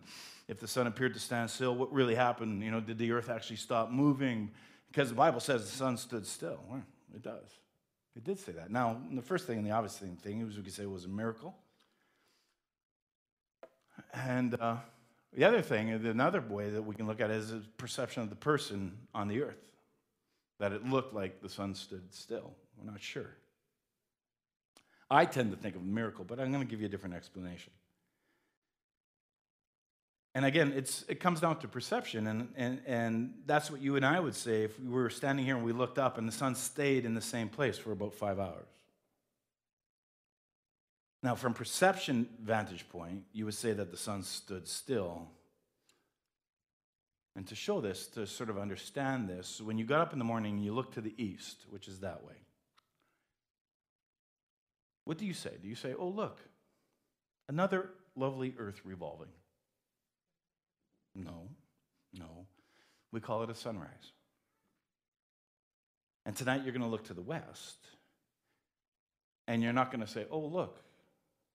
if 0.49 0.61
the 0.61 0.69
sun 0.69 0.87
appeared 0.87 1.15
to 1.15 1.21
stand 1.21 1.51
still, 1.51 1.75
what 1.75 1.93
really 1.93 2.15
happened? 2.15 2.63
You 2.63 2.71
know, 2.71 2.81
did 2.81 2.99
the 2.99 3.13
earth 3.13 3.31
actually 3.31 3.57
stop 3.57 3.91
moving? 3.91 4.51
Because 4.89 5.09
the 5.09 5.15
Bible 5.15 5.41
says 5.41 5.71
the 5.71 5.77
sun 5.77 5.97
stood 5.97 6.27
still. 6.27 6.61
Well, 6.69 6.83
it 7.15 7.23
does. 7.23 7.49
It 8.17 8.25
did 8.25 8.39
say 8.39 8.53
that. 8.53 8.71
Now, 8.71 9.01
the 9.13 9.23
first 9.23 9.47
thing 9.47 9.59
and 9.59 9.67
the 9.67 9.73
obvious 9.73 9.97
thing 9.97 10.17
thing 10.17 10.45
was 10.45 10.57
we 10.57 10.63
could 10.63 10.73
say 10.73 10.85
it 10.85 10.91
was 10.91 11.05
a 11.05 11.09
miracle. 11.09 11.55
And 14.13 14.55
uh, 14.61 14.77
the 15.33 15.45
other 15.45 15.63
thing, 15.63 15.91
another 15.91 16.41
way 16.41 16.71
that 16.71 16.83
we 16.83 16.95
can 16.95 17.07
look 17.07 17.21
at 17.21 17.31
it 17.31 17.37
is 17.37 17.51
the 17.51 17.63
perception 17.77 18.23
of 18.23 18.31
the 18.31 18.37
person 18.37 18.93
on 19.15 19.29
the 19.29 19.43
earth 19.43 19.69
that 20.61 20.73
it 20.73 20.87
looked 20.87 21.13
like 21.13 21.43
the 21.43 21.49
sun 21.49 21.75
stood 21.75 22.15
still. 22.15 22.55
We're 22.79 22.91
not 22.91 23.03
sure. 23.03 23.31
I 25.11 25.25
tend 25.25 25.51
to 25.51 25.57
think 25.57 25.75
of 25.77 25.83
a 25.83 25.85
miracle, 25.85 26.25
but 26.25 26.39
I'm 26.39 26.53
going 26.53 26.65
to 26.65 26.71
give 26.71 26.81
you 26.81 26.87
a 26.87 26.91
different 26.91 27.15
explanation. 27.15 27.73
And 30.35 30.45
again, 30.45 30.73
it's, 30.75 31.05
it 31.09 31.21
comes 31.21 31.41
down 31.41 31.61
to 31.61 31.69
perception, 31.69 32.27
and, 32.27 32.49
and, 32.57 32.81
and 32.87 33.35
that's 33.47 33.71
what 33.71 33.81
you 33.81 33.95
and 33.95 34.05
I 34.05 34.19
would 34.19 34.35
say 34.35 34.65
if 34.65 34.81
we 34.81 34.89
were 34.89 35.11
standing 35.11 35.45
here 35.45 35.55
and 35.55 35.65
we 35.65 35.73
looked 35.73 35.99
up 35.99 36.19
and 36.19 36.27
the 36.27 36.33
sun 36.33 36.57
stayed 36.57 37.05
in 37.05 37.15
the 37.15 37.21
same 37.21 37.49
place 37.49 37.79
for 37.79 37.93
about 37.93 38.15
five 38.15 38.41
hours. 38.41 38.67
Now, 41.23 41.37
from 41.37 41.55
perception 41.55 42.29
vantage 42.43 42.89
point, 42.89 43.23
you 43.33 43.45
would 43.45 43.55
say 43.55 43.73
that 43.73 43.91
the 43.91 43.97
sun 43.97 44.25
stood 44.25 44.67
still 44.67 45.29
and 47.37 47.47
to 47.49 47.55
show 47.55 47.81
this, 47.81 48.07
to 48.09 48.27
sort 48.27 48.49
of 48.49 48.59
understand 48.59 49.29
this, 49.29 49.61
when 49.61 49.77
you 49.77 49.85
got 49.85 50.01
up 50.01 50.13
in 50.13 50.19
the 50.19 50.25
morning 50.25 50.55
and 50.55 50.65
you 50.65 50.73
look 50.73 50.93
to 50.95 51.01
the 51.01 51.15
east, 51.17 51.65
which 51.71 51.89
is 51.89 52.01
that 52.01 52.25
way, 52.25 52.35
what 55.05 55.19
do 55.19 55.27
you 55.27 55.35
say? 55.35 55.51
Do 55.61 55.69
you 55.69 55.75
say, 55.75 55.95
oh, 55.99 56.09
look, 56.09 56.39
another 57.49 57.91
lovely 58.15 58.55
earth 58.57 58.81
revolving? 58.85 59.29
No, 61.15 61.49
no. 62.13 62.47
We 63.13 63.21
call 63.21 63.43
it 63.43 63.51
a 63.51 63.55
sunrise. 63.55 64.13
And 66.27 66.35
tonight 66.35 66.63
you're 66.65 66.73
going 66.73 66.83
to 66.83 66.89
look 66.89 67.05
to 67.05 67.15
the 67.15 67.23
west, 67.23 67.87
and 69.47 69.63
you're 69.63 69.75
not 69.75 69.91
going 69.91 70.01
to 70.01 70.07
say, 70.07 70.27
oh, 70.31 70.41
look, 70.41 70.81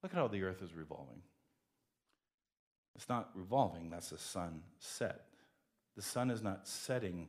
look 0.04 0.14
at 0.14 0.18
how 0.18 0.28
the 0.28 0.44
earth 0.44 0.62
is 0.62 0.76
revolving. 0.76 1.22
It's 2.96 3.10
not 3.10 3.30
revolving, 3.34 3.90
that's 3.90 4.10
the 4.10 4.18
sun 4.18 4.62
set. 4.80 5.26
The 5.96 6.02
sun 6.02 6.30
is 6.30 6.44
not 6.44 6.68
setting 6.68 7.28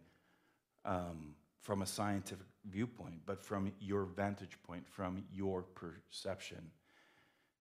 um, 0.85 1.35
from 1.63 1.83
a 1.83 1.87
scientific 1.87 2.47
viewpoint, 2.69 3.21
but 3.25 3.45
from 3.45 3.73
your 3.81 4.05
vantage 4.05 4.59
point, 4.65 4.87
from 4.87 5.25
your 5.33 5.63
perception. 5.63 6.71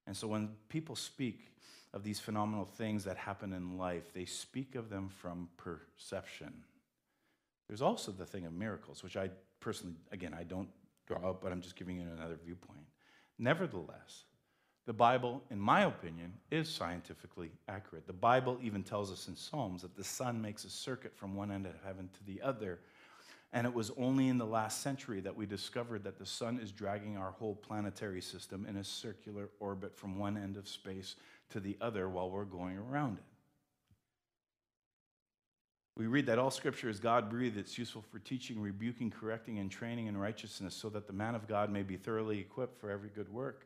And 0.08 0.18
so 0.18 0.28
when 0.28 0.50
people 0.68 0.96
speak 0.96 1.54
of 1.94 2.04
these 2.04 2.20
phenomenal 2.20 2.66
things 2.66 3.04
that 3.06 3.18
happen 3.18 3.54
in 3.54 3.78
life, 3.78 4.14
they 4.14 4.26
speak 4.26 4.76
of 4.76 4.90
them 4.90 5.10
from 5.10 5.50
perception. 5.58 6.54
There's 7.68 7.82
also 7.82 8.12
the 8.12 8.26
thing 8.26 8.46
of 8.46 8.54
miracles, 8.54 9.04
which 9.04 9.18
I 9.18 9.30
personally, 9.60 9.96
again, 10.12 10.36
I 10.38 10.44
don't 10.44 10.70
draw 11.08 11.30
up, 11.30 11.42
but 11.42 11.52
I'm 11.52 11.62
just 11.62 11.76
giving 11.76 11.98
you 11.98 12.08
another 12.18 12.38
viewpoint. 12.44 12.86
Nevertheless, 13.38 14.24
the 14.86 14.94
Bible, 14.94 15.44
in 15.52 15.60
my 15.60 15.82
opinion, 15.82 16.34
is 16.50 16.68
scientifically 16.68 17.52
accurate. 17.68 18.08
The 18.08 18.14
Bible 18.14 18.58
even 18.62 18.82
tells 18.82 19.12
us 19.12 19.28
in 19.28 19.36
Psalms 19.36 19.84
that 19.84 19.96
the 19.96 20.04
sun 20.04 20.42
makes 20.42 20.66
a 20.66 20.70
circuit 20.70 21.16
from 21.16 21.36
one 21.36 21.52
end 21.52 21.66
of 21.68 21.74
heaven 21.86 22.10
to 22.14 22.26
the 22.26 22.42
other. 22.42 22.80
And 23.54 23.66
it 23.66 23.74
was 23.74 23.92
only 23.98 24.28
in 24.28 24.38
the 24.38 24.46
last 24.46 24.82
century 24.82 25.22
that 25.22 25.36
we 25.36 25.46
discovered 25.46 26.04
that 26.04 26.18
the 26.18 26.26
sun 26.26 26.60
is 26.60 26.72
dragging 26.72 27.18
our 27.18 27.32
whole 27.32 27.56
planetary 27.56 28.22
system 28.22 28.66
in 28.68 28.78
a 28.78 28.84
circular 28.84 29.50
orbit 29.60 29.96
from 29.96 30.18
one 30.18 30.38
end 30.38 30.58
of 30.58 30.68
space 30.68 31.16
to 31.50 31.60
the 31.60 31.78
other 31.82 32.08
while 32.08 32.30
we're 32.30 32.46
going 32.46 32.78
around 32.78 33.18
it. 33.18 33.24
We 35.98 36.08
read 36.08 36.28
that 36.28 36.40
all 36.40 36.52
scripture 36.52 36.90
is 36.90 37.00
God 37.00 37.30
breathed. 37.30 37.58
It's 37.58 37.78
useful 37.78 38.04
for 38.10 38.20
teaching, 38.20 38.62
rebuking, 38.62 39.12
correcting, 39.12 39.60
and 39.60 39.70
training 39.70 40.08
in 40.08 40.16
righteousness 40.18 40.74
so 40.74 40.88
that 40.90 41.08
the 41.08 41.14
man 41.14 41.36
of 41.36 41.46
God 41.46 41.70
may 41.70 41.84
be 41.84 41.98
thoroughly 41.98 42.40
equipped 42.40 42.80
for 42.80 42.90
every 42.90 43.10
good 43.10 43.28
work. 43.28 43.66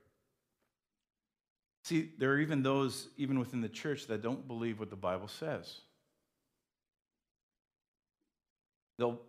See, 1.83 2.09
there 2.17 2.31
are 2.31 2.39
even 2.39 2.63
those, 2.63 3.09
even 3.17 3.37
within 3.37 3.61
the 3.61 3.69
church, 3.69 4.07
that 4.07 4.23
don't 4.23 4.47
believe 4.47 4.79
what 4.79 4.89
the 4.89 4.95
Bible 4.95 5.27
says. 5.27 5.81
They'll, 8.97 9.19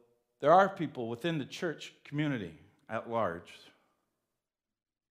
there 0.40 0.52
are 0.52 0.68
people 0.68 1.09
within 1.09 1.38
the 1.38 1.44
church 1.44 1.92
community 2.05 2.55
at 2.88 3.11
large 3.11 3.52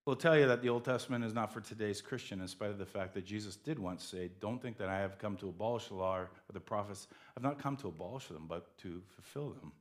will 0.06 0.16
tell 0.16 0.38
you 0.38 0.46
that 0.46 0.60
the 0.60 0.68
Old 0.68 0.84
Testament 0.84 1.24
is 1.24 1.32
not 1.32 1.52
for 1.52 1.60
today's 1.60 2.02
Christian, 2.02 2.40
in 2.40 2.48
spite 2.48 2.70
of 2.70 2.78
the 2.78 2.86
fact 2.86 3.14
that 3.14 3.24
Jesus 3.24 3.56
did 3.56 3.78
once 3.78 4.04
say, 4.04 4.30
Don't 4.40 4.60
think 4.60 4.76
that 4.78 4.88
I 4.88 4.98
have 4.98 5.18
come 5.18 5.36
to 5.38 5.48
abolish 5.48 5.88
the 5.88 5.94
law 5.94 6.18
or 6.18 6.30
the 6.52 6.60
prophets. 6.60 7.08
I've 7.36 7.42
not 7.42 7.58
come 7.58 7.76
to 7.78 7.88
abolish 7.88 8.28
them, 8.28 8.46
but 8.48 8.76
to 8.78 9.00
fulfill 9.14 9.50
them. 9.50 9.72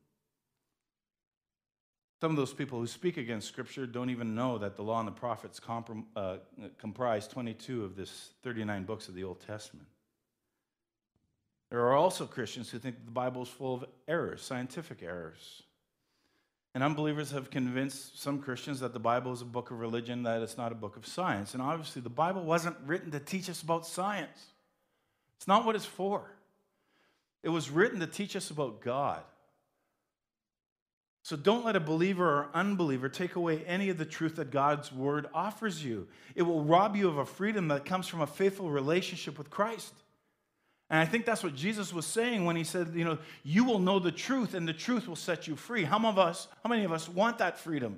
Some 2.21 2.31
of 2.31 2.37
those 2.37 2.53
people 2.53 2.79
who 2.79 2.87
speak 2.87 3.17
against 3.17 3.49
Scripture 3.49 3.85
don't 3.85 4.09
even 4.09 4.33
know 4.33 4.57
that 4.57 4.77
the 4.77 4.81
law 4.81 4.99
and 4.99 5.07
the 5.07 5.11
prophets 5.11 5.59
comprom- 5.59 6.05
uh, 6.15 6.37
comprise 6.77 7.27
22 7.27 7.83
of 7.83 7.97
this 7.97 8.29
39 8.43 8.85
books 8.85 9.09
of 9.09 9.15
the 9.15 9.25
Old 9.25 9.41
Testament. 9.41 9.87
There 11.69 11.81
are 11.81 11.95
also 11.95 12.25
Christians 12.25 12.69
who 12.69 12.79
think 12.79 13.03
the 13.03 13.11
Bible 13.11 13.41
is 13.41 13.49
full 13.49 13.73
of 13.73 13.85
errors, 14.07 14.41
scientific 14.41 15.03
errors. 15.03 15.63
And 16.73 16.83
unbelievers 16.83 17.31
have 17.31 17.51
convinced 17.51 18.19
some 18.19 18.39
Christians 18.39 18.79
that 18.79 18.93
the 18.93 18.99
Bible 18.99 19.31
is 19.31 19.41
a 19.41 19.45
book 19.45 19.69
of 19.69 19.79
religion, 19.79 20.23
that 20.23 20.41
it's 20.41 20.57
not 20.57 20.71
a 20.71 20.75
book 20.75 20.97
of 20.97 21.05
science. 21.05 21.53
And 21.53 21.61
obviously, 21.61 22.01
the 22.01 22.09
Bible 22.09 22.43
wasn't 22.43 22.75
written 22.85 23.11
to 23.11 23.19
teach 23.19 23.49
us 23.49 23.61
about 23.61 23.85
science, 23.85 24.47
it's 25.37 25.47
not 25.47 25.65
what 25.65 25.75
it's 25.75 25.85
for. 25.85 26.23
It 27.43 27.49
was 27.49 27.69
written 27.69 27.99
to 27.99 28.07
teach 28.07 28.37
us 28.37 28.49
about 28.49 28.81
God. 28.81 29.21
So 31.23 31.37
don't 31.37 31.65
let 31.65 31.75
a 31.75 31.81
believer 31.81 32.25
or 32.25 32.49
unbeliever 32.53 33.07
take 33.07 33.35
away 33.35 33.63
any 33.65 33.89
of 33.89 33.97
the 33.97 34.05
truth 34.05 34.37
that 34.37 34.51
God's 34.51 34.91
word 34.91 35.27
offers 35.33 35.83
you. 35.83 36.07
It 36.35 36.43
will 36.43 36.63
rob 36.63 36.97
you 36.97 37.07
of 37.07 37.17
a 37.17 37.25
freedom 37.25 37.69
that 37.69 37.85
comes 37.85 38.07
from 38.07 38.21
a 38.21 38.27
faithful 38.27 38.69
relationship 38.69 39.37
with 39.37 39.49
Christ. 39.49 39.93
And 40.93 40.99
I 40.99 41.05
think 41.05 41.25
that's 41.25 41.43
what 41.43 41.55
Jesus 41.55 41.91
was 41.91 42.05
saying 42.05 42.45
when 42.45 42.55
he 42.55 42.63
said, 42.63 42.91
you 42.93 43.03
know, 43.03 43.17
you 43.41 43.63
will 43.63 43.79
know 43.79 43.97
the 43.97 44.11
truth 44.11 44.53
and 44.53 44.67
the 44.67 44.73
truth 44.73 45.07
will 45.07 45.15
set 45.15 45.47
you 45.47 45.55
free. 45.55 45.83
How 45.83 45.97
many 45.97 46.11
of 46.11 46.19
us, 46.19 46.47
how 46.63 46.69
many 46.69 46.83
of 46.83 46.91
us 46.91 47.09
want 47.09 47.39
that 47.39 47.57
freedom? 47.57 47.97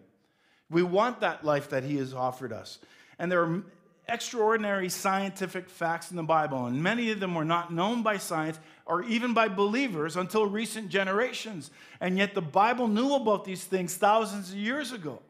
We 0.70 0.82
want 0.82 1.20
that 1.20 1.44
life 1.44 1.72
that 1.72 1.84
he 1.84 1.98
has 1.98 2.14
offered 2.14 2.54
us. 2.54 2.80
And 3.20 3.30
there 3.30 3.44
are 3.44 3.64
extraordinary 4.08 4.88
scientific 4.88 5.70
facts 5.70 6.10
in 6.10 6.16
the 6.16 6.24
Bible, 6.24 6.68
and 6.68 6.82
many 6.82 7.12
of 7.12 7.20
them 7.20 7.36
were 7.36 7.44
not 7.44 7.74
known 7.74 8.02
by 8.02 8.16
science 8.16 8.60
or 8.86 9.04
even 9.04 9.34
by 9.34 9.50
believers 9.50 10.16
until 10.16 10.46
recent 10.46 10.88
generations. 10.88 11.72
And 12.00 12.18
yet 12.18 12.34
the 12.34 12.42
Bible 12.42 12.88
knew 12.88 13.16
about 13.16 13.44
these 13.44 13.66
things 13.66 13.98
thousands 13.98 14.52
of 14.52 14.56
years 14.56 14.94
ago. 14.94 15.22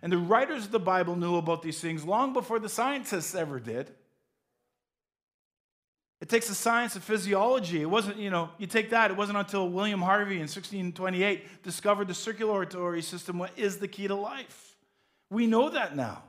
And 0.00 0.10
the 0.10 0.16
writers 0.16 0.64
of 0.64 0.70
the 0.70 0.80
Bible 0.80 1.16
knew 1.16 1.36
about 1.36 1.60
these 1.60 1.80
things 1.80 2.02
long 2.02 2.32
before 2.32 2.58
the 2.58 2.70
scientists 2.70 3.34
ever 3.34 3.60
did. 3.60 3.90
It 6.20 6.28
takes 6.28 6.48
the 6.48 6.54
science 6.54 6.96
of 6.96 7.02
physiology. 7.02 7.80
It 7.80 7.88
wasn't, 7.88 8.18
you 8.18 8.28
know, 8.28 8.50
you 8.58 8.66
take 8.66 8.90
that, 8.90 9.10
it 9.10 9.16
wasn't 9.16 9.38
until 9.38 9.68
William 9.68 10.02
Harvey 10.02 10.34
in 10.34 10.42
1628 10.42 11.62
discovered 11.62 12.08
the 12.08 12.14
circulatory 12.14 13.00
system 13.00 13.38
what 13.38 13.52
is 13.56 13.78
the 13.78 13.88
key 13.88 14.06
to 14.06 14.14
life. 14.14 14.76
We 15.30 15.46
know 15.46 15.70
that 15.70 15.96
now. 15.96 16.22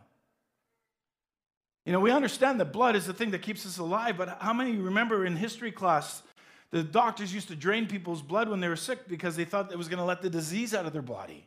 You 1.85 1.91
know, 1.91 1.99
we 1.99 2.11
understand 2.11 2.59
that 2.59 2.71
blood 2.71 2.95
is 2.95 3.05
the 3.05 3.13
thing 3.13 3.31
that 3.31 3.41
keeps 3.41 3.65
us 3.65 3.79
alive, 3.79 4.17
but 4.17 4.37
how 4.39 4.53
many 4.53 4.77
remember 4.77 5.25
in 5.25 5.35
history 5.35 5.71
class 5.71 6.21
the 6.69 6.83
doctors 6.83 7.33
used 7.33 7.49
to 7.49 7.55
drain 7.55 7.87
people's 7.87 8.21
blood 8.21 8.47
when 8.47 8.61
they 8.61 8.69
were 8.69 8.77
sick 8.77 9.09
because 9.09 9.35
they 9.35 9.43
thought 9.43 9.71
it 9.71 9.77
was 9.77 9.89
going 9.89 9.97
to 9.97 10.05
let 10.05 10.21
the 10.21 10.29
disease 10.29 10.73
out 10.73 10.85
of 10.85 10.93
their 10.93 11.01
body? 11.01 11.45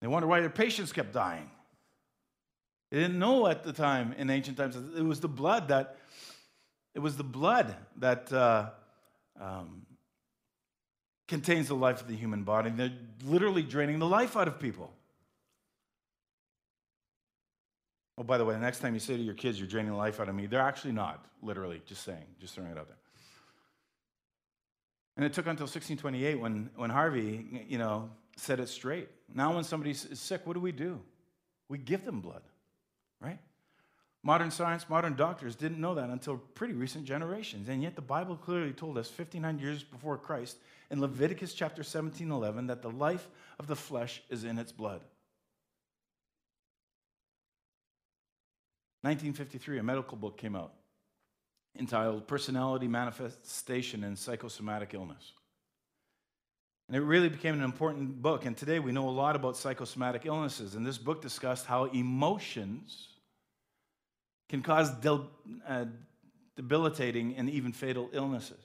They 0.00 0.06
wondered 0.06 0.28
why 0.28 0.40
their 0.40 0.50
patients 0.50 0.92
kept 0.92 1.12
dying. 1.12 1.50
They 2.90 2.98
didn't 2.98 3.18
know 3.18 3.46
at 3.46 3.64
the 3.64 3.72
time 3.72 4.14
in 4.18 4.30
ancient 4.30 4.56
times 4.56 4.76
it 4.76 5.04
was 5.04 5.20
the 5.20 5.28
blood 5.28 5.68
that 5.68 5.96
it 6.94 6.98
was 6.98 7.16
the 7.16 7.24
blood 7.24 7.74
that 7.96 8.32
uh, 8.32 8.70
um, 9.40 9.86
contains 11.28 11.68
the 11.68 11.74
life 11.74 12.00
of 12.00 12.08
the 12.08 12.16
human 12.16 12.42
body. 12.42 12.70
They're 12.70 12.92
literally 13.24 13.62
draining 13.62 13.98
the 13.98 14.06
life 14.06 14.36
out 14.36 14.48
of 14.48 14.58
people. 14.58 14.92
Oh, 18.18 18.22
by 18.22 18.36
the 18.36 18.44
way, 18.44 18.54
the 18.54 18.60
next 18.60 18.80
time 18.80 18.94
you 18.94 19.00
say 19.00 19.16
to 19.16 19.22
your 19.22 19.34
kids, 19.34 19.58
you're 19.58 19.68
draining 19.68 19.92
the 19.92 19.96
life 19.96 20.20
out 20.20 20.28
of 20.28 20.34
me, 20.34 20.46
they're 20.46 20.60
actually 20.60 20.92
not, 20.92 21.24
literally, 21.40 21.80
just 21.86 22.02
saying, 22.02 22.24
just 22.40 22.54
throwing 22.54 22.70
it 22.70 22.76
out 22.76 22.86
there. 22.86 22.98
And 25.16 25.24
it 25.24 25.32
took 25.32 25.46
until 25.46 25.64
1628 25.64 26.38
when, 26.38 26.70
when 26.76 26.90
Harvey, 26.90 27.64
you 27.68 27.78
know, 27.78 28.10
said 28.36 28.60
it 28.60 28.68
straight. 28.68 29.08
Now, 29.34 29.54
when 29.54 29.64
somebody 29.64 29.92
is 29.92 30.08
sick, 30.14 30.46
what 30.46 30.54
do 30.54 30.60
we 30.60 30.72
do? 30.72 31.00
We 31.68 31.78
give 31.78 32.04
them 32.04 32.20
blood, 32.20 32.42
right? 33.20 33.38
Modern 34.22 34.50
science, 34.50 34.86
modern 34.88 35.16
doctors 35.16 35.56
didn't 35.56 35.80
know 35.80 35.94
that 35.94 36.10
until 36.10 36.36
pretty 36.36 36.74
recent 36.74 37.06
generations. 37.06 37.68
And 37.68 37.82
yet 37.82 37.96
the 37.96 38.02
Bible 38.02 38.36
clearly 38.36 38.72
told 38.72 38.98
us 38.98 39.08
59 39.08 39.58
years 39.58 39.82
before 39.82 40.18
Christ 40.18 40.58
in 40.90 41.00
Leviticus 41.00 41.54
chapter 41.54 41.82
17, 41.82 42.30
11, 42.30 42.66
that 42.66 42.82
the 42.82 42.90
life 42.90 43.28
of 43.58 43.66
the 43.66 43.76
flesh 43.76 44.22
is 44.28 44.44
in 44.44 44.58
its 44.58 44.72
blood. 44.72 45.00
1953, 49.02 49.78
a 49.78 49.82
medical 49.82 50.18
book 50.18 50.36
came 50.36 50.54
out 50.54 50.74
entitled 51.78 52.26
Personality 52.26 52.88
Manifestation 52.88 54.04
in 54.04 54.16
Psychosomatic 54.16 54.92
Illness. 54.92 55.32
And 56.88 56.96
it 56.96 57.00
really 57.00 57.28
became 57.28 57.54
an 57.54 57.62
important 57.62 58.20
book. 58.20 58.44
And 58.44 58.56
today 58.56 58.80
we 58.80 58.90
know 58.90 59.08
a 59.08 59.10
lot 59.10 59.36
about 59.36 59.56
psychosomatic 59.56 60.26
illnesses. 60.26 60.74
And 60.74 60.84
this 60.84 60.98
book 60.98 61.22
discussed 61.22 61.64
how 61.64 61.84
emotions 61.84 63.09
can 64.50 64.62
cause 64.62 64.90
uh, 65.68 65.84
debilitating 66.56 67.36
and 67.36 67.48
even 67.48 67.72
fatal 67.72 68.10
illnesses. 68.12 68.58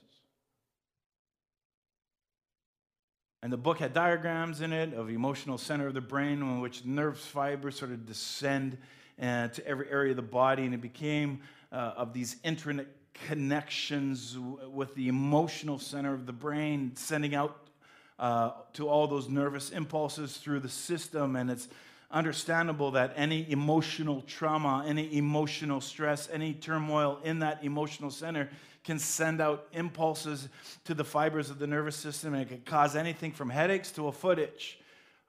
And 3.43 3.53
the 3.53 3.57
book 3.57 3.77
had 3.77 3.93
diagrams 3.93 4.61
in 4.61 4.73
it 4.73 4.95
of 4.95 5.11
emotional 5.11 5.59
center 5.59 5.86
of 5.86 5.93
the 5.93 6.01
brain 6.01 6.41
in 6.41 6.59
which 6.59 6.83
nerve 6.86 7.19
fibers 7.19 7.77
sort 7.77 7.91
of 7.91 8.07
descend 8.07 8.79
uh, 9.21 9.49
to 9.49 9.67
every 9.67 9.88
area 9.91 10.09
of 10.09 10.15
the 10.15 10.23
body. 10.23 10.65
And 10.65 10.73
it 10.73 10.81
became 10.81 11.41
uh, 11.71 11.93
of 11.95 12.13
these 12.13 12.38
internet 12.43 12.88
connections 13.27 14.36
with 14.67 14.95
the 14.95 15.07
emotional 15.07 15.77
center 15.77 16.15
of 16.15 16.25
the 16.25 16.33
brain, 16.33 16.93
sending 16.95 17.36
out 17.36 17.69
uh, 18.17 18.53
to 18.73 18.89
all 18.89 19.05
those 19.05 19.29
nervous 19.29 19.69
impulses 19.69 20.38
through 20.38 20.61
the 20.61 20.69
system. 20.69 21.36
And 21.36 21.51
it's 21.51 21.67
understandable 22.12 22.91
that 22.91 23.14
any 23.16 23.49
emotional 23.51 24.22
trauma, 24.22 24.84
any 24.88 25.16
emotional 25.16 25.82
stress, 25.82 26.30
any 26.32 26.53
turmoil 26.53 27.20
in 27.24 27.39
that 27.39 27.64
emotional 27.64 28.12
center 28.12 28.49
can 28.84 28.99
send 28.99 29.41
out 29.41 29.68
impulses 29.74 30.47
to 30.84 30.93
the 30.93 31.03
fibers 31.03 31.49
of 31.49 31.60
the 31.60 31.68
nervous 31.68 31.95
system 31.95 32.34
and 32.34 32.43
it 32.43 32.49
can 32.49 32.62
cause 32.62 32.95
anything 32.95 33.32
from 33.32 33.49
headaches 33.49 33.91
to 33.91 34.08
a 34.08 34.12
foot 34.12 34.38
itch 34.38 34.80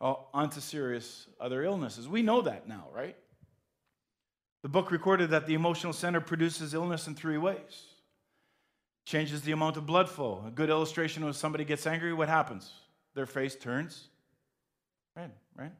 uh, 0.01 0.14
onto 0.35 0.61
serious 0.61 1.27
other 1.41 1.64
illnesses. 1.64 2.07
We 2.07 2.22
know 2.22 2.43
that 2.43 2.68
now, 2.68 2.89
right? 2.95 3.16
The 4.62 4.68
book 4.68 4.91
recorded 4.91 5.31
that 5.31 5.47
the 5.47 5.55
emotional 5.55 5.93
center 5.93 6.20
produces 6.20 6.74
illness 6.74 7.07
in 7.07 7.14
three 7.14 7.39
ways. 7.39 7.85
Changes 9.07 9.43
the 9.43 9.53
amount 9.53 9.77
of 9.77 9.87
blood 9.87 10.09
flow. 10.09 10.45
A 10.47 10.51
good 10.51 10.68
illustration 10.68 11.24
when 11.24 11.33
somebody 11.33 11.64
gets 11.64 11.87
angry, 11.87 12.12
what 12.12 12.29
happens? 12.29 12.70
Their 13.14 13.27
face 13.27 13.55
turns 13.55 14.09
red, 15.16 15.33
right? 15.57 15.72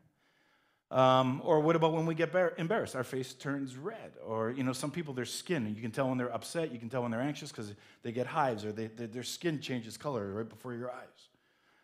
Um, 0.91 1.43
or 1.45 1.61
what 1.61 1.75
about 1.75 1.93
when 1.93 2.07
we 2.07 2.15
get 2.15 2.33
embarrassed? 2.59 2.95
Our 2.95 3.05
face 3.05 3.33
turns 3.35 3.77
red. 3.77 4.13
Or, 4.25 4.51
you 4.51 4.63
know, 4.63 4.73
some 4.73 4.91
people, 4.91 5.15
their 5.15 5.25
skin, 5.25 5.75
you 5.75 5.83
can 5.83 5.91
tell 5.91 6.09
when 6.09 6.19
they're 6.19 6.33
upset, 6.33 6.73
you 6.73 6.79
can 6.79 6.89
tell 6.89 7.03
when 7.03 7.11
they're 7.11 7.21
anxious 7.21 7.51
because 7.51 7.75
they 8.03 8.13
get 8.13 8.27
hives 8.27 8.65
or 8.65 8.73
they, 8.73 8.87
they, 8.87 9.07
their 9.07 9.25
skin 9.25 9.61
changes 9.61 9.97
color 9.97 10.33
right 10.33 10.49
before 10.49 10.75
your 10.75 10.91
eyes. 10.91 11.29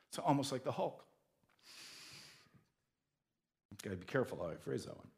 It's 0.09 0.19
almost 0.19 0.53
like 0.53 0.63
the 0.63 0.73
Hulk. 0.73 1.05
Gotta 3.83 3.97
be 3.97 4.07
careful 4.07 4.39
how 4.41 4.51
I 4.51 4.55
phrase 4.55 4.85
that 4.85 4.97
one. 4.97 5.09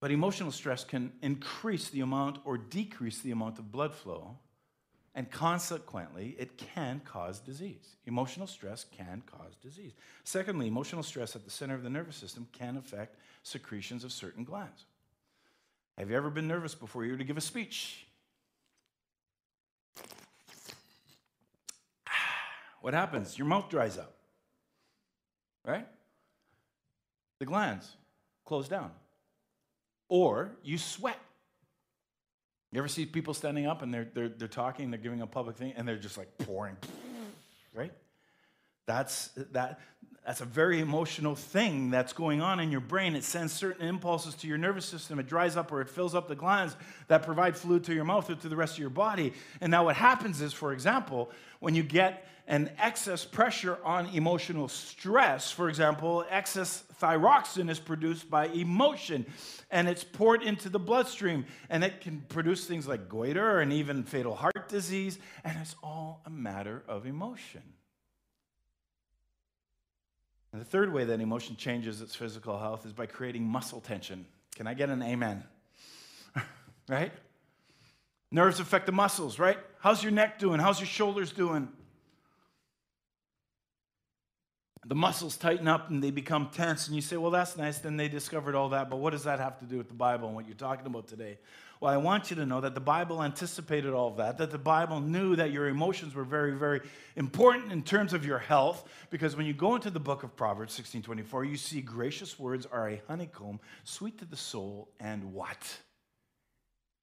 But 0.00 0.10
emotional 0.10 0.50
stress 0.50 0.84
can 0.84 1.12
increase 1.22 1.88
the 1.88 2.00
amount 2.00 2.40
or 2.44 2.58
decrease 2.58 3.20
the 3.20 3.30
amount 3.30 3.58
of 3.58 3.70
blood 3.70 3.94
flow 3.94 4.38
and 5.14 5.30
consequently, 5.30 6.36
it 6.38 6.56
can 6.56 7.00
cause 7.04 7.40
disease. 7.40 7.96
Emotional 8.06 8.46
stress 8.46 8.84
can 8.84 9.22
cause 9.26 9.56
disease. 9.60 9.92
Secondly, 10.22 10.68
emotional 10.68 11.02
stress 11.02 11.34
at 11.34 11.44
the 11.44 11.50
center 11.50 11.74
of 11.74 11.82
the 11.82 11.90
nervous 11.90 12.16
system 12.16 12.46
can 12.52 12.76
affect 12.76 13.16
secretions 13.42 14.04
of 14.04 14.12
certain 14.12 14.44
glands. 14.44 14.84
Have 15.98 16.10
you 16.10 16.16
ever 16.16 16.30
been 16.30 16.46
nervous 16.46 16.74
before 16.76 17.04
you 17.04 17.12
were 17.12 17.18
to 17.18 17.24
give 17.24 17.36
a 17.36 17.42
speech? 17.42 18.06
What 22.80 22.94
happens? 22.94 23.36
Your 23.36 23.46
mouth 23.46 23.68
dries 23.68 23.98
up, 23.98 24.14
right? 25.66 25.86
The 27.38 27.44
glands 27.44 27.96
close 28.46 28.68
down. 28.68 28.90
Or 30.08 30.52
you 30.62 30.78
sweat 30.78 31.18
you 32.72 32.78
ever 32.78 32.88
see 32.88 33.04
people 33.04 33.34
standing 33.34 33.66
up 33.66 33.82
and 33.82 33.92
they're, 33.92 34.08
they're, 34.14 34.28
they're 34.28 34.48
talking, 34.48 34.90
they're 34.90 35.00
giving 35.00 35.22
a 35.22 35.26
public 35.26 35.56
thing, 35.56 35.72
and 35.76 35.86
they're 35.86 35.96
just 35.96 36.16
like 36.16 36.28
pouring, 36.38 36.76
right? 37.74 37.92
That's, 38.90 39.28
that, 39.52 39.78
that's 40.26 40.40
a 40.40 40.44
very 40.44 40.80
emotional 40.80 41.36
thing 41.36 41.92
that's 41.92 42.12
going 42.12 42.42
on 42.42 42.58
in 42.58 42.72
your 42.72 42.80
brain. 42.80 43.14
It 43.14 43.22
sends 43.22 43.52
certain 43.52 43.86
impulses 43.86 44.34
to 44.34 44.48
your 44.48 44.58
nervous 44.58 44.84
system. 44.84 45.20
It 45.20 45.28
dries 45.28 45.56
up 45.56 45.70
or 45.70 45.80
it 45.80 45.88
fills 45.88 46.12
up 46.12 46.26
the 46.26 46.34
glands 46.34 46.74
that 47.06 47.22
provide 47.22 47.56
fluid 47.56 47.84
to 47.84 47.94
your 47.94 48.02
mouth 48.02 48.28
or 48.28 48.34
to 48.34 48.48
the 48.48 48.56
rest 48.56 48.72
of 48.74 48.78
your 48.80 48.90
body. 48.90 49.32
And 49.60 49.70
now 49.70 49.84
what 49.84 49.94
happens 49.94 50.40
is, 50.40 50.52
for 50.52 50.72
example, 50.72 51.30
when 51.60 51.76
you 51.76 51.84
get 51.84 52.26
an 52.48 52.72
excess 52.80 53.24
pressure 53.24 53.78
on 53.84 54.06
emotional 54.06 54.66
stress, 54.66 55.52
for 55.52 55.68
example, 55.68 56.24
excess 56.28 56.82
thyroxin 57.00 57.70
is 57.70 57.78
produced 57.78 58.28
by 58.28 58.46
emotion 58.46 59.24
and 59.70 59.88
it's 59.88 60.02
poured 60.02 60.42
into 60.42 60.68
the 60.68 60.80
bloodstream 60.80 61.46
and 61.68 61.84
it 61.84 62.00
can 62.00 62.22
produce 62.28 62.66
things 62.66 62.88
like 62.88 63.08
goiter 63.08 63.60
and 63.60 63.72
even 63.72 64.02
fatal 64.02 64.34
heart 64.34 64.68
disease. 64.68 65.20
And 65.44 65.56
it's 65.60 65.76
all 65.80 66.22
a 66.26 66.30
matter 66.30 66.82
of 66.88 67.06
emotion. 67.06 67.62
And 70.52 70.60
the 70.60 70.64
third 70.64 70.92
way 70.92 71.04
that 71.04 71.20
emotion 71.20 71.56
changes 71.56 72.00
its 72.00 72.14
physical 72.14 72.58
health 72.58 72.84
is 72.84 72.92
by 72.92 73.06
creating 73.06 73.44
muscle 73.44 73.80
tension. 73.80 74.26
Can 74.56 74.66
I 74.66 74.74
get 74.74 74.90
an 74.90 75.02
amen? 75.02 75.44
right? 76.88 77.12
Nerves 78.32 78.60
affect 78.60 78.86
the 78.86 78.92
muscles, 78.92 79.38
right? 79.38 79.58
How's 79.78 80.02
your 80.02 80.12
neck 80.12 80.38
doing? 80.38 80.60
How's 80.60 80.80
your 80.80 80.86
shoulders 80.86 81.32
doing? 81.32 81.68
the 84.86 84.94
muscles 84.94 85.36
tighten 85.36 85.68
up 85.68 85.90
and 85.90 86.02
they 86.02 86.10
become 86.10 86.48
tense. 86.52 86.86
And 86.86 86.96
you 86.96 87.02
say, 87.02 87.16
well, 87.16 87.30
that's 87.30 87.56
nice. 87.56 87.78
Then 87.78 87.96
they 87.96 88.08
discovered 88.08 88.54
all 88.54 88.70
that. 88.70 88.88
But 88.88 88.96
what 88.96 89.10
does 89.10 89.24
that 89.24 89.38
have 89.38 89.58
to 89.60 89.64
do 89.64 89.76
with 89.78 89.88
the 89.88 89.94
Bible 89.94 90.26
and 90.26 90.34
what 90.34 90.46
you're 90.46 90.56
talking 90.56 90.86
about 90.86 91.06
today? 91.06 91.38
Well, 91.80 91.92
I 91.92 91.96
want 91.96 92.28
you 92.28 92.36
to 92.36 92.44
know 92.44 92.60
that 92.60 92.74
the 92.74 92.80
Bible 92.80 93.22
anticipated 93.22 93.94
all 93.94 94.08
of 94.08 94.18
that, 94.18 94.36
that 94.36 94.50
the 94.50 94.58
Bible 94.58 95.00
knew 95.00 95.34
that 95.36 95.50
your 95.50 95.66
emotions 95.66 96.14
were 96.14 96.24
very, 96.24 96.52
very 96.52 96.82
important 97.16 97.72
in 97.72 97.82
terms 97.82 98.12
of 98.12 98.26
your 98.26 98.38
health. 98.38 98.86
Because 99.08 99.34
when 99.34 99.46
you 99.46 99.54
go 99.54 99.76
into 99.76 99.88
the 99.88 99.98
book 99.98 100.22
of 100.22 100.36
Proverbs 100.36 100.74
16 100.74 101.02
24, 101.02 101.46
you 101.46 101.56
see 101.56 101.80
gracious 101.80 102.38
words 102.38 102.66
are 102.70 102.90
a 102.90 103.00
honeycomb, 103.08 103.60
sweet 103.84 104.18
to 104.18 104.26
the 104.26 104.36
soul, 104.36 104.90
and 105.00 105.32
what? 105.32 105.78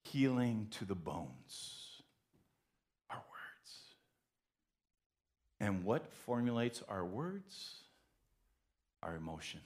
Healing 0.03 0.67
to 0.77 0.85
the 0.85 0.95
bones. 0.95 2.03
Our 3.09 3.17
words. 3.17 3.71
And 5.59 5.85
what 5.85 6.13
formulates 6.13 6.83
our 6.87 7.03
words? 7.03 7.81
Our 9.01 9.15
emotion. 9.15 9.61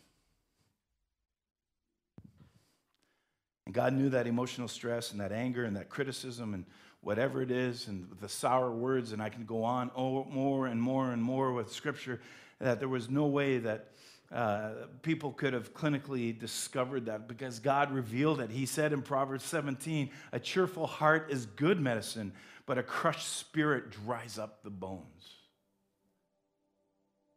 And 3.72 3.76
God 3.78 3.94
knew 3.94 4.10
that 4.10 4.28
emotional 4.28 4.68
stress 4.68 5.14
and 5.14 5.22
that 5.22 5.32
anger 5.32 5.64
and 5.64 5.78
that 5.78 5.88
criticism 5.88 6.54
and 6.54 6.66
whatever 7.00 7.42
it 7.42 7.52
is 7.52 7.88
and 7.88 8.06
the 8.20 8.28
sour 8.28 8.70
words, 8.70 9.14
and 9.14 9.22
I 9.22 9.30
can 9.30 9.46
go 9.46 9.64
on 9.64 9.92
more 9.96 10.68
and 10.68 10.82
more 10.82 11.14
and 11.14 11.24
more 11.24 11.54
with 11.54 11.72
scripture, 11.72 12.20
that 12.60 12.80
there 12.80 12.90
was 12.90 13.10
no 13.10 13.28
way 13.28 13.60
that 13.60 13.88
uh, 14.30 14.72
people 15.04 15.32
could 15.32 15.54
have 15.54 15.74
clinically 15.74 16.38
discovered 16.38 17.06
that 17.06 17.30
because 17.30 17.60
God 17.60 17.94
revealed 17.94 18.42
it. 18.42 18.50
He 18.50 18.66
said 18.66 18.92
in 18.92 19.02
Proverbs 19.02 19.46
17, 19.46 20.10
a 20.34 20.40
cheerful 20.42 20.86
heart 20.86 21.28
is 21.30 21.46
good 21.46 21.80
medicine, 21.80 22.34
but 22.66 22.78
a 22.78 22.84
crushed 22.84 23.38
spirit 23.38 23.90
dries 23.90 24.38
up 24.38 24.64
the 24.64 24.70
bones. 24.70 25.30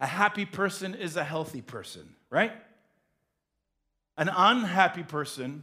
A 0.00 0.06
happy 0.08 0.46
person 0.46 0.96
is 0.96 1.14
a 1.14 1.22
healthy 1.22 1.62
person, 1.62 2.16
right? 2.28 2.54
An 4.16 4.28
unhappy 4.28 5.04
person 5.04 5.62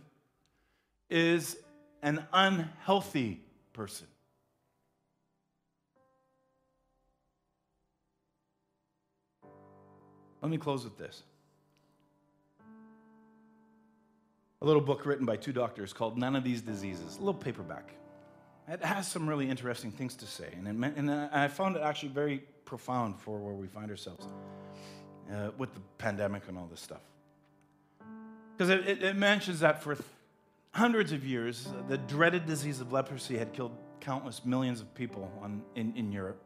is 1.12 1.58
an 2.02 2.26
unhealthy 2.34 3.42
person. 3.74 4.08
Let 10.42 10.50
me 10.50 10.58
close 10.58 10.84
with 10.84 10.98
this. 10.98 11.22
A 14.62 14.66
little 14.66 14.82
book 14.82 15.06
written 15.06 15.26
by 15.26 15.36
two 15.36 15.52
doctors 15.52 15.94
called 15.94 16.18
None 16.18 16.36
of 16.36 16.44
These 16.44 16.62
Diseases, 16.62 17.18
a 17.18 17.20
little 17.20 17.34
paperback. 17.34 17.94
It 18.68 18.84
has 18.84 19.08
some 19.08 19.28
really 19.28 19.50
interesting 19.50 19.92
things 19.92 20.16
to 20.16 20.26
say, 20.26 20.50
and, 20.56 20.86
it, 20.86 20.94
and 20.96 21.12
I 21.12 21.48
found 21.48 21.76
it 21.76 21.82
actually 21.82 22.10
very 22.10 22.44
profound 22.64 23.20
for 23.20 23.38
where 23.38 23.54
we 23.54 23.68
find 23.68 23.92
ourselves 23.92 24.26
uh, 25.32 25.50
with 25.58 25.74
the 25.74 25.82
pandemic 25.98 26.44
and 26.48 26.58
all 26.58 26.68
this 26.68 26.80
stuff. 26.80 27.02
Because 28.56 28.70
it, 28.70 28.88
it, 28.88 29.04
it, 29.04 29.16
mentions 29.16 29.60
that 29.62 29.82
for 29.82 29.98
hundreds 30.72 31.12
of 31.12 31.26
years, 31.26 31.68
the 31.88 31.98
dreaded 31.98 32.46
disease 32.46 32.82
of 32.82 32.92
leprosy 32.92 33.38
had 33.38 33.54
killed 33.54 33.76
countless 34.00 34.46
millions 34.46 34.82
of 34.82 34.94
people 34.96 35.32
on, 35.42 35.62
in, 35.76 35.94
in 35.96 36.12
Europe. 36.12 36.42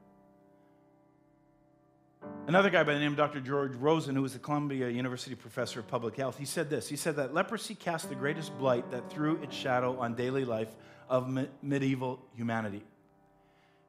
Another 2.47 2.69
guy 2.69 2.83
by 2.83 2.93
the 2.93 2.99
name 2.99 3.11
of 3.11 3.17
Dr. 3.17 3.39
George 3.39 3.75
Rosen, 3.75 4.15
who 4.15 4.21
was 4.21 4.35
a 4.35 4.39
Columbia 4.39 4.89
University 4.89 5.35
professor 5.35 5.79
of 5.79 5.87
public 5.87 6.15
health, 6.15 6.37
he 6.37 6.45
said 6.45 6.69
this. 6.69 6.87
He 6.87 6.95
said 6.95 7.15
that 7.15 7.33
leprosy 7.33 7.75
cast 7.75 8.09
the 8.09 8.15
greatest 8.15 8.55
blight 8.57 8.89
that 8.91 9.09
threw 9.11 9.41
its 9.41 9.55
shadow 9.55 9.97
on 9.99 10.15
daily 10.15 10.45
life 10.45 10.69
of 11.09 11.29
me- 11.29 11.47
medieval 11.61 12.19
humanity. 12.35 12.83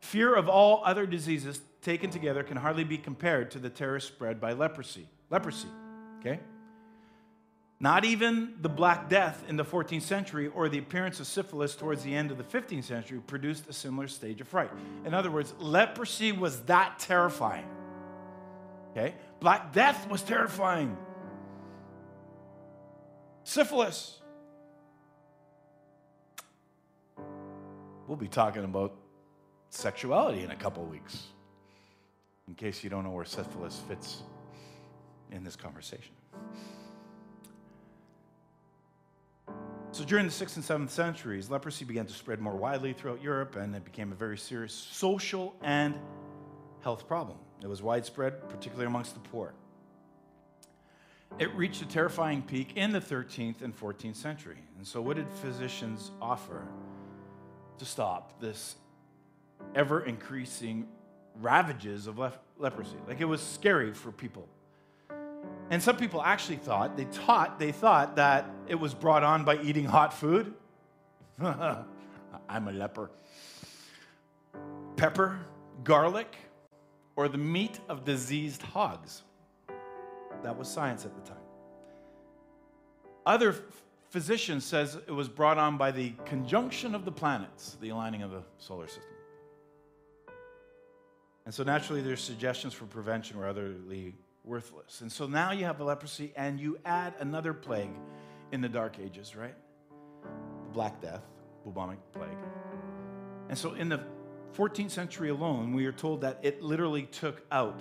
Fear 0.00 0.34
of 0.34 0.48
all 0.48 0.82
other 0.84 1.06
diseases 1.06 1.60
taken 1.82 2.10
together 2.10 2.42
can 2.42 2.56
hardly 2.56 2.84
be 2.84 2.98
compared 2.98 3.50
to 3.52 3.58
the 3.58 3.70
terror 3.70 4.00
spread 4.00 4.40
by 4.40 4.52
leprosy. 4.52 5.06
Leprosy, 5.30 5.68
okay? 6.20 6.40
Not 7.78 8.06
even 8.06 8.54
the 8.62 8.70
Black 8.70 9.10
Death 9.10 9.44
in 9.48 9.56
the 9.56 9.64
14th 9.64 10.02
century 10.02 10.48
or 10.48 10.68
the 10.68 10.78
appearance 10.78 11.20
of 11.20 11.26
syphilis 11.26 11.76
towards 11.76 12.02
the 12.02 12.14
end 12.14 12.30
of 12.30 12.38
the 12.38 12.44
15th 12.44 12.84
century 12.84 13.20
produced 13.26 13.68
a 13.68 13.72
similar 13.72 14.08
stage 14.08 14.40
of 14.40 14.48
fright. 14.48 14.70
In 15.04 15.12
other 15.12 15.30
words, 15.30 15.52
leprosy 15.58 16.32
was 16.32 16.62
that 16.62 16.98
terrifying. 16.98 17.66
Okay? 18.92 19.14
Black 19.40 19.74
Death 19.74 20.08
was 20.08 20.22
terrifying. 20.22 20.96
Syphilis. 23.44 24.20
We'll 28.06 28.16
be 28.16 28.28
talking 28.28 28.64
about 28.64 28.96
sexuality 29.68 30.42
in 30.42 30.50
a 30.50 30.56
couple 30.56 30.82
weeks, 30.84 31.24
in 32.48 32.54
case 32.54 32.82
you 32.82 32.88
don't 32.88 33.04
know 33.04 33.10
where 33.10 33.24
syphilis 33.24 33.82
fits 33.86 34.22
in 35.30 35.44
this 35.44 35.56
conversation. 35.56 36.14
So 39.92 40.04
during 40.04 40.26
the 40.26 40.32
6th 40.32 40.56
and 40.56 40.64
7th 40.64 40.90
centuries, 40.90 41.48
leprosy 41.48 41.84
began 41.84 42.06
to 42.06 42.12
spread 42.12 42.40
more 42.40 42.54
widely 42.54 42.92
throughout 42.92 43.22
Europe, 43.22 43.56
and 43.56 43.74
it 43.74 43.84
became 43.84 44.12
a 44.12 44.14
very 44.14 44.36
serious 44.36 44.74
social 44.74 45.54
and 45.62 45.94
health 46.82 47.08
problem. 47.08 47.38
It 47.62 47.66
was 47.66 47.82
widespread, 47.82 48.48
particularly 48.48 48.86
amongst 48.86 49.14
the 49.14 49.20
poor. 49.20 49.54
It 51.38 51.54
reached 51.54 51.82
a 51.82 51.86
terrifying 51.86 52.42
peak 52.42 52.76
in 52.76 52.92
the 52.92 53.00
13th 53.00 53.62
and 53.62 53.78
14th 53.78 54.16
century. 54.16 54.58
And 54.78 54.86
so, 54.86 55.02
what 55.02 55.16
did 55.16 55.30
physicians 55.42 56.10
offer 56.20 56.66
to 57.78 57.84
stop 57.84 58.40
this 58.40 58.76
ever 59.74 60.04
increasing 60.04 60.86
ravages 61.40 62.06
of 62.06 62.18
leprosy? 62.58 62.96
Like, 63.06 63.20
it 63.20 63.26
was 63.26 63.42
scary 63.42 63.92
for 63.92 64.12
people. 64.12 64.48
And 65.70 65.82
some 65.82 65.96
people 65.96 66.22
actually 66.22 66.56
thought, 66.56 66.96
they 66.96 67.06
taught, 67.06 67.58
they 67.58 67.72
thought 67.72 68.16
that 68.16 68.48
it 68.68 68.76
was 68.76 68.94
brought 68.94 69.24
on 69.24 69.44
by 69.44 69.60
eating 69.62 69.84
hot 69.84 70.12
food. 70.12 70.54
I'm 71.40 72.68
a 72.68 72.72
leper. 72.72 73.10
Pepper, 74.96 75.40
garlic, 75.82 76.36
or 77.16 77.28
the 77.28 77.38
meat 77.38 77.80
of 77.88 78.04
diseased 78.04 78.62
hogs. 78.62 79.22
That 80.42 80.56
was 80.56 80.68
science 80.68 81.04
at 81.04 81.14
the 81.14 81.22
time. 81.22 81.42
Other 83.24 83.56
physicians 84.10 84.64
says 84.64 84.94
it 84.94 85.10
was 85.10 85.28
brought 85.28 85.58
on 85.58 85.76
by 85.76 85.90
the 85.90 86.12
conjunction 86.24 86.94
of 86.94 87.04
the 87.04 87.12
planets, 87.12 87.76
the 87.80 87.88
aligning 87.88 88.22
of 88.22 88.30
the 88.30 88.42
solar 88.58 88.86
system. 88.86 89.02
And 91.44 91.52
so 91.52 91.64
naturally 91.64 92.02
there's 92.02 92.22
suggestions 92.22 92.72
for 92.72 92.86
prevention 92.86 93.38
were 93.38 93.48
utterly 93.48 94.14
worthless. 94.46 95.00
And 95.00 95.10
so 95.10 95.26
now 95.26 95.50
you 95.50 95.64
have 95.64 95.76
the 95.76 95.84
leprosy 95.84 96.32
and 96.36 96.58
you 96.58 96.78
add 96.84 97.14
another 97.18 97.52
plague 97.52 97.90
in 98.52 98.60
the 98.60 98.68
dark 98.68 98.98
ages, 98.98 99.34
right? 99.34 99.56
The 100.22 100.72
Black 100.72 101.00
Death, 101.02 101.22
bubonic 101.64 101.98
plague. 102.12 102.38
And 103.48 103.58
so 103.58 103.74
in 103.74 103.88
the 103.88 104.00
14th 104.56 104.92
century 104.92 105.28
alone, 105.28 105.74
we 105.74 105.86
are 105.86 105.92
told 105.92 106.22
that 106.22 106.38
it 106.42 106.62
literally 106.62 107.02
took 107.02 107.42
out 107.50 107.80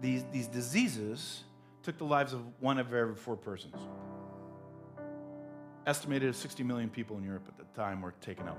these, 0.00 0.24
these 0.32 0.46
diseases, 0.46 1.42
took 1.82 1.98
the 1.98 2.04
lives 2.04 2.32
of 2.32 2.40
one 2.60 2.78
of 2.78 2.94
every 2.94 3.16
four 3.16 3.36
persons. 3.36 3.76
Estimated 5.86 6.34
60 6.34 6.62
million 6.62 6.88
people 6.88 7.16
in 7.18 7.24
Europe 7.24 7.44
at 7.48 7.58
the 7.58 7.80
time 7.80 8.00
were 8.00 8.14
taken 8.20 8.48
out. 8.48 8.58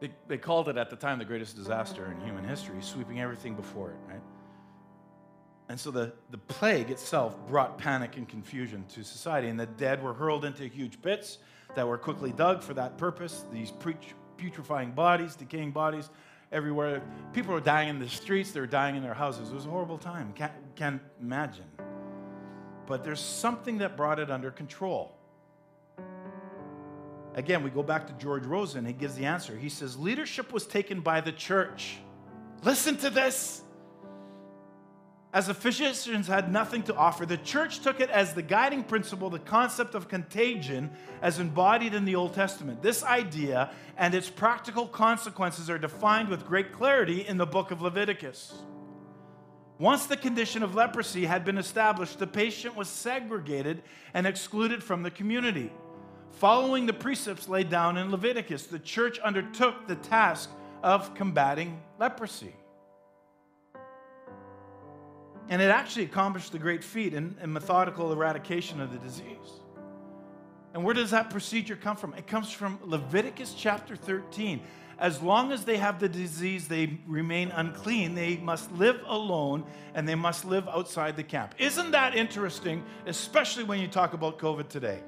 They, 0.00 0.10
they 0.28 0.38
called 0.38 0.68
it 0.68 0.76
at 0.76 0.90
the 0.90 0.96
time 0.96 1.18
the 1.18 1.24
greatest 1.24 1.56
disaster 1.56 2.12
in 2.12 2.20
human 2.26 2.44
history, 2.44 2.76
sweeping 2.80 3.20
everything 3.20 3.54
before 3.54 3.90
it, 3.90 3.96
right? 4.08 4.20
And 5.68 5.80
so 5.80 5.90
the, 5.90 6.12
the 6.30 6.38
plague 6.38 6.90
itself 6.90 7.36
brought 7.48 7.78
panic 7.78 8.16
and 8.16 8.28
confusion 8.28 8.84
to 8.94 9.02
society, 9.02 9.48
and 9.48 9.58
the 9.58 9.66
dead 9.66 10.02
were 10.02 10.12
hurled 10.12 10.44
into 10.44 10.64
huge 10.66 11.00
pits 11.00 11.38
that 11.74 11.86
were 11.86 11.98
quickly 11.98 12.32
dug 12.32 12.62
for 12.62 12.74
that 12.74 12.98
purpose. 12.98 13.44
These 13.52 13.72
putrefying 14.36 14.92
bodies, 14.92 15.36
decaying 15.36 15.72
bodies 15.72 16.10
everywhere. 16.52 17.02
People 17.32 17.54
were 17.54 17.60
dying 17.60 17.88
in 17.88 17.98
the 17.98 18.08
streets, 18.08 18.52
they 18.52 18.60
were 18.60 18.66
dying 18.66 18.94
in 18.96 19.02
their 19.02 19.14
houses. 19.14 19.50
It 19.50 19.54
was 19.54 19.66
a 19.66 19.70
horrible 19.70 19.98
time. 19.98 20.32
Can't, 20.34 20.52
can't 20.76 21.00
imagine. 21.20 21.64
But 22.86 23.02
there's 23.02 23.20
something 23.20 23.78
that 23.78 23.96
brought 23.96 24.18
it 24.18 24.30
under 24.30 24.50
control. 24.50 25.16
Again, 27.34 27.64
we 27.64 27.70
go 27.70 27.82
back 27.82 28.06
to 28.06 28.12
George 28.14 28.46
Rosen. 28.46 28.84
He 28.84 28.92
gives 28.92 29.16
the 29.16 29.24
answer. 29.24 29.56
He 29.56 29.68
says, 29.68 29.98
Leadership 29.98 30.52
was 30.52 30.66
taken 30.66 31.00
by 31.00 31.20
the 31.20 31.32
church. 31.32 31.96
Listen 32.62 32.96
to 32.98 33.10
this. 33.10 33.63
As 35.34 35.48
the 35.48 35.54
physicians 35.54 36.28
had 36.28 36.52
nothing 36.52 36.84
to 36.84 36.94
offer, 36.94 37.26
the 37.26 37.36
church 37.38 37.80
took 37.80 37.98
it 37.98 38.08
as 38.08 38.34
the 38.34 38.40
guiding 38.40 38.84
principle, 38.84 39.30
the 39.30 39.40
concept 39.40 39.96
of 39.96 40.06
contagion 40.06 40.92
as 41.22 41.40
embodied 41.40 41.92
in 41.92 42.04
the 42.04 42.14
Old 42.14 42.34
Testament. 42.34 42.80
This 42.82 43.02
idea 43.02 43.72
and 43.96 44.14
its 44.14 44.30
practical 44.30 44.86
consequences 44.86 45.68
are 45.68 45.76
defined 45.76 46.28
with 46.28 46.46
great 46.46 46.72
clarity 46.72 47.26
in 47.26 47.36
the 47.36 47.46
book 47.46 47.72
of 47.72 47.82
Leviticus. 47.82 48.62
Once 49.80 50.06
the 50.06 50.16
condition 50.16 50.62
of 50.62 50.76
leprosy 50.76 51.24
had 51.26 51.44
been 51.44 51.58
established, 51.58 52.20
the 52.20 52.28
patient 52.28 52.76
was 52.76 52.88
segregated 52.88 53.82
and 54.14 54.28
excluded 54.28 54.84
from 54.84 55.02
the 55.02 55.10
community. 55.10 55.72
Following 56.30 56.86
the 56.86 56.92
precepts 56.92 57.48
laid 57.48 57.70
down 57.70 57.96
in 57.96 58.12
Leviticus, 58.12 58.68
the 58.68 58.78
church 58.78 59.18
undertook 59.18 59.88
the 59.88 59.96
task 59.96 60.48
of 60.84 61.12
combating 61.16 61.82
leprosy. 61.98 62.54
And 65.48 65.60
it 65.60 65.70
actually 65.70 66.04
accomplished 66.04 66.52
the 66.52 66.58
great 66.58 66.82
feat 66.82 67.14
in, 67.14 67.36
in, 67.42 67.52
methodical 67.52 68.12
eradication 68.12 68.80
of 68.80 68.92
the 68.92 68.98
disease. 68.98 69.60
And 70.72 70.82
where 70.82 70.94
does 70.94 71.10
that 71.10 71.30
procedure 71.30 71.76
come 71.76 71.96
from? 71.96 72.14
It 72.14 72.26
comes 72.26 72.50
from 72.50 72.78
Leviticus 72.82 73.54
chapter 73.56 73.94
13. 73.94 74.60
As 74.98 75.20
long 75.20 75.52
as 75.52 75.64
they 75.64 75.76
have 75.76 76.00
the 76.00 76.08
disease, 76.08 76.66
they 76.66 76.98
remain 77.06 77.50
unclean. 77.50 78.14
They 78.14 78.36
must 78.38 78.72
live 78.72 79.00
alone 79.06 79.64
and 79.94 80.08
they 80.08 80.14
must 80.14 80.44
live 80.44 80.68
outside 80.68 81.16
the 81.16 81.24
camp. 81.24 81.54
Isn't 81.58 81.90
that 81.90 82.16
interesting, 82.16 82.82
especially 83.06 83.64
when 83.64 83.80
you 83.80 83.88
talk 83.88 84.14
about 84.14 84.38
COVID 84.38 84.68
today? 84.68 85.00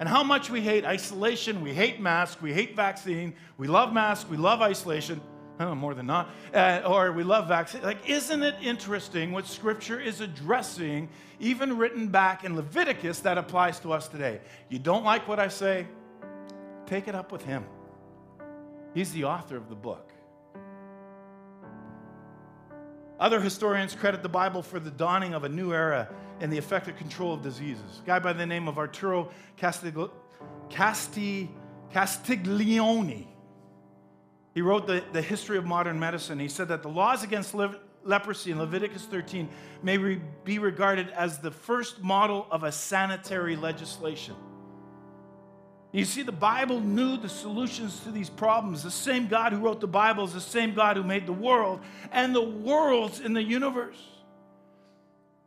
And 0.00 0.08
how 0.08 0.22
much 0.22 0.48
we 0.48 0.60
hate 0.60 0.84
isolation, 0.84 1.60
we 1.60 1.74
hate 1.74 2.00
masks, 2.00 2.40
we 2.40 2.52
hate 2.52 2.76
vaccine, 2.76 3.34
we 3.56 3.66
love 3.66 3.92
masks, 3.92 4.28
we 4.30 4.36
love 4.36 4.62
isolation 4.62 5.20
oh, 5.60 5.74
more 5.74 5.94
than 5.94 6.06
not, 6.06 6.30
uh, 6.54 6.82
or 6.86 7.12
we 7.12 7.22
love 7.22 7.48
vaccines. 7.48 7.84
Like, 7.84 8.08
isn't 8.08 8.42
it 8.42 8.54
interesting 8.62 9.32
what 9.32 9.46
Scripture 9.46 10.00
is 10.00 10.20
addressing, 10.20 11.08
even 11.40 11.76
written 11.76 12.08
back 12.08 12.44
in 12.44 12.56
Leviticus, 12.56 13.20
that 13.20 13.38
applies 13.38 13.80
to 13.80 13.92
us 13.92 14.08
today? 14.08 14.40
You 14.68 14.78
don't 14.78 15.04
like 15.04 15.26
what 15.28 15.38
I 15.38 15.48
say? 15.48 15.86
Take 16.86 17.08
it 17.08 17.14
up 17.14 17.32
with 17.32 17.44
Him. 17.44 17.64
He's 18.94 19.12
the 19.12 19.24
author 19.24 19.56
of 19.56 19.68
the 19.68 19.74
book. 19.74 20.12
Other 23.20 23.40
historians 23.40 23.94
credit 23.94 24.22
the 24.22 24.28
Bible 24.28 24.62
for 24.62 24.78
the 24.78 24.90
dawning 24.90 25.34
of 25.34 25.42
a 25.42 25.48
new 25.48 25.72
era 25.72 26.08
in 26.40 26.50
the 26.50 26.58
effective 26.58 26.96
control 26.96 27.34
of 27.34 27.42
diseases. 27.42 28.00
A 28.04 28.06
guy 28.06 28.18
by 28.20 28.32
the 28.32 28.46
name 28.46 28.68
of 28.68 28.78
Arturo 28.78 29.30
Castig- 29.60 30.10
Casti- 30.70 31.50
Castiglione 31.92 33.26
he 34.58 34.62
wrote 34.62 34.88
the, 34.88 35.04
the 35.12 35.22
history 35.22 35.56
of 35.56 35.64
modern 35.64 36.00
medicine. 36.00 36.40
He 36.40 36.48
said 36.48 36.66
that 36.66 36.82
the 36.82 36.88
laws 36.88 37.22
against 37.22 37.54
le- 37.54 37.76
leprosy 38.02 38.50
in 38.50 38.58
Leviticus 38.58 39.04
13 39.04 39.48
may 39.84 39.96
re- 39.98 40.20
be 40.42 40.58
regarded 40.58 41.10
as 41.10 41.38
the 41.38 41.52
first 41.52 42.02
model 42.02 42.44
of 42.50 42.64
a 42.64 42.72
sanitary 42.72 43.54
legislation. 43.54 44.34
You 45.92 46.04
see, 46.04 46.22
the 46.22 46.32
Bible 46.32 46.80
knew 46.80 47.16
the 47.16 47.28
solutions 47.28 48.00
to 48.00 48.10
these 48.10 48.28
problems. 48.28 48.82
The 48.82 48.90
same 48.90 49.28
God 49.28 49.52
who 49.52 49.60
wrote 49.60 49.78
the 49.80 49.86
Bible 49.86 50.24
is 50.24 50.32
the 50.32 50.40
same 50.40 50.74
God 50.74 50.96
who 50.96 51.04
made 51.04 51.26
the 51.26 51.32
world 51.32 51.78
and 52.10 52.34
the 52.34 52.42
worlds 52.42 53.20
in 53.20 53.34
the 53.34 53.42
universe. 53.44 54.02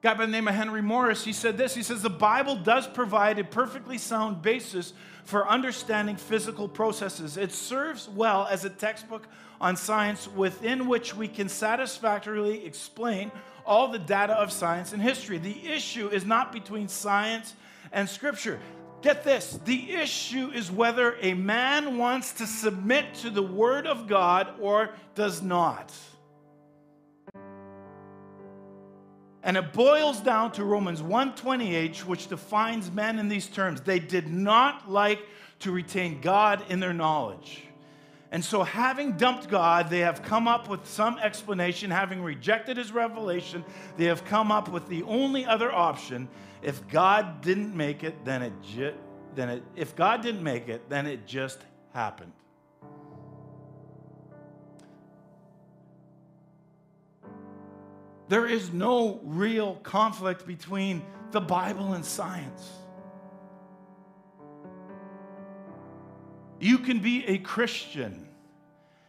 Guy 0.01 0.13
by 0.15 0.25
the 0.25 0.31
name 0.31 0.47
of 0.47 0.55
Henry 0.55 0.81
Morris, 0.81 1.23
he 1.23 1.33
said 1.33 1.57
this. 1.57 1.75
He 1.75 1.83
says, 1.83 2.01
The 2.01 2.09
Bible 2.09 2.55
does 2.55 2.87
provide 2.87 3.37
a 3.39 3.43
perfectly 3.43 3.97
sound 3.97 4.41
basis 4.41 4.93
for 5.23 5.47
understanding 5.47 6.15
physical 6.15 6.67
processes. 6.67 7.37
It 7.37 7.51
serves 7.51 8.09
well 8.09 8.47
as 8.49 8.65
a 8.65 8.69
textbook 8.69 9.27
on 9.59 9.75
science 9.75 10.27
within 10.27 10.87
which 10.87 11.15
we 11.15 11.27
can 11.27 11.47
satisfactorily 11.47 12.65
explain 12.65 13.31
all 13.65 13.89
the 13.89 13.99
data 13.99 14.33
of 14.33 14.51
science 14.51 14.91
and 14.91 15.01
history. 15.01 15.37
The 15.37 15.67
issue 15.67 16.07
is 16.09 16.25
not 16.25 16.51
between 16.51 16.87
science 16.87 17.53
and 17.91 18.09
scripture. 18.09 18.59
Get 19.01 19.23
this 19.23 19.59
the 19.65 19.91
issue 19.93 20.49
is 20.49 20.71
whether 20.71 21.15
a 21.21 21.33
man 21.33 21.97
wants 21.97 22.33
to 22.33 22.47
submit 22.47 23.13
to 23.15 23.29
the 23.29 23.41
word 23.41 23.87
of 23.87 24.07
God 24.07 24.47
or 24.59 24.91
does 25.15 25.41
not. 25.41 25.91
And 29.43 29.57
it 29.57 29.73
boils 29.73 30.19
down 30.19 30.51
to 30.53 30.63
Romans 30.63 31.01
1:28 31.01 32.05
which 32.05 32.27
defines 32.27 32.91
men 32.91 33.17
in 33.19 33.27
these 33.27 33.47
terms. 33.47 33.81
They 33.81 33.99
did 33.99 34.27
not 34.27 34.89
like 34.89 35.19
to 35.59 35.71
retain 35.71 36.21
God 36.21 36.63
in 36.69 36.79
their 36.79 36.93
knowledge. 36.93 37.63
And 38.33 38.43
so, 38.43 38.63
having 38.63 39.17
dumped 39.17 39.49
God, 39.49 39.89
they 39.89 39.99
have 39.99 40.23
come 40.23 40.47
up 40.47 40.69
with 40.69 40.87
some 40.87 41.19
explanation. 41.19 41.91
Having 41.91 42.23
rejected 42.23 42.77
his 42.77 42.93
revelation, 42.93 43.65
they 43.97 44.05
have 44.05 44.23
come 44.23 44.51
up 44.51 44.69
with 44.69 44.87
the 44.87 45.03
only 45.03 45.45
other 45.45 45.71
option. 45.71 46.29
If 46.61 46.87
God 46.87 47.41
didn't 47.41 47.75
make 47.75 48.03
it, 48.05 48.23
then 48.23 48.41
it, 48.41 48.53
ju- 48.63 48.93
then 49.35 49.49
it 49.49 49.63
if 49.75 49.95
God 49.95 50.21
didn't 50.21 50.43
make 50.43 50.69
it, 50.69 50.89
then 50.89 51.07
it 51.07 51.27
just 51.27 51.59
happened. 51.93 52.31
There 58.31 58.45
is 58.45 58.71
no 58.71 59.19
real 59.25 59.75
conflict 59.83 60.47
between 60.47 61.03
the 61.31 61.41
Bible 61.41 61.91
and 61.91 62.05
science. 62.05 62.65
You 66.57 66.77
can 66.77 66.99
be 66.99 67.27
a 67.27 67.39
Christian 67.39 68.29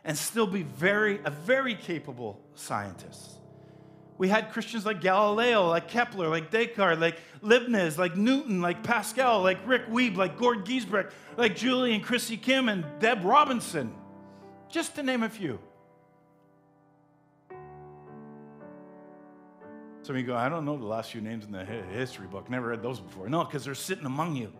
and 0.03 0.19
still 0.19 0.49
be 0.49 0.65
very 0.65 1.21
a 1.25 1.31
very 1.31 1.77
capable 1.77 2.41
scientist. 2.57 3.39
We 4.19 4.27
had 4.27 4.51
Christians 4.51 4.85
like 4.85 5.01
Galileo, 5.01 5.69
like 5.69 5.87
Kepler, 5.87 6.29
like 6.29 6.51
Descartes, 6.51 6.99
like 6.99 7.21
Leibniz, 7.43 7.97
like 7.97 8.17
Newton, 8.17 8.61
like 8.61 8.83
Pascal, 8.83 9.41
like 9.41 9.59
Rick 9.65 9.87
Weeb, 9.87 10.17
like 10.17 10.37
Gord 10.37 10.67
Giesbrecht, 10.67 11.13
like 11.37 11.55
Julie 11.55 11.95
and 11.95 12.03
Chrissy 12.03 12.37
Kim 12.37 12.69
and 12.69 12.85
Deb 12.99 13.25
Robinson, 13.25 13.95
just 14.69 14.97
to 14.97 15.05
name 15.05 15.23
a 15.23 15.29
few. 15.29 15.61
Some 20.03 20.17
of 20.17 20.21
you 20.21 20.27
go, 20.27 20.37
I 20.37 20.49
don't 20.49 20.65
know 20.65 20.77
the 20.77 20.85
last 20.85 21.13
few 21.13 21.21
names 21.21 21.45
in 21.45 21.53
the 21.53 21.65
history 21.65 22.27
book. 22.27 22.51
Never 22.51 22.69
read 22.69 22.83
those 22.83 22.99
before. 22.99 23.29
No, 23.29 23.45
because 23.45 23.65
they're 23.65 23.75
sitting 23.75 24.05
among 24.05 24.35
you. 24.35 24.53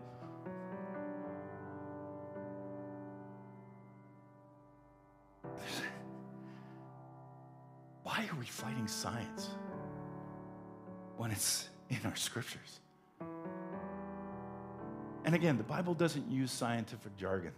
Why 8.03 8.25
are 8.31 8.39
we 8.39 8.45
fighting 8.45 8.87
science 8.87 9.49
when 11.17 11.29
it's 11.31 11.67
in 11.89 11.99
our 12.05 12.15
scriptures? 12.15 12.79
And 15.25 15.35
again, 15.35 15.57
the 15.57 15.63
Bible 15.63 15.93
doesn't 15.93 16.31
use 16.31 16.51
scientific 16.51 17.17
jargon. 17.17 17.51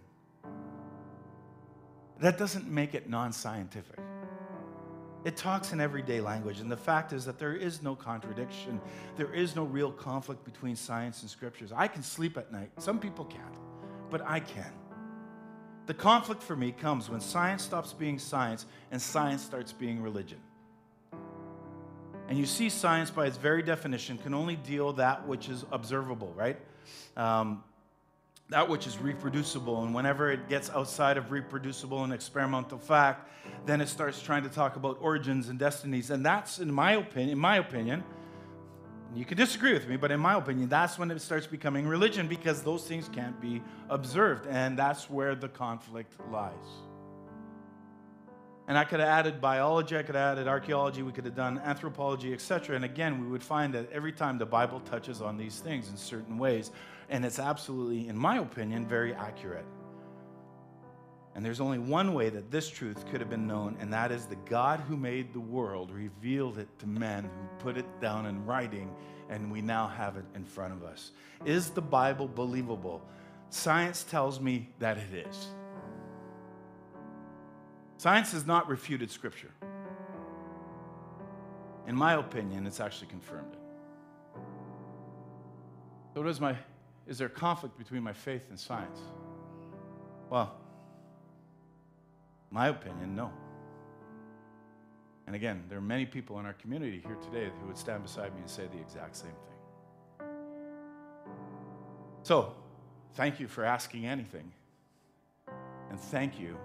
That 2.20 2.38
doesn't 2.38 2.68
make 2.68 2.96
it 2.96 3.10
non 3.10 3.32
scientific. 3.32 4.00
It 5.26 5.36
talks 5.36 5.74
in 5.74 5.82
everyday 5.82 6.22
language, 6.22 6.60
and 6.60 6.72
the 6.72 6.78
fact 6.78 7.12
is 7.12 7.26
that 7.26 7.40
there 7.40 7.56
is 7.56 7.82
no 7.82 7.96
contradiction. 7.96 8.80
There 9.18 9.34
is 9.34 9.56
no 9.56 9.64
real 9.64 9.92
conflict 9.92 10.46
between 10.46 10.76
science 10.76 11.24
and 11.24 11.30
scriptures. 11.30 11.72
I 11.76 11.88
can 11.88 12.04
sleep 12.04 12.38
at 12.38 12.52
night. 12.52 12.70
Some 12.78 13.00
people 13.00 13.26
can't, 13.26 13.56
but 14.12 14.22
I 14.22 14.40
can. 14.40 14.72
The 15.88 15.96
conflict 15.96 16.44
for 16.44 16.56
me 16.56 16.72
comes 16.72 17.10
when 17.10 17.22
science 17.22 17.64
stops 17.64 17.92
being 17.92 18.20
science 18.20 18.68
and 18.92 19.02
science 19.02 19.42
starts 19.44 19.74
being 19.74 20.00
religion. 20.00 20.40
And 22.28 22.38
you 22.38 22.46
see, 22.46 22.70
science, 22.70 23.10
by 23.10 23.26
its 23.26 23.38
very 23.38 23.64
definition, 23.64 24.20
can 24.20 24.36
only 24.36 24.56
deal 24.56 24.94
that 24.94 25.28
which 25.28 25.50
is 25.50 25.66
observable, 25.72 26.34
right? 26.36 26.58
Um, 27.18 27.64
that 28.50 28.70
which 28.70 28.86
is 28.86 29.00
reproducible. 29.00 29.84
And 29.84 29.94
whenever 29.94 30.32
it 30.32 30.48
gets 30.48 30.70
outside 30.70 31.18
of 31.18 31.32
reproducible 31.32 32.04
and 32.04 32.14
experimental 32.14 32.78
fact, 32.78 33.30
then 33.66 33.82
it 33.82 33.88
starts 33.88 34.22
trying 34.22 34.44
to 34.44 34.50
talk 34.50 34.76
about 34.76 34.98
origins 35.02 35.50
and 35.50 35.58
destinies. 35.58 36.12
And 36.12 36.26
that's, 36.26 36.60
in 36.60 36.72
my 36.72 36.94
opinion, 36.94 37.32
in 37.32 37.40
my 37.40 37.58
opinion, 37.58 38.04
you 39.16 39.24
can 39.24 39.38
disagree 39.38 39.74
with 39.74 39.88
me, 39.88 39.96
but 39.96 40.12
in 40.12 40.20
my 40.20 40.36
opinion, 40.36 40.68
that's 40.68 41.00
when 41.00 41.10
it 41.10 41.22
starts 41.22 41.48
becoming 41.48 41.88
religion 41.88 42.28
because 42.28 42.62
those 42.62 42.86
things 42.86 43.08
can't 43.08 43.40
be 43.40 43.64
observed. 43.90 44.46
And 44.48 44.78
that's 44.78 45.10
where 45.10 45.36
the 45.36 45.48
conflict 45.48 46.14
lies. 46.32 46.52
And 48.68 48.78
I 48.78 48.84
could 48.84 49.00
have 49.00 49.10
added 49.10 49.40
biology, 49.40 49.96
I 49.96 50.02
could 50.02 50.16
have 50.16 50.38
added 50.38 50.48
archaeology, 50.48 51.04
we 51.04 51.12
could 51.12 51.26
have 51.26 51.36
done 51.36 51.60
anthropology, 51.60 52.34
etc. 52.34 52.76
And 52.76 52.84
again, 52.84 53.22
we 53.22 53.28
would 53.28 53.44
find 53.44 53.74
that 53.76 53.92
every 53.92 54.12
time 54.12 54.40
the 54.40 54.46
Bible 54.46 54.80
touches 54.80 55.22
on 55.22 55.38
these 55.38 55.60
things 55.60 55.90
in 55.90 55.98
certain 55.98 56.40
ways, 56.40 56.72
and 57.10 57.24
it's 57.24 57.38
absolutely, 57.38 58.08
in 58.08 58.18
my 58.18 58.40
opinion, 58.40 58.88
very 58.88 59.14
accurate. 59.14 59.66
And 61.36 61.46
there's 61.46 61.60
only 61.60 61.80
one 61.80 62.14
way 62.14 62.30
that 62.30 62.50
this 62.50 62.70
truth 62.70 63.06
could 63.12 63.20
have 63.20 63.30
been 63.30 63.46
known, 63.46 63.76
and 63.80 63.92
that 63.94 64.12
is 64.12 64.26
the 64.26 64.38
God 64.38 64.80
who 64.80 64.96
made 64.96 65.34
the 65.34 65.40
world 65.40 65.92
revealed 65.92 66.58
it 66.58 66.70
to 66.80 66.88
men 66.88 67.26
who 67.26 67.64
put 67.64 67.78
it 67.78 67.86
down 68.00 68.26
in 68.26 68.46
writing, 68.46 68.90
and 69.30 69.52
we 69.52 69.62
now 69.62 69.86
have 69.88 70.16
it 70.16 70.26
in 70.34 70.46
front 70.46 70.74
of 70.74 70.84
us. 70.84 71.12
Is 71.44 71.70
the 71.70 71.82
Bible 71.82 72.28
believable? 72.28 73.04
Science 73.50 74.04
tells 74.04 74.40
me 74.40 74.70
that 74.80 74.98
it 74.98 75.28
is. 75.28 75.50
Science 77.98 78.32
has 78.34 78.46
not 78.46 78.68
refuted 78.68 79.10
Scripture. 79.10 79.52
In 81.88 81.96
my 81.96 82.14
opinion, 82.14 82.66
it's 82.66 82.80
actually 82.80 83.08
confirmed 83.08 83.54
it. 83.54 83.60
So, 86.14 86.22
what 86.22 86.30
is 86.30 86.42
my 86.42 86.56
is 87.08 87.18
there 87.20 87.30
conflict 87.30 87.78
between 87.78 88.02
my 88.02 88.14
faith 88.14 88.48
and 88.50 88.60
science? 88.60 89.00
Well, 90.30 90.56
my 92.50 92.70
opinion, 92.70 93.16
no. 93.16 93.32
And 95.28 95.36
again, 95.36 95.64
there 95.70 95.78
are 95.78 95.82
many 95.82 96.06
people 96.06 96.40
in 96.40 96.46
our 96.46 96.54
community 96.54 97.02
here 97.06 97.16
today 97.16 97.52
who 97.60 97.68
would 97.68 97.78
stand 97.78 98.04
beside 98.04 98.34
me 98.34 98.42
and 98.42 98.50
say 98.50 98.64
the 98.74 98.80
exact 98.80 99.16
same 99.16 99.30
thing. 99.30 100.28
So, 102.24 102.54
thank 103.14 103.40
you 103.40 103.48
for 103.48 103.64
asking 103.64 104.08
anything. 104.08 104.52
And 105.92 106.00
thank 106.00 106.40
you 106.40 106.58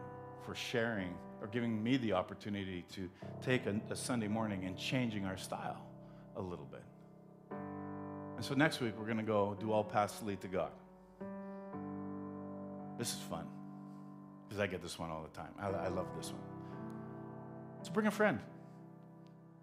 for 0.45 0.55
sharing 0.55 1.14
or 1.41 1.47
giving 1.47 1.82
me 1.82 1.97
the 1.97 2.12
opportunity 2.12 2.84
to 2.93 3.09
take 3.43 3.66
a, 3.66 3.80
a 3.91 3.97
Sunday 3.97 4.28
morning 4.28 4.64
and 4.64 4.76
changing 4.76 5.24
our 5.24 5.36
style 5.36 5.82
a 6.36 6.41
little 6.41 6.66
bit. 6.66 6.82
And 8.36 8.45
so 8.45 8.55
next 8.55 8.80
week, 8.80 8.95
we're 8.99 9.05
going 9.05 9.18
to 9.18 9.22
go 9.22 9.57
do 9.61 9.72
all 9.72 9.84
paths 9.84 10.22
lead 10.22 10.41
to 10.41 10.49
God. 10.49 10.70
This 12.99 13.12
is 13.12 13.20
fun 13.20 13.47
because 14.49 14.61
I 14.61 14.66
get 14.66 14.82
this 14.82 14.99
one 14.99 15.11
all 15.11 15.22
the 15.22 15.36
time. 15.36 15.53
I, 15.59 15.68
I 15.68 15.88
love 15.88 16.07
this 16.16 16.30
one. 16.30 16.43
So 17.82 17.93
bring 17.93 18.07
a 18.07 18.11
friend. 18.11 18.41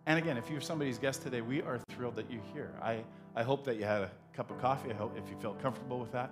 And 0.05 0.17
again, 0.17 0.37
if 0.37 0.49
you're 0.49 0.61
somebody's 0.61 0.97
guest 0.97 1.21
today, 1.21 1.41
we 1.41 1.61
are 1.61 1.79
thrilled 1.89 2.15
that 2.15 2.31
you're 2.31 2.41
here. 2.53 2.73
I, 2.81 3.03
I 3.35 3.43
hope 3.43 3.65
that 3.65 3.75
you 3.75 3.83
had 3.83 4.03
a 4.03 4.11
cup 4.33 4.49
of 4.49 4.59
coffee. 4.59 4.89
I 4.89 4.93
hope 4.93 5.17
if 5.17 5.29
you 5.29 5.35
felt 5.41 5.61
comfortable 5.61 5.99
with 5.99 6.11
that. 6.13 6.31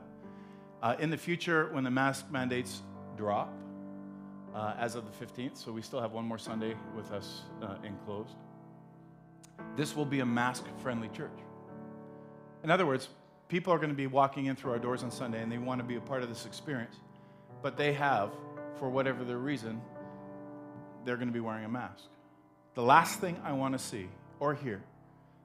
Uh, 0.81 0.95
in 0.99 1.09
the 1.09 1.17
future, 1.17 1.69
when 1.73 1.83
the 1.83 1.91
mask 1.91 2.31
mandates 2.31 2.81
drop, 3.17 3.51
uh, 4.56 4.74
as 4.80 4.95
of 4.95 5.03
the 5.06 5.26
15th, 5.26 5.58
so 5.58 5.72
we 5.72 5.82
still 5.82 5.99
have 5.99 6.14
one 6.14 6.26
more 6.26 6.38
Sunday 6.38 6.76
with 6.95 7.12
us 7.12 7.41
uh, 7.62 7.76
enclosed. 7.84 8.36
This 9.76 9.95
will 9.95 10.06
be 10.06 10.22
a 10.22 10.26
mask 10.26 10.64
friendly 10.82 11.10
church. 11.10 11.38
In 12.64 12.72
other 12.72 12.86
words, 12.86 13.10
people 13.49 13.74
are 13.74 13.78
going 13.78 13.89
to 13.89 13.95
be 13.95 14.08
walking 14.08 14.45
in 14.45 14.56
through 14.56 14.72
our 14.72 14.80
doors 14.80 15.03
on 15.03 15.12
Sunday 15.12 15.41
and 15.41 15.51
they 15.51 15.58
want 15.58 15.80
to 15.80 15.84
be 15.86 15.97
a 15.97 16.01
part 16.01 16.24
of 16.24 16.30
this 16.30 16.45
experience, 16.45 16.95
but 17.62 17.76
they 17.76 17.93
have, 17.93 18.32
for 18.80 18.89
whatever 18.89 19.24
their 19.26 19.38
reason, 19.38 19.82
they're 21.03 21.18
going 21.18 21.28
to 21.28 21.34
be 21.34 21.41
wearing 21.41 21.66
a 21.66 21.70
mask. 21.70 22.06
The 22.76 22.82
last 22.82 23.20
thing 23.20 23.39
I 23.43 23.51
want 23.51 23.74
to 23.74 23.80
see 23.80 24.08
or 24.39 24.53
hear 24.53 24.82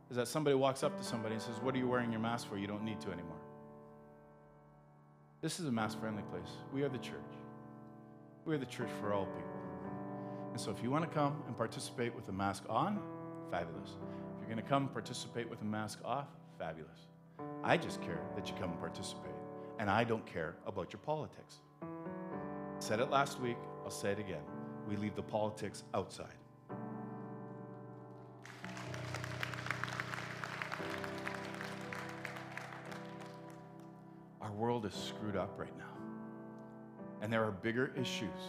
is 0.09 0.17
that 0.17 0.29
somebody 0.29 0.55
walks 0.55 0.83
up 0.83 0.97
to 0.99 1.05
somebody 1.05 1.35
and 1.35 1.43
says, 1.43 1.57
What 1.61 1.75
are 1.75 1.79
you 1.79 1.87
wearing 1.87 2.11
your 2.11 2.21
mask 2.21 2.49
for? 2.49 2.59
You 2.59 2.67
don't 2.67 2.83
need 2.83 3.01
to 3.03 3.13
anymore. 3.13 3.37
This 5.41 5.61
is 5.61 5.67
a 5.67 5.73
mask 5.73 6.01
friendly 6.01 6.23
place. 6.25 6.51
We 6.73 6.83
are 6.83 6.89
the 6.89 6.99
church. 6.99 7.40
We 8.45 8.55
are 8.55 8.59
the 8.59 8.67
church 8.67 8.89
for 9.01 9.13
all 9.13 9.27
people. 9.27 9.51
And 10.51 10.61
so 10.61 10.71
if 10.71 10.83
you 10.83 10.91
want 10.91 11.05
to 11.05 11.11
come 11.11 11.43
and 11.47 11.57
participate 11.57 12.15
with 12.15 12.29
a 12.29 12.33
mask 12.33 12.65
on, 12.69 13.01
fabulous. 13.51 13.91
If 13.91 14.41
you're 14.41 14.55
going 14.55 14.63
to 14.63 14.69
come 14.69 14.89
participate 14.89 15.49
with 15.49 15.61
a 15.61 15.65
mask 15.65 15.99
off, 16.05 16.27
fabulous. 16.59 17.07
I 17.63 17.77
just 17.77 18.01
care 18.01 18.21
that 18.37 18.49
you 18.49 18.55
come 18.55 18.71
and 18.71 18.81
participate. 18.81 19.31
And 19.79 19.91
I 19.91 20.05
don't 20.05 20.25
care 20.27 20.57
about 20.67 20.93
your 20.93 21.01
politics. 21.01 21.57
Said 22.79 23.01
it 23.01 23.11
last 23.11 23.41
week, 23.41 23.59
I'll 23.85 23.91
say 23.91 24.13
it 24.13 24.19
again. 24.19 24.43
We 24.89 24.97
leave 24.97 25.15
the 25.15 25.23
politics 25.23 25.85
outside. 25.95 26.27
Our 34.41 34.53
world 34.53 34.87
is 34.87 34.95
screwed 34.95 35.37
up 35.37 35.59
right 35.59 35.77
now. 35.79 35.90
And 37.21 37.33
there 37.33 37.45
are 37.45 37.51
bigger 37.51 37.93
issues 37.97 38.41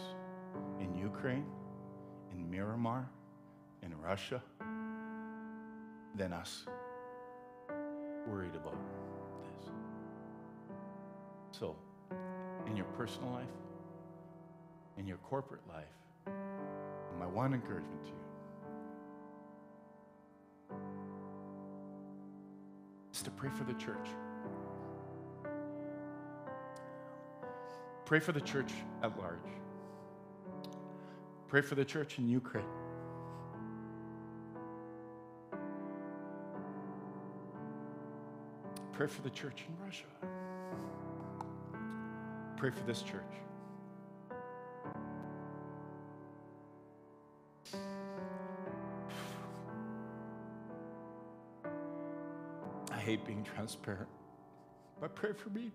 in 0.80 0.96
Ukraine, 0.96 1.44
in 2.30 2.50
Myanmar, 2.50 3.04
in 3.82 3.98
Russia 4.00 4.42
than 6.14 6.32
us 6.32 6.64
worried 8.26 8.54
about 8.54 8.76
this. 9.60 9.70
So, 11.50 11.76
in 12.66 12.76
your 12.76 12.86
personal 12.96 13.30
life, 13.30 13.46
in 14.96 15.06
your 15.06 15.18
corporate 15.18 15.62
life, 15.68 16.34
my 17.18 17.26
one 17.26 17.54
encouragement 17.54 18.04
to 18.04 18.10
you 18.10 18.16
is 23.12 23.22
to 23.22 23.30
pray 23.30 23.50
for 23.56 23.64
the 23.64 23.74
church. 23.74 24.08
Pray 28.12 28.20
for 28.20 28.32
the 28.32 28.42
church 28.42 28.70
at 29.02 29.18
large. 29.18 29.38
Pray 31.48 31.62
for 31.62 31.76
the 31.76 31.84
church 31.86 32.18
in 32.18 32.28
Ukraine. 32.28 32.66
Pray 38.92 39.06
for 39.06 39.22
the 39.22 39.30
church 39.30 39.64
in 39.66 39.74
Russia. 39.82 40.04
Pray 42.58 42.68
for 42.68 42.84
this 42.84 43.00
church. 43.00 43.22
I 52.90 52.98
hate 52.98 53.24
being 53.24 53.42
transparent, 53.42 54.10
but 55.00 55.14
pray 55.14 55.32
for 55.32 55.48
me. 55.48 55.72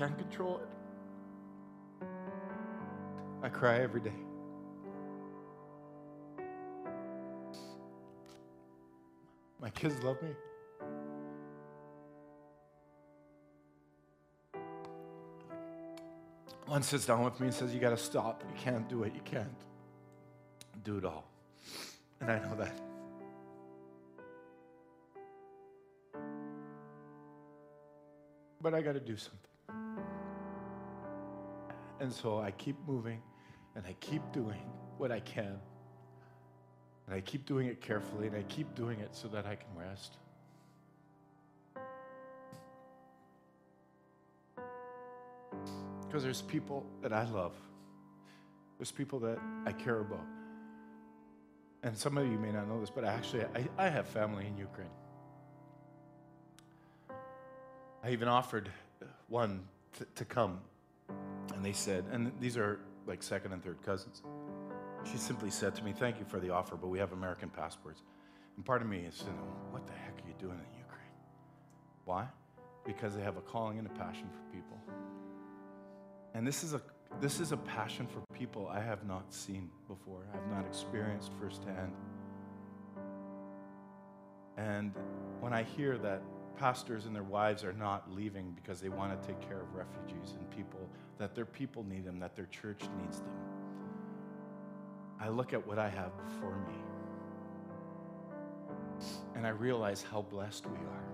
Can't 0.00 0.16
control 0.16 0.62
it. 0.62 2.06
I 3.42 3.50
cry 3.50 3.80
every 3.80 4.00
day. 4.00 4.14
My 9.60 9.68
kids 9.68 10.02
love 10.02 10.16
me. 10.22 10.30
One 16.64 16.82
sits 16.82 17.04
down 17.04 17.22
with 17.22 17.38
me 17.38 17.48
and 17.48 17.54
says, 17.54 17.74
You 17.74 17.78
got 17.78 17.90
to 17.90 17.98
stop. 17.98 18.42
You 18.48 18.54
can't 18.58 18.88
do 18.88 19.02
it. 19.02 19.12
You 19.14 19.20
can't 19.22 19.54
do 20.82 20.96
it 20.96 21.04
all. 21.04 21.28
And 22.22 22.32
I 22.32 22.38
know 22.38 22.56
that. 22.56 22.80
But 28.62 28.72
I 28.72 28.80
got 28.80 28.92
to 28.92 29.00
do 29.00 29.18
something. 29.18 29.50
And 32.00 32.10
so 32.10 32.40
I 32.40 32.50
keep 32.52 32.76
moving 32.86 33.20
and 33.76 33.84
I 33.86 33.94
keep 34.00 34.22
doing 34.32 34.62
what 34.96 35.12
I 35.12 35.20
can. 35.20 35.58
And 37.06 37.14
I 37.14 37.20
keep 37.20 37.44
doing 37.46 37.66
it 37.66 37.80
carefully 37.80 38.26
and 38.26 38.36
I 38.36 38.42
keep 38.44 38.74
doing 38.74 38.98
it 39.00 39.14
so 39.14 39.28
that 39.28 39.46
I 39.46 39.56
can 39.56 39.68
rest. 39.76 40.16
Because 46.06 46.22
there's 46.22 46.42
people 46.42 46.84
that 47.02 47.12
I 47.12 47.28
love, 47.30 47.52
there's 48.78 48.90
people 48.90 49.20
that 49.20 49.38
I 49.66 49.72
care 49.72 50.00
about. 50.00 50.24
And 51.82 51.96
some 51.96 52.18
of 52.18 52.26
you 52.26 52.38
may 52.38 52.50
not 52.50 52.68
know 52.68 52.80
this, 52.80 52.90
but 52.90 53.04
actually, 53.04 53.44
I, 53.54 53.68
I 53.78 53.88
have 53.88 54.06
family 54.06 54.46
in 54.46 54.56
Ukraine. 54.56 54.88
I 58.02 58.10
even 58.10 58.28
offered 58.28 58.70
one 59.28 59.62
to, 59.98 60.06
to 60.16 60.24
come, 60.24 60.60
and 61.60 61.66
they 61.66 61.72
said, 61.74 62.06
and 62.10 62.32
these 62.40 62.56
are 62.56 62.80
like 63.06 63.22
second 63.22 63.52
and 63.52 63.62
third 63.62 63.82
cousins. 63.84 64.22
She 65.04 65.18
simply 65.18 65.50
said 65.50 65.74
to 65.74 65.84
me, 65.84 65.92
Thank 65.92 66.18
you 66.18 66.24
for 66.24 66.40
the 66.40 66.48
offer, 66.48 66.74
but 66.74 66.88
we 66.88 66.98
have 66.98 67.12
American 67.12 67.50
passports. 67.50 68.00
And 68.56 68.64
part 68.64 68.80
of 68.80 68.88
me 68.88 69.00
is, 69.00 69.22
know, 69.26 69.32
what 69.70 69.86
the 69.86 69.92
heck 69.92 70.14
are 70.14 70.26
you 70.26 70.32
doing 70.38 70.54
in 70.54 70.78
Ukraine? 70.78 71.12
Why? 72.06 72.26
Because 72.86 73.14
they 73.14 73.20
have 73.20 73.36
a 73.36 73.42
calling 73.42 73.76
and 73.76 73.86
a 73.86 73.90
passion 73.90 74.26
for 74.32 74.56
people. 74.56 74.78
And 76.32 76.46
this 76.46 76.64
is 76.64 76.72
a 76.72 76.80
this 77.20 77.40
is 77.40 77.52
a 77.52 77.58
passion 77.58 78.06
for 78.06 78.22
people 78.32 78.66
I 78.66 78.80
have 78.80 79.06
not 79.06 79.30
seen 79.30 79.68
before, 79.86 80.22
I 80.32 80.36
have 80.36 80.50
not 80.50 80.64
experienced 80.64 81.30
firsthand. 81.38 81.92
And 84.56 84.94
when 85.40 85.52
I 85.52 85.64
hear 85.64 85.98
that 85.98 86.22
pastors 86.58 87.06
and 87.06 87.14
their 87.14 87.22
wives 87.22 87.64
are 87.64 87.72
not 87.72 88.10
leaving 88.12 88.52
because 88.52 88.80
they 88.80 88.88
want 88.88 89.20
to 89.20 89.26
take 89.26 89.40
care 89.40 89.60
of 89.60 89.74
refugees 89.74 90.34
and 90.38 90.50
people, 90.50 90.88
that 91.18 91.34
their 91.34 91.44
people 91.44 91.84
need 91.84 92.04
them, 92.04 92.18
that 92.20 92.36
their 92.36 92.46
church 92.46 92.82
needs 93.02 93.18
them, 93.18 93.30
I 95.20 95.28
look 95.28 95.52
at 95.52 95.66
what 95.66 95.78
I 95.78 95.88
have 95.88 96.12
before 96.26 96.56
me 96.56 96.74
and 99.34 99.46
I 99.46 99.50
realize 99.50 100.02
how 100.02 100.22
blessed 100.22 100.66
we 100.66 100.76
are. 100.76 101.04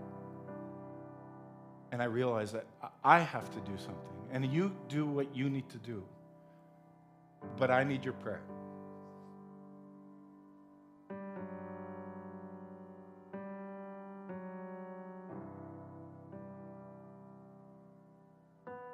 And 1.92 2.02
I 2.02 2.06
realize 2.06 2.52
that 2.52 2.66
I 3.04 3.20
have 3.20 3.48
to 3.50 3.60
do 3.60 3.76
something. 3.78 3.94
And 4.32 4.44
you 4.52 4.74
do 4.88 5.06
what 5.06 5.34
you 5.34 5.48
need 5.48 5.68
to 5.70 5.78
do. 5.78 6.02
But 7.56 7.70
I 7.70 7.84
need 7.84 8.04
your 8.04 8.14
prayer. 8.14 8.40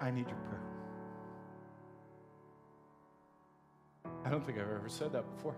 I 0.03 0.11
need 0.11 0.27
your 0.27 0.37
prayer. 0.37 0.61
I 4.25 4.31
don't 4.31 4.45
think 4.45 4.59
I've 4.59 4.65
ever 4.65 4.89
said 4.89 5.13
that 5.13 5.25
before. 5.37 5.55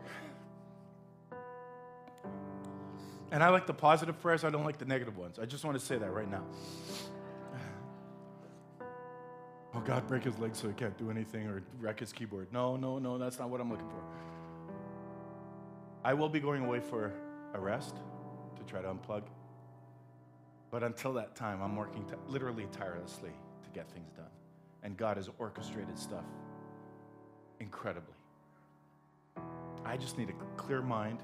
And 3.33 3.43
I 3.43 3.49
like 3.49 3.67
the 3.67 3.75
positive 3.75 4.21
prayers, 4.21 4.45
I 4.45 4.51
don't 4.51 4.65
like 4.65 4.77
the 4.79 4.85
negative 4.85 5.17
ones. 5.17 5.39
I 5.39 5.47
just 5.47 5.65
want 5.65 5.79
to 5.79 5.85
say 5.85 5.97
that 5.97 6.13
right 6.13 6.31
now. 6.31 6.45
Oh, 9.75 9.81
God, 9.81 10.07
break 10.07 10.23
his 10.23 10.39
leg 10.39 10.55
so 10.55 10.69
he 10.69 10.75
can't 10.75 10.97
do 10.99 11.11
anything 11.11 11.49
or 11.49 11.63
wreck 11.81 11.99
his 11.99 12.13
keyboard. 12.13 12.47
No, 12.53 12.77
no, 12.77 12.99
no, 12.99 13.19
that's 13.19 13.39
not 13.39 13.49
what 13.49 13.61
I'm 13.61 13.71
looking 13.71 13.89
for. 13.89 14.05
I 16.05 16.15
will 16.15 16.29
be 16.29 16.39
going 16.39 16.65
away 16.65 16.81
for 16.81 17.13
a 17.55 17.59
rest 17.59 17.97
to 18.57 18.63
try 18.65 18.83
to 18.83 18.89
unplug. 18.89 19.23
But 20.71 20.83
until 20.85 21.15
that 21.15 21.35
time, 21.35 21.61
I'm 21.61 21.75
working 21.75 22.05
t- 22.05 22.15
literally 22.29 22.69
tirelessly 22.71 23.33
get 23.75 23.91
things 23.91 24.11
done. 24.13 24.31
And 24.83 24.97
God 24.97 25.17
has 25.17 25.29
orchestrated 25.39 25.99
stuff 25.99 26.25
incredibly. 27.61 28.15
I 29.85 29.97
just 29.97 30.17
need 30.17 30.31
a 30.31 30.57
clear 30.57 30.81
mind 30.81 31.19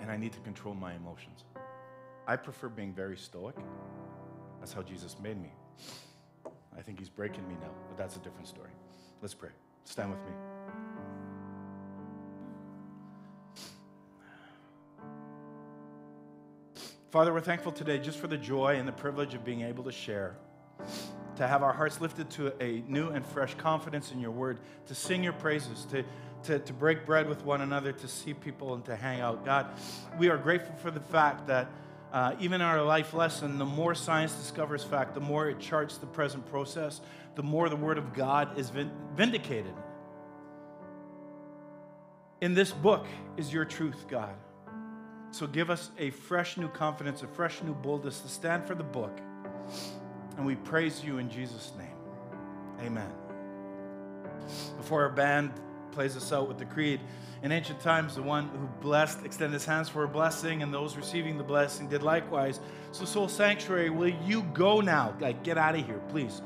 and 0.00 0.10
I 0.10 0.16
need 0.16 0.32
to 0.32 0.40
control 0.40 0.74
my 0.74 0.94
emotions. 0.94 1.44
I 2.26 2.36
prefer 2.36 2.68
being 2.68 2.92
very 2.92 3.16
stoic. 3.16 3.56
That's 4.60 4.72
how 4.72 4.82
Jesus 4.82 5.16
made 5.22 5.40
me. 5.40 5.52
I 6.76 6.82
think 6.82 6.98
he's 6.98 7.08
breaking 7.08 7.46
me 7.48 7.54
now, 7.60 7.70
but 7.88 7.96
that's 7.96 8.16
a 8.16 8.20
different 8.20 8.46
story. 8.46 8.70
Let's 9.22 9.34
pray. 9.34 9.50
Stand 9.84 10.10
with 10.10 10.20
me. 10.20 10.45
Father, 17.16 17.32
we're 17.32 17.40
thankful 17.40 17.72
today 17.72 17.96
just 17.96 18.18
for 18.18 18.26
the 18.26 18.36
joy 18.36 18.76
and 18.76 18.86
the 18.86 18.92
privilege 18.92 19.32
of 19.32 19.42
being 19.42 19.62
able 19.62 19.82
to 19.84 19.90
share, 19.90 20.36
to 21.36 21.46
have 21.46 21.62
our 21.62 21.72
hearts 21.72 21.98
lifted 21.98 22.28
to 22.28 22.52
a 22.62 22.82
new 22.86 23.08
and 23.08 23.24
fresh 23.24 23.54
confidence 23.54 24.12
in 24.12 24.20
your 24.20 24.32
word, 24.32 24.58
to 24.88 24.94
sing 24.94 25.24
your 25.24 25.32
praises, 25.32 25.86
to, 25.86 26.04
to, 26.42 26.58
to 26.58 26.74
break 26.74 27.06
bread 27.06 27.26
with 27.26 27.42
one 27.42 27.62
another, 27.62 27.90
to 27.90 28.06
see 28.06 28.34
people, 28.34 28.74
and 28.74 28.84
to 28.84 28.94
hang 28.94 29.22
out. 29.22 29.46
God, 29.46 29.66
we 30.18 30.28
are 30.28 30.36
grateful 30.36 30.74
for 30.76 30.90
the 30.90 31.00
fact 31.00 31.46
that 31.46 31.68
uh, 32.12 32.34
even 32.38 32.60
our 32.60 32.82
life 32.82 33.14
lesson, 33.14 33.56
the 33.56 33.64
more 33.64 33.94
science 33.94 34.34
discovers 34.34 34.84
fact, 34.84 35.14
the 35.14 35.20
more 35.20 35.48
it 35.48 35.58
charts 35.58 35.96
the 35.96 36.04
present 36.04 36.46
process, 36.50 37.00
the 37.34 37.42
more 37.42 37.70
the 37.70 37.76
Word 37.76 37.96
of 37.96 38.12
God 38.12 38.58
is 38.58 38.70
vindicated. 39.16 39.72
In 42.42 42.52
this 42.52 42.72
book 42.72 43.06
is 43.38 43.54
your 43.54 43.64
truth, 43.64 44.04
God. 44.06 44.34
So 45.36 45.46
give 45.46 45.68
us 45.68 45.90
a 45.98 46.08
fresh 46.08 46.56
new 46.56 46.68
confidence, 46.68 47.22
a 47.22 47.26
fresh 47.26 47.62
new 47.62 47.74
boldness 47.74 48.20
to 48.20 48.28
stand 48.28 48.66
for 48.66 48.74
the 48.74 48.82
book. 48.82 49.20
And 50.38 50.46
we 50.46 50.54
praise 50.54 51.04
you 51.04 51.18
in 51.18 51.28
Jesus' 51.28 51.72
name. 51.76 51.92
Amen. 52.80 53.12
Before 54.78 55.02
our 55.02 55.10
band 55.10 55.52
plays 55.92 56.16
us 56.16 56.32
out 56.32 56.48
with 56.48 56.56
the 56.56 56.64
creed, 56.64 57.00
in 57.42 57.52
ancient 57.52 57.80
times, 57.80 58.14
the 58.14 58.22
one 58.22 58.48
who 58.48 58.66
blessed 58.80 59.26
extended 59.26 59.52
his 59.52 59.66
hands 59.66 59.90
for 59.90 60.04
a 60.04 60.08
blessing, 60.08 60.62
and 60.62 60.72
those 60.72 60.96
receiving 60.96 61.36
the 61.36 61.44
blessing 61.44 61.86
did 61.86 62.02
likewise. 62.02 62.58
So, 62.92 63.04
Soul 63.04 63.28
Sanctuary, 63.28 63.90
will 63.90 64.14
you 64.24 64.42
go 64.54 64.80
now? 64.80 65.14
Like, 65.20 65.44
get 65.44 65.58
out 65.58 65.74
of 65.74 65.84
here, 65.84 66.00
please. 66.08 66.40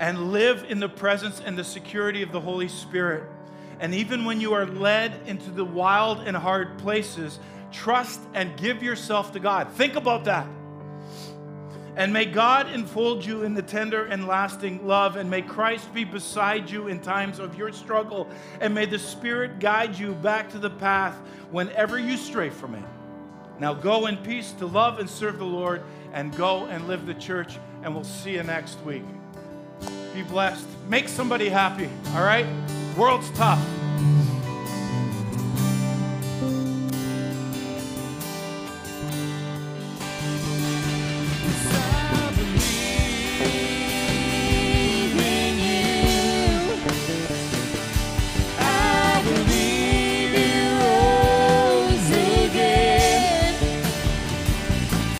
And 0.00 0.32
live 0.32 0.66
in 0.68 0.80
the 0.80 0.88
presence 0.88 1.40
and 1.40 1.56
the 1.56 1.62
security 1.62 2.22
of 2.22 2.32
the 2.32 2.40
Holy 2.40 2.66
Spirit. 2.66 3.30
And 3.78 3.94
even 3.94 4.24
when 4.24 4.40
you 4.40 4.54
are 4.54 4.66
led 4.66 5.20
into 5.26 5.50
the 5.52 5.64
wild 5.64 6.26
and 6.26 6.36
hard 6.36 6.78
places, 6.78 7.38
trust 7.72 8.20
and 8.34 8.56
give 8.56 8.82
yourself 8.82 9.32
to 9.32 9.40
God. 9.40 9.72
Think 9.72 9.96
about 9.96 10.24
that. 10.24 10.46
And 11.94 12.12
may 12.12 12.24
God 12.24 12.70
enfold 12.70 13.24
you 13.24 13.42
in 13.42 13.52
the 13.52 13.62
tender 13.62 14.06
and 14.06 14.26
lasting 14.26 14.86
love, 14.86 15.16
and 15.16 15.28
may 15.28 15.42
Christ 15.42 15.92
be 15.92 16.04
beside 16.04 16.70
you 16.70 16.88
in 16.88 17.00
times 17.00 17.38
of 17.38 17.56
your 17.58 17.70
struggle, 17.72 18.28
and 18.60 18.74
may 18.74 18.86
the 18.86 18.98
Spirit 18.98 19.58
guide 19.58 19.98
you 19.98 20.14
back 20.14 20.50
to 20.52 20.58
the 20.58 20.70
path 20.70 21.14
whenever 21.50 21.98
you 21.98 22.16
stray 22.16 22.48
from 22.48 22.74
it. 22.74 22.84
Now 23.58 23.74
go 23.74 24.06
in 24.06 24.16
peace 24.16 24.52
to 24.52 24.66
love 24.66 25.00
and 25.00 25.08
serve 25.08 25.38
the 25.38 25.44
Lord, 25.44 25.82
and 26.14 26.34
go 26.34 26.64
and 26.64 26.88
live 26.88 27.04
the 27.04 27.14
church, 27.14 27.58
and 27.82 27.94
we'll 27.94 28.04
see 28.04 28.32
you 28.32 28.42
next 28.42 28.80
week. 28.84 29.04
Be 30.14 30.22
blessed. 30.22 30.66
Make 30.88 31.08
somebody 31.08 31.50
happy, 31.50 31.90
all 32.14 32.22
right? 32.22 32.46
World's 32.96 33.30
tough. 33.32 33.81